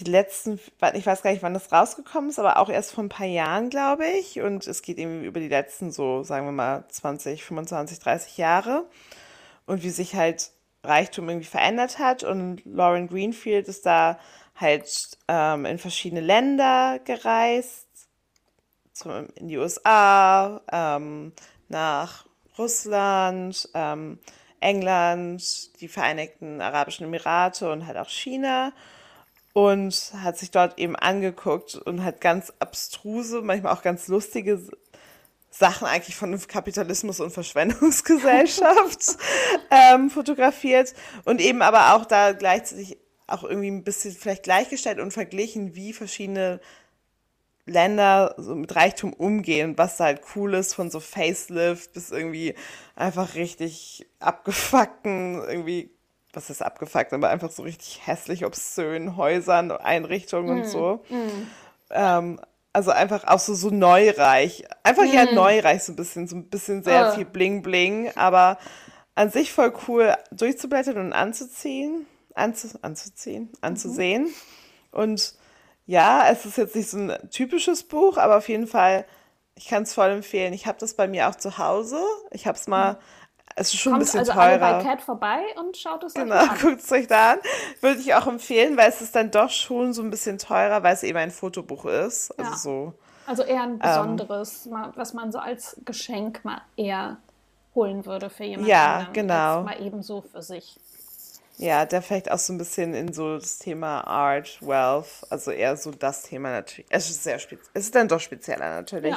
die 0.00 0.10
letzten, 0.10 0.58
ich 0.94 1.06
weiß 1.06 1.22
gar 1.22 1.30
nicht, 1.30 1.42
wann 1.42 1.54
das 1.54 1.70
rausgekommen 1.70 2.30
ist, 2.30 2.38
aber 2.38 2.58
auch 2.58 2.68
erst 2.68 2.92
vor 2.92 3.04
ein 3.04 3.08
paar 3.08 3.26
Jahren, 3.26 3.70
glaube 3.70 4.06
ich. 4.06 4.40
Und 4.40 4.66
es 4.66 4.82
geht 4.82 4.98
eben 4.98 5.22
über 5.22 5.40
die 5.40 5.48
letzten 5.48 5.92
so, 5.92 6.22
sagen 6.22 6.46
wir 6.46 6.52
mal, 6.52 6.84
20, 6.88 7.44
25, 7.44 7.98
30 7.98 8.38
Jahre. 8.38 8.86
Und 9.66 9.82
wie 9.82 9.90
sich 9.90 10.14
halt 10.14 10.50
Reichtum 10.82 11.28
irgendwie 11.28 11.46
verändert 11.46 11.98
hat. 11.98 12.24
Und 12.24 12.64
Lauren 12.64 13.08
Greenfield 13.08 13.68
ist 13.68 13.86
da 13.86 14.18
halt 14.56 15.18
ähm, 15.28 15.66
in 15.66 15.78
verschiedene 15.78 16.20
Länder 16.20 16.98
gereist, 17.04 17.86
zum, 18.92 19.28
in 19.36 19.48
die 19.48 19.58
USA, 19.58 20.60
ähm, 20.72 21.32
nach 21.68 22.26
Russland, 22.58 23.68
ähm, 23.74 24.18
England, 24.60 25.80
die 25.80 25.88
Vereinigten 25.88 26.60
Arabischen 26.60 27.06
Emirate 27.06 27.70
und 27.70 27.86
halt 27.86 27.96
auch 27.96 28.10
China 28.10 28.72
und 29.52 30.12
hat 30.22 30.38
sich 30.38 30.50
dort 30.50 30.78
eben 30.78 30.96
angeguckt 30.96 31.74
und 31.74 32.04
hat 32.04 32.20
ganz 32.20 32.52
abstruse, 32.58 33.42
manchmal 33.42 33.72
auch 33.72 33.82
ganz 33.82 34.08
lustige 34.08 34.60
Sachen 35.50 35.86
eigentlich 35.86 36.14
von 36.14 36.38
Kapitalismus 36.46 37.18
und 37.20 37.32
Verschwendungsgesellschaft 37.32 39.16
ähm, 39.70 40.08
fotografiert 40.10 40.94
und 41.24 41.40
eben 41.40 41.62
aber 41.62 41.94
auch 41.94 42.06
da 42.06 42.32
gleichzeitig 42.32 42.98
auch 43.26 43.44
irgendwie 43.44 43.70
ein 43.70 43.84
bisschen 43.84 44.14
vielleicht 44.14 44.44
gleichgestellt 44.44 45.00
und 45.00 45.12
verglichen, 45.12 45.74
wie 45.74 45.92
verschiedene 45.92 46.60
Länder 47.66 48.34
so 48.38 48.54
mit 48.54 48.74
Reichtum 48.74 49.12
umgehen, 49.12 49.76
was 49.76 49.96
da 49.96 50.04
halt 50.04 50.22
cool 50.34 50.54
ist, 50.54 50.74
von 50.74 50.90
so 50.90 51.00
Facelift 51.00 51.92
bis 51.92 52.10
irgendwie 52.10 52.54
einfach 52.96 53.34
richtig 53.34 54.06
abgefuckten, 54.18 55.42
irgendwie, 55.46 55.90
was 56.32 56.50
ist 56.50 56.62
abgefuckt, 56.62 57.12
aber 57.12 57.28
einfach 57.30 57.50
so 57.50 57.62
richtig 57.62 58.06
hässlich, 58.06 58.44
obszön 58.44 59.16
Häusern, 59.16 59.70
Einrichtungen 59.72 60.56
mm, 60.56 60.60
und 60.60 60.68
so. 60.68 61.04
Mm. 61.08 61.46
Ähm, 61.90 62.40
also 62.72 62.92
einfach 62.92 63.24
auch 63.26 63.40
so, 63.40 63.54
so 63.54 63.70
neureich. 63.70 64.64
Einfach 64.82 65.04
mm. 65.04 65.14
ja 65.14 65.32
neureich 65.32 65.82
so 65.82 65.92
ein 65.92 65.96
bisschen, 65.96 66.28
so 66.28 66.36
ein 66.36 66.48
bisschen 66.48 66.82
sehr 66.82 67.10
oh. 67.10 67.16
viel 67.16 67.24
Bling 67.24 67.62
Bling, 67.62 68.12
aber 68.14 68.58
an 69.14 69.30
sich 69.30 69.52
voll 69.52 69.72
cool 69.88 70.14
durchzublättern 70.30 70.96
und 70.98 71.12
anzuziehen, 71.12 72.06
anzu, 72.34 72.68
anzuziehen, 72.82 73.50
anzusehen. 73.60 74.24
Mhm. 74.24 74.34
Und 74.92 75.34
ja, 75.86 76.28
es 76.30 76.46
ist 76.46 76.56
jetzt 76.56 76.76
nicht 76.76 76.88
so 76.88 76.98
ein 76.98 77.30
typisches 77.30 77.82
Buch, 77.82 78.16
aber 78.16 78.36
auf 78.36 78.48
jeden 78.48 78.66
Fall, 78.66 79.04
ich 79.56 79.66
kann 79.66 79.82
es 79.82 79.92
voll 79.92 80.10
empfehlen. 80.10 80.52
Ich 80.52 80.66
habe 80.66 80.78
das 80.78 80.94
bei 80.94 81.08
mir 81.08 81.28
auch 81.28 81.34
zu 81.34 81.58
Hause. 81.58 82.00
Ich 82.30 82.46
habe 82.46 82.56
es 82.56 82.68
mal, 82.68 82.98
es 83.56 83.74
ist 83.74 83.80
schon 83.80 83.92
Kommt 83.92 84.02
ein 84.02 84.04
bisschen 84.06 84.20
also 84.20 84.32
teurer. 84.32 84.42
Alle 84.42 84.58
bei 84.58 84.82
Cat 84.82 85.02
vorbei 85.02 85.40
und 85.58 85.76
schaut 85.76 86.04
es 86.04 86.14
genau, 86.14 86.34
euch 86.36 86.42
an. 86.42 86.48
Genau, 86.58 86.70
guckt 86.70 86.82
es 86.82 86.92
euch 86.92 87.06
da 87.06 87.32
an. 87.32 87.38
Würde 87.80 88.00
ich 88.00 88.14
auch 88.14 88.26
empfehlen, 88.26 88.76
weil 88.76 88.88
es 88.88 89.00
ist 89.00 89.14
dann 89.14 89.30
doch 89.30 89.50
schon 89.50 89.92
so 89.92 90.02
ein 90.02 90.10
bisschen 90.10 90.38
teurer, 90.38 90.82
weil 90.82 90.94
es 90.94 91.02
eben 91.02 91.18
ein 91.18 91.30
Fotobuch 91.30 91.84
ist. 91.84 92.30
Also 92.38 92.50
ja. 92.50 92.56
so. 92.56 92.94
Also 93.26 93.42
eher 93.42 93.62
ein 93.62 93.72
ähm, 93.72 93.78
besonderes, 93.78 94.66
ähm, 94.66 94.92
was 94.94 95.14
man 95.14 95.30
so 95.32 95.38
als 95.38 95.76
Geschenk 95.84 96.44
mal 96.44 96.62
eher 96.76 97.18
holen 97.74 98.06
würde 98.06 98.30
für 98.30 98.44
jemanden. 98.44 98.70
Ja, 98.70 99.08
genau. 99.12 99.62
Mal 99.62 99.80
eben 99.80 100.02
so 100.02 100.22
für 100.22 100.42
sich. 100.42 100.78
Ja, 101.58 101.84
der 101.84 102.00
vielleicht 102.00 102.30
auch 102.30 102.38
so 102.38 102.54
ein 102.54 102.58
bisschen 102.58 102.94
in 102.94 103.12
so 103.12 103.36
das 103.36 103.58
Thema 103.58 104.06
Art, 104.06 104.58
Wealth, 104.62 105.26
also 105.28 105.50
eher 105.50 105.76
so 105.76 105.90
das 105.90 106.22
Thema 106.22 106.50
natürlich. 106.50 106.90
Es 106.90 107.10
ist 107.10 107.22
sehr 107.22 107.38
speziell. 107.38 107.68
Es 107.74 107.84
ist 107.84 107.94
dann 107.94 108.08
doch 108.08 108.20
spezieller 108.20 108.70
natürlich. 108.70 109.14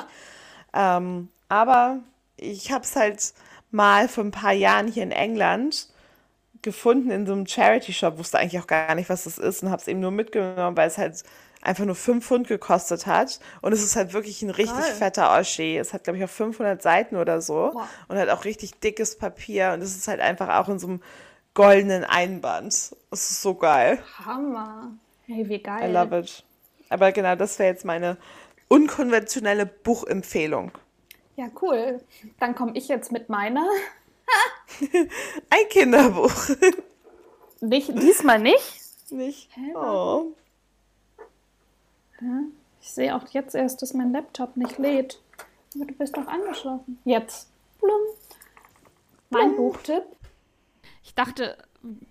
Ja. 0.74 0.98
Ähm, 0.98 1.30
aber 1.48 2.00
ich 2.36 2.72
habe 2.72 2.84
es 2.84 2.96
halt 2.98 3.34
mal 3.74 4.08
vor 4.08 4.24
ein 4.24 4.32
paar 4.32 4.54
Jahren 4.54 4.88
hier 4.88 5.04
in 5.04 5.12
England 5.12 5.88
gefunden 6.62 7.12
in 7.12 7.26
so 7.26 7.34
einem 7.34 7.46
Charity-Shop, 7.46 8.18
wusste 8.18 8.40
eigentlich 8.40 8.62
auch 8.62 8.68
gar 8.68 8.96
nicht, 8.96 9.10
was 9.10 9.26
das 9.26 9.38
ist 9.38 9.64
und 9.64 9.70
habe 9.70 9.82
es 9.82 9.88
eben 9.88 10.00
nur 10.00 10.12
mitgenommen, 10.12 10.78
weil 10.78 10.88
es 10.88 10.98
halt 10.98 11.24
einfach 11.62 11.86
nur 11.86 11.96
5 11.96 12.26
Pfund 12.26 12.48
gekostet 12.48 13.06
hat. 13.06 13.40
Und 13.62 13.74
es 13.74 13.84
ist 13.84 13.96
halt 13.96 14.14
wirklich 14.14 14.42
ein 14.42 14.50
richtig 14.50 14.78
Geil. 14.78 14.96
fetter 14.96 15.38
Oschi. 15.38 15.78
Es 15.78 15.94
hat, 15.94 16.04
glaube 16.04 16.18
ich, 16.18 16.24
auch 16.24 16.30
500 16.30 16.82
Seiten 16.82 17.16
oder 17.16 17.42
so. 17.42 17.72
Wow. 17.74 17.88
Und 18.08 18.18
hat 18.18 18.30
auch 18.30 18.46
richtig 18.46 18.80
dickes 18.80 19.18
Papier. 19.18 19.72
Und 19.74 19.82
es 19.82 19.96
ist 19.96 20.08
halt 20.08 20.20
einfach 20.20 20.50
auch 20.50 20.70
in 20.70 20.80
so 20.80 20.88
einem 20.88 21.02
goldenen 21.54 22.04
Einband. 22.04 22.74
Das 23.10 23.30
ist 23.30 23.42
so 23.42 23.56
geil. 23.56 24.00
Hammer. 24.26 24.92
Hey, 25.26 25.48
wie 25.48 25.60
geil. 25.60 25.90
I 25.90 25.94
love 25.94 26.20
it. 26.20 26.44
Aber 26.90 27.12
genau, 27.12 27.36
das 27.36 27.58
wäre 27.60 27.70
jetzt 27.70 27.86
meine 27.86 28.18
unkonventionelle 28.68 29.66
Buchempfehlung. 29.66 30.72
Ja, 31.36 31.50
cool. 31.62 32.02
Dann 32.40 32.56
komme 32.56 32.72
ich 32.76 32.88
jetzt 32.88 33.12
mit 33.12 33.30
meiner. 33.30 33.68
Ein 35.50 35.70
Kinderbuch. 35.70 36.34
Nicht, 37.62 37.90
diesmal 38.02 38.40
nicht? 38.40 38.82
Nicht. 39.10 39.50
Hä? 39.56 39.76
Oh. 39.76 40.36
Ich 42.82 42.92
sehe 42.92 43.16
auch 43.16 43.28
jetzt 43.30 43.56
erst, 43.56 43.82
dass 43.82 43.94
mein 43.94 44.12
Laptop 44.12 44.58
nicht 44.58 44.78
lädt. 44.78 45.22
Aber 45.76 45.86
du 45.86 45.94
bist 45.94 46.16
doch 46.16 46.28
angeschlossen. 46.28 47.00
Jetzt. 47.04 47.50
Blum. 47.80 48.02
Mein 49.30 49.56
Blum. 49.56 49.72
Buchtipp 49.72 50.04
ich 51.04 51.16
dachte, 51.16 51.58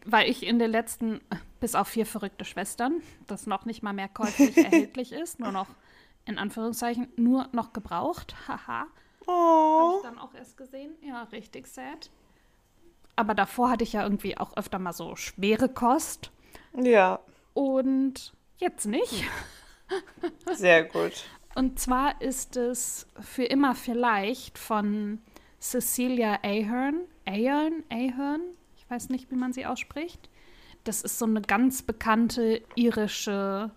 weil 0.05 0.31
ich 0.31 0.47
in 0.47 0.61
den 0.61 0.71
letzten, 0.71 1.21
bis 1.59 1.75
auf 1.75 1.89
vier 1.89 2.07
verrückte 2.07 2.45
Schwestern, 2.45 3.03
das 3.27 3.49
noch 3.49 3.65
nicht 3.65 3.83
mal 3.83 3.93
mehr 3.93 4.09
käuflich 4.09 4.57
erhältlich 4.65 5.11
ist, 5.11 5.41
nur 5.41 5.51
noch, 5.51 5.67
in 6.25 6.39
Anführungszeichen, 6.39 7.09
nur 7.17 7.49
noch 7.51 7.73
gebraucht, 7.73 8.37
haha. 8.47 8.87
Oh. 9.27 9.31
Habe 9.31 9.97
ich 9.97 10.03
dann 10.03 10.19
auch 10.19 10.35
erst 10.35 10.57
gesehen. 10.57 10.95
Ja, 11.03 11.25
richtig 11.25 11.67
sad. 11.67 12.11
Aber 13.17 13.35
davor 13.35 13.71
hatte 13.71 13.85
ich 13.85 13.93
ja 13.93 14.03
irgendwie 14.03 14.39
auch 14.39 14.57
öfter 14.57 14.79
mal 14.79 14.93
so 14.93 15.17
schwere 15.17 15.69
Kost. 15.69 16.31
Ja. 16.75 17.21
Und 17.55 18.33
jetzt 18.57 18.87
nicht. 18.87 19.25
Sehr 20.55 20.85
gut. 20.85 21.25
Und 21.55 21.79
zwar 21.79 22.21
ist 22.23 22.57
es 22.57 23.07
für 23.21 23.45
immer 23.45 23.75
vielleicht 23.75 24.59
von 24.59 25.21
Cecilia 25.61 26.39
Ahern. 26.43 27.03
Ahern? 27.27 27.85
Ahern? 27.91 28.41
weiß 28.93 29.09
nicht, 29.09 29.31
wie 29.31 29.37
man 29.37 29.53
sie 29.53 29.67
ausspricht. 29.67 30.29
Das 30.85 31.03
ist 31.03 31.19
so 31.19 31.25
eine 31.25 31.43
ganz 31.43 31.83
bekannte 31.83 32.63
irische 32.75 33.71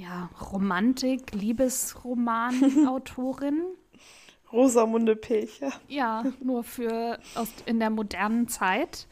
ja, 0.00 0.30
Romantik, 0.52 1.32
Liebesroman-Autorin. 1.32 3.62
Rosamunde 4.52 5.16
Pilcher. 5.16 5.72
Ja, 5.88 6.24
nur 6.42 6.64
für 6.64 7.18
aus, 7.34 7.48
in 7.66 7.78
der 7.78 7.90
modernen 7.90 8.48
Zeit. 8.48 9.06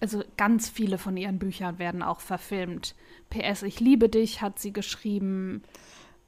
Also 0.00 0.24
ganz 0.36 0.68
viele 0.68 0.98
von 0.98 1.16
ihren 1.16 1.38
Büchern 1.38 1.78
werden 1.78 2.02
auch 2.02 2.20
verfilmt. 2.20 2.96
PS, 3.30 3.62
ich 3.62 3.80
liebe 3.80 4.08
dich 4.08 4.42
hat 4.42 4.58
sie 4.58 4.72
geschrieben. 4.72 5.62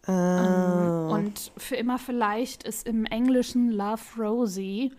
Oh. 0.06 0.10
Und 0.10 1.52
für 1.56 1.76
immer 1.76 1.98
vielleicht 1.98 2.62
ist 2.62 2.86
im 2.86 3.04
Englischen 3.04 3.70
Love 3.70 4.02
Rosie 4.18 4.92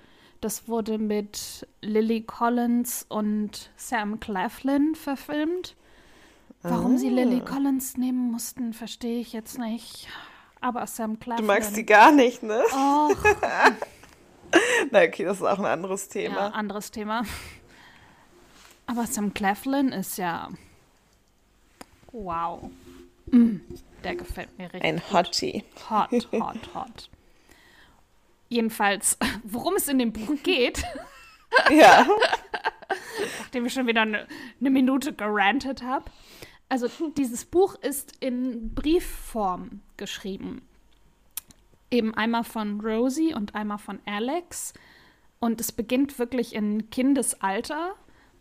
das 0.45 0.67
wurde 0.67 0.99
mit 0.99 1.67
Lily 1.81 2.21
Collins 2.21 3.03
und 3.09 3.71
Sam 3.77 4.19
Claflin 4.19 4.93
verfilmt. 4.93 5.75
Warum 6.67 6.95
oh. 6.95 6.97
sie 6.97 7.09
Lily 7.09 7.41
ah. 7.45 7.49
Collins 7.49 7.95
nehmen 7.95 8.31
mussten, 8.31 8.73
verstehe 8.73 9.21
ich 9.21 9.33
jetzt 9.33 9.59
nicht. 9.59 10.07
Aber 10.61 10.87
Sam 10.87 11.19
Claflin. 11.19 11.45
Du 11.45 11.53
magst 11.53 11.75
sie 11.75 11.85
gar 11.85 12.11
nicht, 12.11 12.41
ne? 12.41 12.63
Och. 12.71 13.15
Na, 14.91 15.03
okay, 15.03 15.25
das 15.25 15.37
ist 15.37 15.43
auch 15.43 15.59
ein 15.59 15.65
anderes 15.65 16.07
Thema. 16.09 16.35
Ja, 16.35 16.47
anderes 16.47 16.89
Thema. 16.89 17.23
Aber 18.87 19.05
Sam 19.05 19.33
Claflin 19.33 19.89
ist 19.89 20.17
ja. 20.17 20.49
Wow. 22.11 22.69
Mm, 23.27 23.57
der 24.03 24.15
gefällt 24.15 24.57
mir 24.57 24.65
richtig. 24.65 24.83
Ein 24.83 25.01
Hottie. 25.11 25.63
Hot, 25.89 26.11
hot, 26.31 26.73
hot. 26.73 27.09
Jedenfalls, 28.49 29.17
worum 29.43 29.75
es 29.75 29.87
in 29.87 29.99
dem 29.99 30.13
Buch 30.13 30.41
geht. 30.41 30.83
ja. 31.69 32.07
Nachdem 33.39 33.65
ich 33.65 33.73
schon 33.73 33.87
wieder 33.87 34.01
eine, 34.01 34.27
eine 34.59 34.69
Minute 34.71 35.13
gerantet 35.13 35.83
habe. 35.83 36.05
Also, 36.67 36.87
dieses 37.17 37.45
Buch 37.45 37.75
ist 37.75 38.13
in 38.19 38.73
Briefform 38.73 39.81
geschrieben. 39.97 40.61
Eben 41.91 42.13
einmal 42.15 42.43
von 42.43 42.81
Rosie 42.81 43.33
und 43.33 43.55
einmal 43.55 43.77
von 43.77 43.99
Alex. 44.05 44.73
Und 45.39 45.61
es 45.61 45.71
beginnt 45.71 46.17
wirklich 46.17 46.55
in 46.55 46.89
Kindesalter 46.89 47.95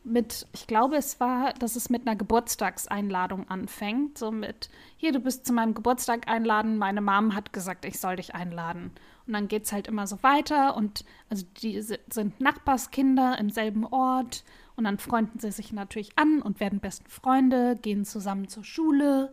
mit, 0.05 0.47
ich 0.53 0.67
glaube, 0.67 0.97
es 0.97 1.19
war, 1.19 1.55
dass 1.55 1.77
es 1.77 1.89
mit 1.89 2.07
einer 2.07 2.17
Geburtstagseinladung 2.17 3.49
anfängt. 3.49 4.19
So 4.19 4.31
mit, 4.31 4.69
hier, 4.97 5.13
du 5.13 5.21
bist 5.21 5.47
zu 5.47 5.53
meinem 5.53 5.75
Geburtstag 5.75 6.29
einladen, 6.29 6.77
meine 6.77 7.01
Mom 7.01 7.35
hat 7.35 7.53
gesagt, 7.53 7.85
ich 7.85 7.99
soll 7.99 8.17
dich 8.17 8.35
einladen. 8.35 8.93
Und 9.27 9.33
dann 9.33 9.49
geht 9.49 9.65
es 9.65 9.73
halt 9.73 9.87
immer 9.89 10.07
so 10.07 10.23
weiter 10.23 10.77
und 10.77 11.05
also 11.31 11.47
die 11.63 11.81
sind 11.81 12.41
Nachbarskinder 12.41 13.39
im 13.39 13.49
selben 13.49 13.87
Ort 13.87 14.45
und 14.77 14.85
dann 14.85 14.99
freunden 14.99 15.39
sie 15.39 15.53
sich 15.53 15.73
natürlich 15.73 16.19
an 16.19 16.43
und 16.43 16.61
werden 16.61 16.81
besten 16.81 17.09
Freunde, 17.09 17.77
gehen 17.81 18.05
zusammen 18.05 18.49
zur 18.49 18.65
Schule. 18.65 19.33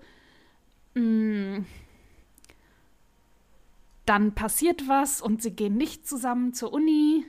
Mm. 0.93 1.59
Dann 4.05 4.33
passiert 4.33 4.87
was 4.87 5.21
und 5.21 5.41
sie 5.41 5.51
gehen 5.51 5.77
nicht 5.77 6.07
zusammen 6.07 6.53
zur 6.53 6.73
Uni. 6.73 7.25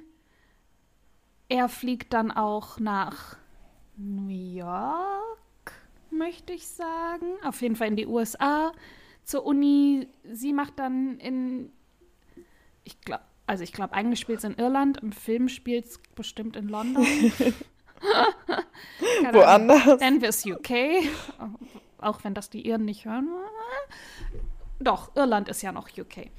Er 1.49 1.69
fliegt 1.69 2.13
dann 2.13 2.31
auch 2.31 2.79
nach 2.79 3.37
New 3.97 4.29
York. 4.29 5.73
möchte 6.11 6.53
ich 6.53 6.67
sagen. 6.67 7.27
Auf 7.43 7.63
jeden 7.63 7.77
Fall 7.77 7.89
in 7.89 7.97
die 7.97 8.07
USA 8.07 8.73
zur 9.25 9.47
Uni. 9.47 10.09
Sie 10.31 10.53
macht 10.53 10.79
dann 10.79 11.19
in, 11.19 11.73
ich 12.85 13.01
glaube, 13.01 13.25
also 13.47 13.65
ich 13.65 13.73
glaube, 13.73 13.95
eigentlich 13.95 14.21
spielt 14.21 14.39
es 14.39 14.45
in 14.45 14.55
Irland, 14.55 14.99
im 15.03 15.13
Film 15.13 15.49
spielt 15.49 15.87
es 15.87 15.99
bestimmt 16.15 16.57
in 16.57 16.69
London. 16.69 17.07
Woanders. 19.33 20.01
Dann 20.01 20.23
es 20.23 20.45
UK, 20.45 20.71
auch 21.99 22.25
wenn 22.25 22.35
das 22.35 22.51
die 22.51 22.67
Iren 22.67 22.85
nicht 22.85 23.05
hören. 23.05 23.29
Doch, 24.81 25.15
Irland 25.15 25.49
ist 25.49 25.63
ja 25.63 25.73
noch 25.73 25.89
UK. 25.97 26.31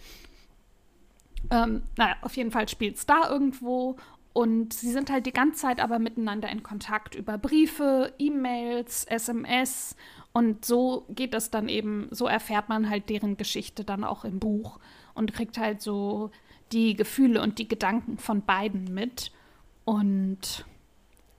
Ähm, 1.51 1.83
naja, 1.97 2.15
auf 2.21 2.35
jeden 2.35 2.51
Fall 2.51 2.69
spielt 2.69 2.97
es 2.97 3.05
da 3.05 3.29
irgendwo 3.29 3.97
und 4.33 4.73
sie 4.73 4.91
sind 4.91 5.11
halt 5.11 5.27
die 5.27 5.31
ganze 5.31 5.61
Zeit 5.61 5.79
aber 5.79 5.99
miteinander 5.99 6.49
in 6.49 6.63
Kontakt 6.63 7.13
über 7.13 7.37
Briefe, 7.37 8.13
E-Mails, 8.17 9.05
SMS. 9.05 9.95
Und 10.33 10.65
so 10.65 11.05
geht 11.09 11.35
es 11.35 11.51
dann 11.51 11.69
eben, 11.69 12.07
so 12.09 12.25
erfährt 12.25 12.67
man 12.67 12.89
halt 12.89 13.09
deren 13.09 13.37
Geschichte 13.37 13.83
dann 13.83 14.03
auch 14.03 14.25
im 14.25 14.39
Buch 14.39 14.79
und 15.13 15.33
kriegt 15.33 15.59
halt 15.59 15.81
so 15.81 16.31
die 16.71 16.95
Gefühle 16.95 17.41
und 17.43 17.59
die 17.59 17.67
Gedanken 17.67 18.17
von 18.17 18.43
beiden 18.43 18.91
mit. 18.91 19.31
Und 19.85 20.65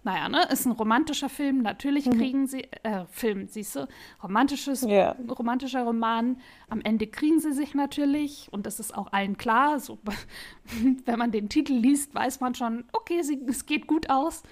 naja, 0.04 0.28
ne, 0.28 0.46
ist 0.50 0.66
ein 0.66 0.72
romantischer 0.72 1.30
Film. 1.30 1.62
Natürlich 1.62 2.06
mhm. 2.06 2.18
kriegen 2.18 2.46
sie, 2.46 2.64
äh, 2.82 3.06
Film, 3.10 3.48
siehst 3.48 3.74
du, 3.76 3.88
romantisches, 4.22 4.82
yeah. 4.82 5.16
romantischer 5.28 5.82
Roman. 5.82 6.36
Am 6.68 6.82
Ende 6.82 7.06
kriegen 7.06 7.40
sie 7.40 7.52
sich 7.52 7.74
natürlich 7.74 8.48
und 8.52 8.66
das 8.66 8.80
ist 8.80 8.94
auch 8.94 9.12
allen 9.12 9.38
klar. 9.38 9.80
So, 9.80 9.98
wenn 11.06 11.18
man 11.18 11.30
den 11.30 11.48
Titel 11.48 11.72
liest, 11.72 12.14
weiß 12.14 12.40
man 12.40 12.54
schon, 12.54 12.84
okay, 12.92 13.22
sie, 13.22 13.40
es 13.48 13.64
geht 13.64 13.86
gut 13.86 14.10
aus. 14.10 14.42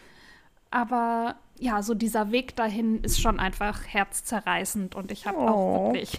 Aber 0.71 1.37
ja, 1.59 1.83
so 1.83 1.93
dieser 1.93 2.33
Weg 2.33 2.57
dahin 2.57 3.05
ist 3.05 3.21
schon 3.21 3.39
einfach 3.39 3.83
herzzerreißend 3.87 4.95
und 4.95 5.13
ich 5.13 5.27
habe 5.27 5.39
oh. 5.39 5.49
auch 5.49 5.93
wirklich, 5.93 6.19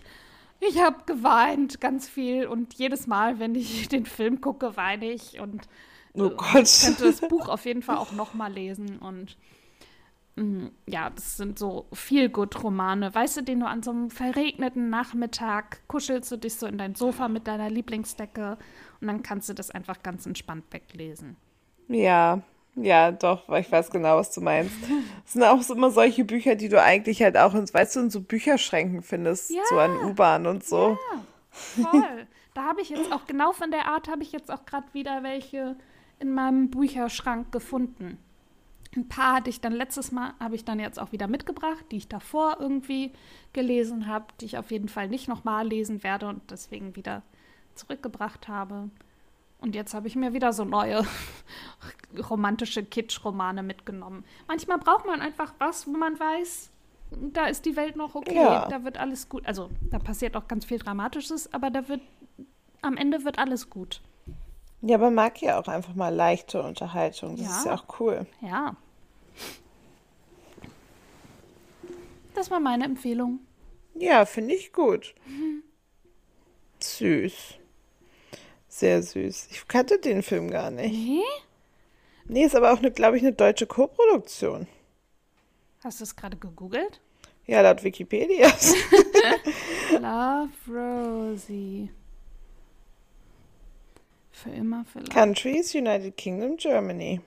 ich 0.60 0.80
habe 0.80 0.98
geweint 1.08 1.82
ganz 1.82 2.08
viel 2.08 2.46
und 2.46 2.76
jedes 2.76 3.08
Mal, 3.08 3.40
wenn 3.40 3.56
ich 3.56 3.88
den 3.90 4.06
Film 4.06 4.42
gucke, 4.42 4.78
weine 4.78 5.12
ich 5.12 5.40
und 5.40 5.68
Oh 6.16 6.30
Gott. 6.30 6.64
Ich 6.64 6.82
könnte 6.84 7.06
das 7.06 7.22
Buch 7.22 7.50
auf 7.50 7.66
jeden 7.66 7.82
Fall 7.82 7.98
auch 7.98 8.12
nochmal 8.12 8.52
lesen 8.52 9.00
und 9.00 9.38
mm, 10.36 10.68
ja, 10.86 11.10
das 11.10 11.38
sind 11.38 11.58
so 11.58 11.88
viel 11.94 12.30
gut 12.30 12.64
Romane. 12.64 13.14
Weißt 13.14 13.38
du, 13.38 13.42
den 13.42 13.62
du 13.62 13.68
an 13.68 13.82
so 13.82 13.92
einem 13.92 14.10
verregneten 14.12 14.90
Nachmittag 14.90 15.88
kuschelst 15.88 16.32
du 16.32 16.38
dich 16.38 16.56
so 16.56 16.68
in 16.68 16.78
dein 16.78 16.96
Sofa 16.96 17.28
mit 17.28 17.48
deiner 17.48 17.70
Lieblingsdecke 17.70 18.58
und 19.02 19.08
dann 19.08 19.24
kannst 19.24 19.50
du 19.50 19.54
das 19.54 19.72
einfach 19.72 20.04
ganz 20.04 20.26
entspannt 20.26 20.66
weglesen. 20.72 21.36
Ja, 21.88 22.42
ja, 22.76 23.12
doch, 23.12 23.48
weil 23.48 23.62
ich 23.62 23.72
weiß 23.72 23.92
genau, 23.92 24.18
was 24.18 24.32
du 24.32 24.42
meinst. 24.42 24.74
Es 25.26 25.34
sind 25.34 25.44
auch 25.44 25.68
immer 25.70 25.92
solche 25.92 26.26
Bücher, 26.26 26.56
die 26.56 26.70
du 26.70 26.82
eigentlich 26.82 27.22
halt 27.22 27.38
auch 27.38 27.54
in, 27.54 27.72
weißt 27.72 27.96
du, 27.96 28.00
in 28.02 28.10
so 28.10 28.22
Bücherschränken 28.22 29.04
findest, 29.04 29.52
ja. 29.52 29.62
so 29.70 29.78
an 29.78 29.96
U-Bahn 29.98 30.48
und 30.48 30.64
so. 30.64 30.98
Ja, 31.78 31.86
voll. 31.88 32.28
da 32.54 32.64
habe 32.64 32.82
ich 32.82 32.90
jetzt 32.90 33.12
auch 33.12 33.26
genau 33.28 33.52
von 33.52 33.70
der 33.70 33.88
Art 33.88 34.08
habe 34.08 34.24
ich 34.24 34.32
jetzt 34.32 34.52
auch 34.52 34.66
gerade 34.66 34.88
wieder 34.94 35.22
welche 35.22 35.76
in 36.20 36.34
meinem 36.34 36.70
Bücherschrank 36.70 37.52
gefunden. 37.52 38.18
Ein 38.96 39.08
paar 39.08 39.38
hatte 39.38 39.50
ich 39.50 39.60
dann 39.60 39.74
letztes 39.74 40.12
Mal, 40.12 40.34
habe 40.40 40.56
ich 40.56 40.66
dann 40.66 40.80
jetzt 40.80 41.00
auch 41.00 41.12
wieder 41.12 41.28
mitgebracht, 41.28 41.86
die 41.92 41.98
ich 41.98 42.08
davor 42.08 42.58
irgendwie 42.60 43.12
gelesen 43.52 44.08
habe, 44.08 44.26
die 44.40 44.46
ich 44.46 44.58
auf 44.58 44.72
jeden 44.72 44.88
Fall 44.88 45.08
nicht 45.08 45.28
nochmal 45.28 45.68
lesen 45.68 46.04
werde 46.04 46.28
und 46.28 46.52
deswegen 46.52 46.96
wieder 46.96 47.24
zurückgebracht 47.74 48.48
habe. 48.48 48.90
Und 49.60 49.76
jetzt 49.76 49.94
habe 49.94 50.08
ich 50.08 50.16
mir 50.16 50.34
wieder 50.34 50.54
so 50.54 50.66
neue 50.66 51.04
romantische 52.30 52.84
Kitsch-Romane 52.84 53.64
mitgenommen. 53.64 54.26
Manchmal 54.48 54.78
braucht 54.78 55.06
man 55.06 55.22
einfach 55.22 55.54
was, 55.58 55.88
wo 55.88 55.92
man 55.92 56.20
weiß, 56.20 56.70
da 57.12 57.46
ist 57.46 57.66
die 57.66 57.76
Welt 57.76 57.96
noch 57.96 58.16
okay, 58.16 58.36
ja. 58.36 58.68
da 58.68 58.84
wird 58.84 58.98
alles 58.98 59.30
gut. 59.30 59.46
Also 59.46 59.70
da 59.90 60.00
passiert 60.00 60.36
auch 60.36 60.48
ganz 60.48 60.66
viel 60.66 60.80
Dramatisches, 60.80 61.52
aber 61.54 61.70
da 61.70 61.88
wird 61.88 62.02
am 62.82 62.98
Ende 62.98 63.24
wird 63.24 63.40
alles 63.40 63.70
gut. 63.70 64.02
Ja, 64.86 64.98
man 64.98 65.14
mag 65.14 65.42
ja 65.42 65.60
auch 65.62 65.70
einfach 65.70 65.96
mal 65.96 66.14
leichte 66.14 66.62
Unterhaltung. 66.62 67.38
Das 67.38 67.46
ja. 67.46 67.58
ist 67.58 67.66
ja 67.66 67.76
auch 67.76 68.00
cool. 68.00 68.26
Ja. 68.42 68.76
Das 72.36 72.52
war 72.52 72.60
meine 72.60 72.84
Empfehlung. 72.84 73.40
Ja, 73.96 74.26
finde 74.26 74.56
ich 74.56 74.74
gut. 74.74 75.16
Mhm. 75.26 75.64
Süß. 76.82 77.34
Sehr 78.68 79.02
süß. 79.02 79.48
Ich 79.52 79.66
kannte 79.70 80.00
den 80.00 80.22
Film 80.22 80.52
gar 80.52 80.70
nicht. 80.70 80.92
Nee? 80.92 81.24
Nee, 82.26 82.44
ist 82.44 82.56
aber 82.56 82.74
auch, 82.74 82.82
glaube 82.94 83.16
ich, 83.16 83.24
eine 83.24 83.32
deutsche 83.32 83.68
Koproduktion. 83.68 84.68
Hast 85.82 86.02
du 86.02 86.04
es 86.04 86.16
gerade 86.16 86.36
gegoogelt? 86.36 87.00
Ja, 87.46 87.62
laut 87.62 87.84
Wikipedia. 87.86 88.48
Love 89.92 90.50
Rosie. 90.68 91.90
Für 94.44 94.50
immer 94.50 94.84
vielleicht. 94.92 95.14
Countries, 95.14 95.74
United 95.74 96.18
Kingdom, 96.18 96.58
Germany. 96.58 97.22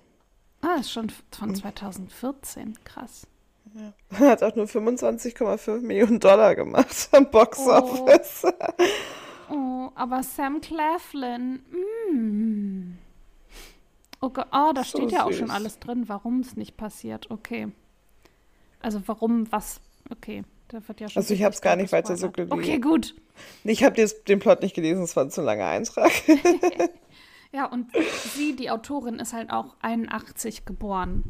Ah, 0.61 0.81
ist 0.81 0.93
schon 0.93 1.11
von 1.31 1.55
2014. 1.55 2.77
Krass. 2.85 3.27
Ja. 3.75 4.19
Hat 4.19 4.43
auch 4.43 4.55
nur 4.55 4.67
25,5 4.67 5.81
Millionen 5.81 6.21
Dollar 6.21 6.55
gemacht 6.55 7.09
am 7.13 7.31
Boxoffice. 7.31 8.45
Oh. 9.49 9.51
oh, 9.55 9.91
aber 9.95 10.23
Sam 10.23 10.61
Claflin. 10.61 11.63
Mm. 12.13 12.99
Okay. 14.21 14.45
Oh, 14.53 14.73
da 14.75 14.85
so 14.85 14.99
steht 14.99 15.13
ja 15.13 15.21
süß. 15.21 15.27
auch 15.27 15.39
schon 15.39 15.51
alles 15.51 15.79
drin, 15.79 16.09
warum 16.09 16.41
es 16.41 16.57
nicht 16.57 16.77
passiert. 16.77 17.31
Okay. 17.31 17.69
Also 18.81 19.01
warum, 19.07 19.51
was. 19.51 19.81
Okay. 20.11 20.43
Da 20.69 20.87
wird 20.87 21.01
ja 21.01 21.09
schon 21.09 21.23
also 21.23 21.33
ich 21.33 21.45
habe 21.45 21.55
es 21.55 21.61
gar 21.61 21.77
nicht 21.77 21.93
weiter 21.93 22.17
so 22.17 22.31
gelesen. 22.31 22.53
Okay, 22.53 22.79
gut. 22.79 23.15
Ich 23.65 23.85
habe 23.85 24.05
den 24.29 24.39
Plot 24.39 24.63
nicht 24.63 24.75
gelesen, 24.75 25.05
es 25.05 25.15
war 25.15 25.25
ein 25.25 25.31
zu 25.31 25.43
langer 25.43 25.67
Eintrag. 25.67 26.11
ja, 27.57 27.65
und 27.65 27.91
sie, 28.35 28.55
die 28.55 28.71
Autorin, 28.71 29.19
ist 29.19 29.33
halt 29.33 29.51
auch 29.51 29.77
81 29.81 30.67
geboren. 30.67 31.25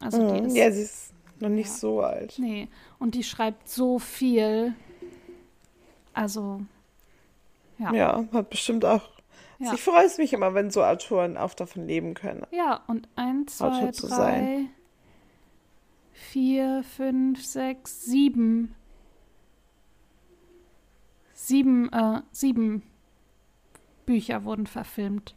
Also 0.00 0.34
die 0.34 0.40
mhm. 0.40 0.46
ist, 0.48 0.56
ja, 0.56 0.72
sie 0.72 0.82
ist 0.82 1.12
noch 1.38 1.48
nicht 1.48 1.68
ja, 1.68 1.74
so 1.74 2.00
alt. 2.00 2.34
Nee, 2.38 2.66
und 2.98 3.14
die 3.14 3.22
schreibt 3.22 3.68
so 3.68 4.00
viel. 4.00 4.74
Also, 6.12 6.62
ja. 7.78 7.92
Ja, 7.92 8.24
hat 8.32 8.50
bestimmt 8.50 8.84
auch. 8.84 9.08
Ja. 9.60 9.74
Ich 9.74 9.80
freue 9.80 10.08
mich 10.18 10.32
immer, 10.32 10.54
wenn 10.54 10.72
so 10.72 10.82
Autoren 10.82 11.36
auch 11.36 11.54
davon 11.54 11.86
leben 11.86 12.14
können. 12.14 12.44
Ja, 12.50 12.82
und 12.88 13.08
eins, 13.14 13.58
zwei, 13.58 13.92
drei, 13.92 13.92
sein. 13.92 14.70
vier, 16.12 16.82
fünf, 16.82 17.44
sechs, 17.44 18.04
sieben 18.04 18.74
Sieben, 21.32 21.90
äh, 21.92 22.20
sieben 22.32 22.82
Bücher 24.08 24.44
wurden 24.44 24.66
verfilmt. 24.66 25.34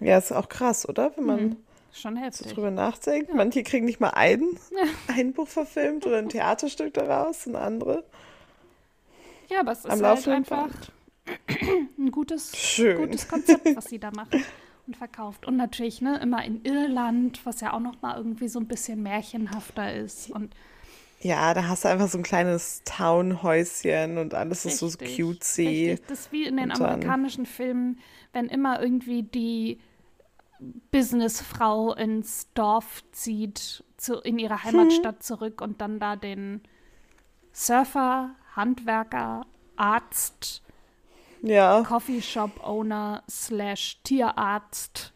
Ja, 0.00 0.18
ist 0.18 0.32
auch 0.32 0.50
krass, 0.50 0.86
oder? 0.86 1.16
Wenn 1.16 1.24
man 1.24 1.42
mhm. 1.42 1.56
Schon 1.94 2.16
heftig. 2.16 2.48
so 2.48 2.54
drüber 2.54 2.70
nachdenkt. 2.70 3.30
Ja. 3.30 3.36
Manche 3.36 3.62
kriegen 3.62 3.86
nicht 3.86 4.00
mal 4.00 4.10
ein, 4.10 4.42
ein 5.06 5.32
Buch 5.32 5.48
verfilmt 5.48 6.04
oder 6.04 6.18
ein 6.18 6.28
Theaterstück 6.28 6.92
daraus, 6.92 7.46
und 7.46 7.56
andere. 7.56 8.04
Ja, 9.48 9.60
aber 9.60 9.72
es 9.72 9.86
ist 9.86 10.02
halt 10.02 10.28
einfach 10.28 10.68
ein 11.98 12.10
gutes, 12.10 12.52
gutes 12.76 13.26
Konzept, 13.26 13.76
was 13.76 13.86
sie 13.86 13.98
da 13.98 14.10
macht 14.14 14.36
und 14.86 14.94
verkauft. 14.94 15.46
Und 15.46 15.56
natürlich 15.56 16.02
ne, 16.02 16.20
immer 16.20 16.44
in 16.44 16.62
Irland, 16.66 17.40
was 17.46 17.62
ja 17.62 17.72
auch 17.72 17.80
noch 17.80 18.02
mal 18.02 18.18
irgendwie 18.18 18.48
so 18.48 18.60
ein 18.60 18.68
bisschen 18.68 19.02
märchenhafter 19.02 19.94
ist. 19.94 20.30
Und 20.30 20.54
ja, 21.24 21.54
da 21.54 21.68
hast 21.68 21.84
du 21.84 21.88
einfach 21.88 22.08
so 22.08 22.18
ein 22.18 22.22
kleines 22.22 22.82
Townhäuschen 22.84 24.18
und 24.18 24.34
alles 24.34 24.66
ist 24.66 24.82
richtig, 24.82 25.16
so 25.16 25.22
cutesy. 25.24 25.90
Richtig. 25.92 26.06
Das 26.06 26.20
ist 26.20 26.32
wie 26.32 26.44
in 26.44 26.58
den 26.58 26.70
amerikanischen 26.70 27.46
Filmen, 27.46 27.98
wenn 28.34 28.48
immer 28.48 28.82
irgendwie 28.82 29.22
die 29.22 29.80
Businessfrau 30.90 31.94
ins 31.94 32.52
Dorf 32.52 33.02
zieht, 33.12 33.84
zu, 33.96 34.16
in 34.20 34.38
ihre 34.38 34.64
Heimatstadt 34.64 35.16
hm. 35.16 35.20
zurück 35.22 35.62
und 35.62 35.80
dann 35.80 35.98
da 35.98 36.16
den 36.16 36.60
Surfer, 37.54 38.34
Handwerker, 38.54 39.46
Arzt, 39.76 40.62
ja. 41.40 41.80
Coffeeshop-Owner 41.84 43.22
slash 43.30 43.98
Tierarzt 44.04 45.13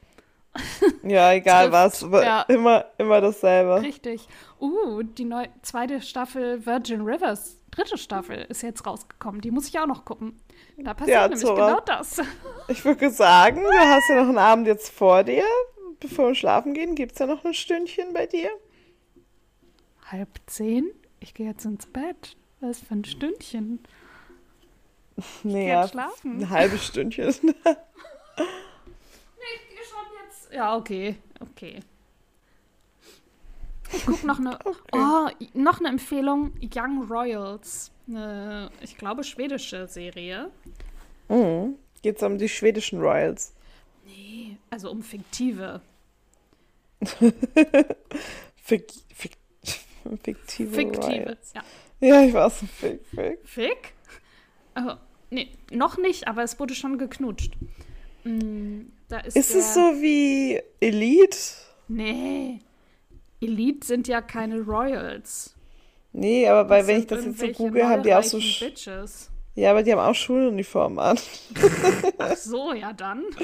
ja, 1.02 1.32
egal 1.32 1.72
was, 1.72 2.00
ja. 2.00 2.42
immer, 2.42 2.86
immer 2.98 3.20
dasselbe. 3.20 3.82
Richtig. 3.82 4.26
Uh, 4.60 5.02
die 5.02 5.24
neue, 5.24 5.48
zweite 5.62 6.00
Staffel 6.00 6.64
Virgin 6.64 7.02
Rivers, 7.02 7.58
dritte 7.70 7.98
Staffel, 7.98 8.46
ist 8.48 8.62
jetzt 8.62 8.86
rausgekommen. 8.86 9.40
Die 9.40 9.50
muss 9.50 9.68
ich 9.68 9.78
auch 9.78 9.86
noch 9.86 10.04
gucken. 10.04 10.40
Da 10.78 10.94
passiert 10.94 11.14
ja, 11.14 11.22
nämlich 11.28 11.40
Zora. 11.40 11.68
genau 11.68 11.80
das. 11.80 12.20
Ich 12.68 12.84
würde 12.84 13.10
sagen, 13.10 13.62
du 13.62 13.70
hast 13.70 14.08
ja 14.10 14.16
noch 14.16 14.28
einen 14.28 14.38
Abend 14.38 14.66
jetzt 14.66 14.90
vor 14.90 15.24
dir. 15.24 15.44
Bevor 16.00 16.28
wir 16.28 16.34
schlafen 16.34 16.74
gehen, 16.74 16.94
gibt 16.94 17.12
es 17.12 17.18
ja 17.18 17.26
noch 17.26 17.44
ein 17.44 17.54
Stündchen 17.54 18.12
bei 18.12 18.26
dir? 18.26 18.50
Halb 20.10 20.28
zehn? 20.46 20.90
Ich 21.18 21.34
gehe 21.34 21.46
jetzt 21.46 21.64
ins 21.64 21.86
Bett. 21.86 22.36
Was 22.60 22.80
für 22.80 22.94
ein 22.94 23.04
Stündchen? 23.04 23.80
Ich 25.16 25.44
nee, 25.44 25.86
schlafen. 25.88 26.42
Ein 26.42 26.50
halbes 26.50 26.86
Stündchen. 26.86 27.34
Ja, 30.52 30.76
okay, 30.76 31.16
okay. 31.40 31.80
Ich 33.92 34.04
gucke 34.04 34.26
noch 34.26 34.38
eine, 34.38 34.58
okay. 34.64 34.78
oh, 34.92 35.28
noch 35.54 35.80
eine 35.80 35.88
Empfehlung, 35.88 36.52
Young 36.60 37.08
Royals. 37.08 37.90
Eine, 38.06 38.70
ich 38.80 38.96
glaube, 38.96 39.24
schwedische 39.24 39.86
Serie. 39.88 40.50
Mhm. 41.28 41.76
Geht 42.02 42.16
es 42.16 42.22
um 42.22 42.38
die 42.38 42.48
schwedischen 42.48 43.00
Royals? 43.00 43.54
Nee, 44.06 44.56
also 44.70 44.90
um 44.90 45.02
fiktive. 45.02 45.80
Fik, 48.62 48.92
fik, 49.14 49.36
fiktive, 50.22 50.74
fiktive 50.74 51.06
Royals. 51.06 51.52
Ja. 51.54 51.62
ja, 52.00 52.22
ich 52.24 52.34
weiß. 52.34 52.64
Fick, 52.78 53.06
fick. 53.06 53.38
Fick? 53.44 53.92
Oh, 54.76 54.94
nee, 55.30 55.48
noch 55.70 55.96
nicht, 55.96 56.28
aber 56.28 56.42
es 56.42 56.58
wurde 56.60 56.74
schon 56.74 56.98
geknutscht. 56.98 57.56
Mm, 59.10 59.26
ist 59.26 59.36
ist 59.36 59.54
es 59.54 59.74
so 59.74 59.80
wie 59.80 60.60
Elite? 60.80 61.38
Nee. 61.88 62.60
Elite 63.40 63.86
sind 63.86 64.08
ja 64.08 64.20
keine 64.20 64.60
Royals. 64.60 65.54
Nee, 66.12 66.48
aber 66.48 66.64
bei, 66.64 66.86
wenn 66.86 67.00
ich 67.00 67.06
das 67.06 67.24
jetzt 67.24 67.38
so 67.38 67.46
google, 67.48 67.86
haben 67.86 68.02
die 68.02 68.14
auch 68.14 68.22
so. 68.22 68.38
Bitches. 68.38 69.30
Ja, 69.54 69.70
aber 69.72 69.82
die 69.82 69.92
haben 69.92 70.00
auch 70.00 70.14
Schuluniformen 70.14 70.98
an. 70.98 71.18
Ach 72.18 72.36
so, 72.36 72.72
ja 72.72 72.92
dann. 72.92 73.24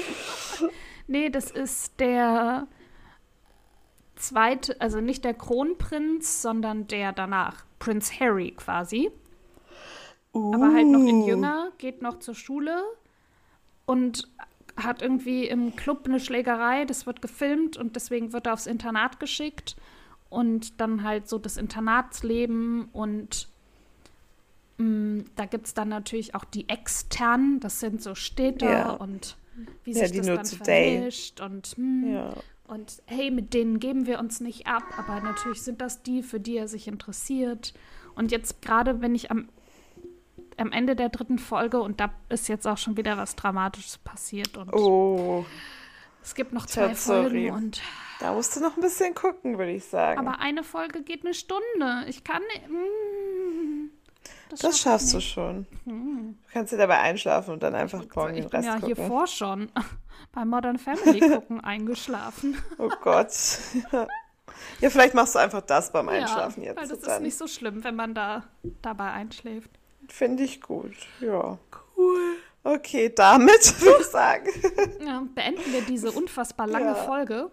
Nee, 1.07 1.29
das 1.29 1.51
ist 1.51 1.99
der 1.99 2.67
zweite, 4.15 4.81
also 4.81 5.01
nicht 5.01 5.23
der 5.23 5.35
Kronprinz, 5.35 6.41
sondern 6.41 6.87
der 6.87 7.11
danach. 7.11 7.63
Prinz 7.77 8.19
Harry 8.19 8.51
quasi. 8.57 9.11
Uh. 10.33 10.53
Aber 10.55 10.73
halt 10.73 10.87
noch 10.87 11.07
in 11.07 11.21
uh. 11.21 11.27
Jünger, 11.27 11.71
geht 11.77 12.01
noch 12.01 12.17
zur 12.17 12.33
Schule 12.33 12.83
und 13.85 14.27
hat 14.77 15.01
irgendwie 15.01 15.47
im 15.47 15.75
Club 15.75 16.05
eine 16.05 16.19
Schlägerei, 16.19 16.85
das 16.85 17.05
wird 17.05 17.21
gefilmt 17.21 17.77
und 17.77 17.95
deswegen 17.95 18.33
wird 18.33 18.47
er 18.47 18.53
aufs 18.53 18.67
Internat 18.67 19.19
geschickt 19.19 19.75
und 20.29 20.81
dann 20.81 21.03
halt 21.03 21.29
so 21.29 21.37
das 21.37 21.57
Internatsleben 21.57 22.89
und 22.91 23.47
mh, 24.77 24.85
mm, 24.85 25.25
da 25.35 25.45
gibt 25.45 25.67
es 25.67 25.73
dann 25.73 25.89
natürlich 25.89 26.35
auch 26.35 26.43
die 26.43 26.67
externen, 26.67 27.59
das 27.59 27.79
sind 27.79 28.01
so 28.01 28.15
Städte 28.15 28.65
ja. 28.65 28.91
und 28.91 29.37
wie 29.85 29.93
sich 29.93 30.13
ja, 30.13 30.35
das 30.35 30.51
dann 30.51 30.65
vermischt 30.65 31.39
und 31.39 31.77
mh, 31.77 32.05
hm, 32.05 32.13
ja. 32.13 32.33
und 32.67 33.01
hey, 33.05 33.31
mit 33.31 33.53
denen 33.53 33.79
geben 33.79 34.05
wir 34.05 34.19
uns 34.19 34.41
nicht 34.41 34.67
ab, 34.67 34.83
aber 34.97 35.21
natürlich 35.21 35.61
sind 35.61 35.79
das 35.79 36.03
die, 36.03 36.21
für 36.21 36.41
die 36.41 36.57
er 36.57 36.67
sich 36.67 36.89
interessiert 36.89 37.73
und 38.15 38.31
jetzt 38.31 38.61
gerade, 38.61 39.01
wenn 39.01 39.15
ich 39.15 39.31
am 39.31 39.47
am 40.57 40.71
Ende 40.71 40.95
der 40.95 41.09
dritten 41.09 41.39
Folge 41.39 41.81
und 41.81 41.99
da 41.99 42.11
ist 42.29 42.47
jetzt 42.47 42.67
auch 42.67 42.77
schon 42.77 42.97
wieder 42.97 43.17
was 43.17 43.35
Dramatisches 43.35 43.97
passiert 43.97 44.57
und 44.57 44.73
oh. 44.73 45.45
es 46.23 46.35
gibt 46.35 46.53
noch 46.53 46.65
zwei 46.65 46.87
Tja, 46.87 46.95
Folgen 46.95 47.51
und 47.51 47.81
da 48.19 48.33
musst 48.33 48.55
du 48.55 48.61
noch 48.61 48.77
ein 48.77 48.81
bisschen 48.81 49.13
gucken, 49.13 49.57
würde 49.57 49.71
ich 49.71 49.85
sagen. 49.85 50.19
Aber 50.19 50.39
eine 50.39 50.63
Folge 50.63 51.03
geht 51.03 51.25
eine 51.25 51.33
Stunde. 51.33 52.05
Ich 52.07 52.23
kann. 52.23 52.41
Mm, 52.69 53.89
das, 54.49 54.59
das 54.59 54.79
schaffst 54.79 55.13
du 55.13 55.19
schon. 55.19 55.67
Hm. 55.85 56.37
Du 56.47 56.53
kannst 56.53 56.71
dir 56.71 56.77
dabei 56.77 56.99
einschlafen 56.99 57.53
und 57.53 57.63
dann 57.63 57.75
einfach 57.75 58.03
morgen 58.15 58.35
den 58.35 58.45
Rest 58.45 58.65
ja 58.65 58.75
gucken. 58.75 58.89
Ja, 58.89 58.95
hiervor 58.95 59.27
schon 59.27 59.69
bei 60.31 60.45
Modern 60.45 60.77
Family 60.77 61.19
gucken 61.29 61.61
eingeschlafen. 61.61 62.57
Oh 62.77 62.89
Gott. 63.01 63.33
Ja. 64.79 64.89
vielleicht 64.89 65.13
machst 65.13 65.35
du 65.35 65.39
einfach 65.39 65.61
das 65.61 65.91
beim 65.91 66.07
Einschlafen 66.07 66.63
ja, 66.63 66.69
jetzt. 66.69 66.77
Weil 66.77 66.87
das 66.87 66.99
ist 66.99 67.21
nicht 67.21 67.37
so 67.37 67.47
schlimm, 67.47 67.83
wenn 67.83 67.95
man 67.95 68.13
da 68.13 68.43
dabei 68.81 69.11
einschläft. 69.11 69.71
Finde 70.09 70.43
ich 70.43 70.61
gut, 70.61 70.95
ja. 71.19 71.57
Cool. 71.97 72.37
Okay, 72.63 73.11
damit 73.15 73.81
würde 73.81 74.01
ich 74.01 74.07
sagen. 74.07 74.49
Ja, 75.05 75.23
beenden 75.33 75.71
wir 75.71 75.81
diese 75.81 76.11
unfassbar 76.11 76.67
lange 76.67 76.87
ja. 76.87 76.95
Folge. 76.95 77.51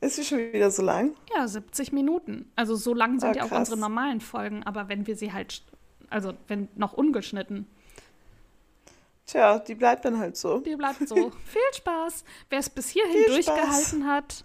Ist 0.00 0.16
sie 0.16 0.24
schon 0.24 0.38
wieder 0.38 0.70
so 0.70 0.82
lang? 0.82 1.14
Ja, 1.34 1.46
70 1.46 1.92
Minuten. 1.92 2.50
Also 2.56 2.74
so 2.74 2.94
lang 2.94 3.20
sind 3.20 3.30
ah, 3.30 3.36
ja 3.36 3.44
auch 3.44 3.52
unsere 3.52 3.78
normalen 3.78 4.20
Folgen, 4.20 4.62
aber 4.62 4.88
wenn 4.88 5.06
wir 5.06 5.16
sie 5.16 5.32
halt, 5.32 5.62
also 6.10 6.34
wenn 6.48 6.68
noch 6.74 6.92
ungeschnitten. 6.92 7.66
Tja, 9.26 9.58
die 9.58 9.74
bleibt 9.74 10.04
dann 10.04 10.18
halt 10.18 10.36
so. 10.36 10.58
Die 10.58 10.76
bleibt 10.76 11.08
so. 11.08 11.14
Viel 11.46 11.74
Spaß. 11.74 12.24
Wer 12.50 12.58
es 12.58 12.68
bis 12.68 12.90
hierhin 12.90 13.12
Viel 13.12 13.26
durchgehalten 13.26 14.02
Spaß. 14.02 14.10
hat. 14.10 14.44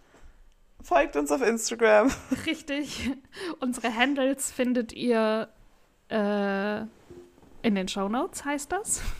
Folgt 0.81 1.15
uns 1.17 1.31
auf 1.31 1.41
Instagram. 1.41 2.09
Richtig. 2.45 3.11
Unsere 3.59 3.93
Handles 3.93 4.51
findet 4.51 4.93
ihr 4.93 5.49
äh, 6.07 6.85
in 7.61 7.75
den 7.75 7.87
Show 7.87 8.09
Notes 8.09 8.45
heißt 8.45 8.71
das. 8.71 9.01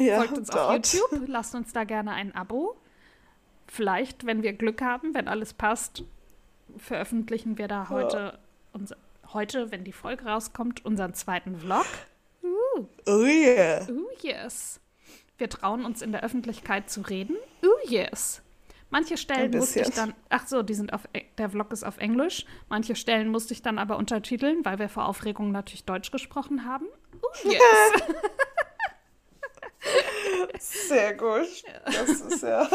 Ja, 0.00 0.18
Folgt 0.18 0.38
uns 0.38 0.50
dort. 0.50 0.86
auf 0.86 0.92
YouTube, 0.94 1.26
lasst 1.26 1.56
uns 1.56 1.72
da 1.72 1.82
gerne 1.82 2.12
ein 2.12 2.32
Abo. 2.32 2.76
Vielleicht, 3.66 4.26
wenn 4.26 4.44
wir 4.44 4.52
Glück 4.52 4.80
haben, 4.80 5.12
wenn 5.12 5.26
alles 5.26 5.54
passt, 5.54 6.04
veröffentlichen 6.76 7.58
wir 7.58 7.66
da 7.66 7.88
heute, 7.88 8.16
ja. 8.16 8.38
unser, 8.72 8.96
heute, 9.32 9.72
wenn 9.72 9.82
die 9.82 9.90
Folge 9.90 10.24
rauskommt, 10.24 10.84
unseren 10.84 11.14
zweiten 11.14 11.58
Vlog. 11.58 11.84
Uh. 12.44 12.86
Oh 13.06 13.24
yeah. 13.24 13.88
Oh 13.90 14.08
yes. 14.22 14.80
Wir 15.36 15.48
trauen 15.48 15.84
uns 15.84 16.00
in 16.00 16.12
der 16.12 16.22
Öffentlichkeit 16.22 16.88
zu 16.88 17.00
reden. 17.00 17.36
Oh 17.64 17.88
yes. 17.88 18.42
Manche 18.90 19.18
Stellen 19.18 19.50
musste 19.50 19.80
ich 19.80 19.90
dann, 19.90 20.14
ach 20.30 20.46
so, 20.46 20.62
die 20.62 20.74
sind 20.74 20.94
auf, 20.94 21.02
der 21.36 21.50
Vlog 21.50 21.72
ist 21.72 21.84
auf 21.84 21.98
Englisch. 21.98 22.46
Manche 22.68 22.96
Stellen 22.96 23.28
musste 23.28 23.52
ich 23.52 23.62
dann 23.62 23.78
aber 23.78 23.98
untertiteln, 23.98 24.64
weil 24.64 24.78
wir 24.78 24.88
vor 24.88 25.06
Aufregung 25.06 25.52
natürlich 25.52 25.84
Deutsch 25.84 26.10
gesprochen 26.10 26.64
haben. 26.64 26.86
Oh, 27.22 27.48
yes. 27.48 28.02
Sehr 30.88 31.14
gut. 31.14 31.64
Das 31.84 32.08
ist 32.08 32.42
ja 32.42 32.68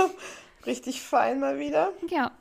richtig 0.66 1.02
fein 1.02 1.40
mal 1.40 1.60
wieder. 1.60 1.92
Ja. 2.08 2.32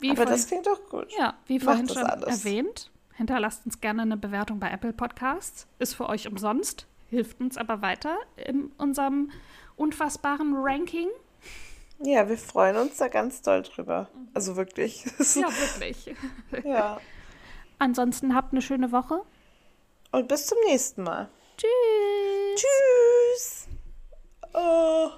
Wie 0.00 0.10
Aber 0.10 0.24
das 0.24 0.46
klingt 0.46 0.66
doch 0.66 0.88
gut. 0.88 1.08
Ja, 1.18 1.34
wie 1.46 1.60
vorhin 1.60 1.88
schon 1.88 2.04
alles. 2.04 2.44
erwähnt, 2.44 2.90
hinterlasst 3.14 3.66
uns 3.66 3.80
gerne 3.80 4.02
eine 4.02 4.16
Bewertung 4.16 4.58
bei 4.58 4.70
Apple 4.70 4.94
Podcasts. 4.94 5.66
Ist 5.78 5.94
für 5.94 6.08
euch 6.08 6.26
umsonst, 6.26 6.86
hilft 7.10 7.40
uns 7.40 7.58
aber 7.58 7.82
weiter 7.82 8.16
in 8.36 8.72
unserem 8.78 9.30
unfassbaren 9.76 10.54
Ranking. 10.56 11.08
Ja, 12.02 12.26
wir 12.28 12.38
freuen 12.38 12.76
uns 12.76 12.96
da 12.96 13.08
ganz 13.08 13.42
doll 13.42 13.62
drüber. 13.62 14.08
Also 14.32 14.56
wirklich. 14.56 15.04
Ja, 15.34 15.48
wirklich. 15.50 16.14
ja. 16.64 16.98
Ansonsten 17.78 18.34
habt 18.34 18.52
eine 18.52 18.62
schöne 18.62 18.90
Woche. 18.90 19.22
Und 20.12 20.28
bis 20.28 20.46
zum 20.46 20.58
nächsten 20.66 21.02
Mal. 21.02 21.28
Tschüss. 21.56 22.62
Tschüss. 22.62 23.68
Oh. 24.54 25.10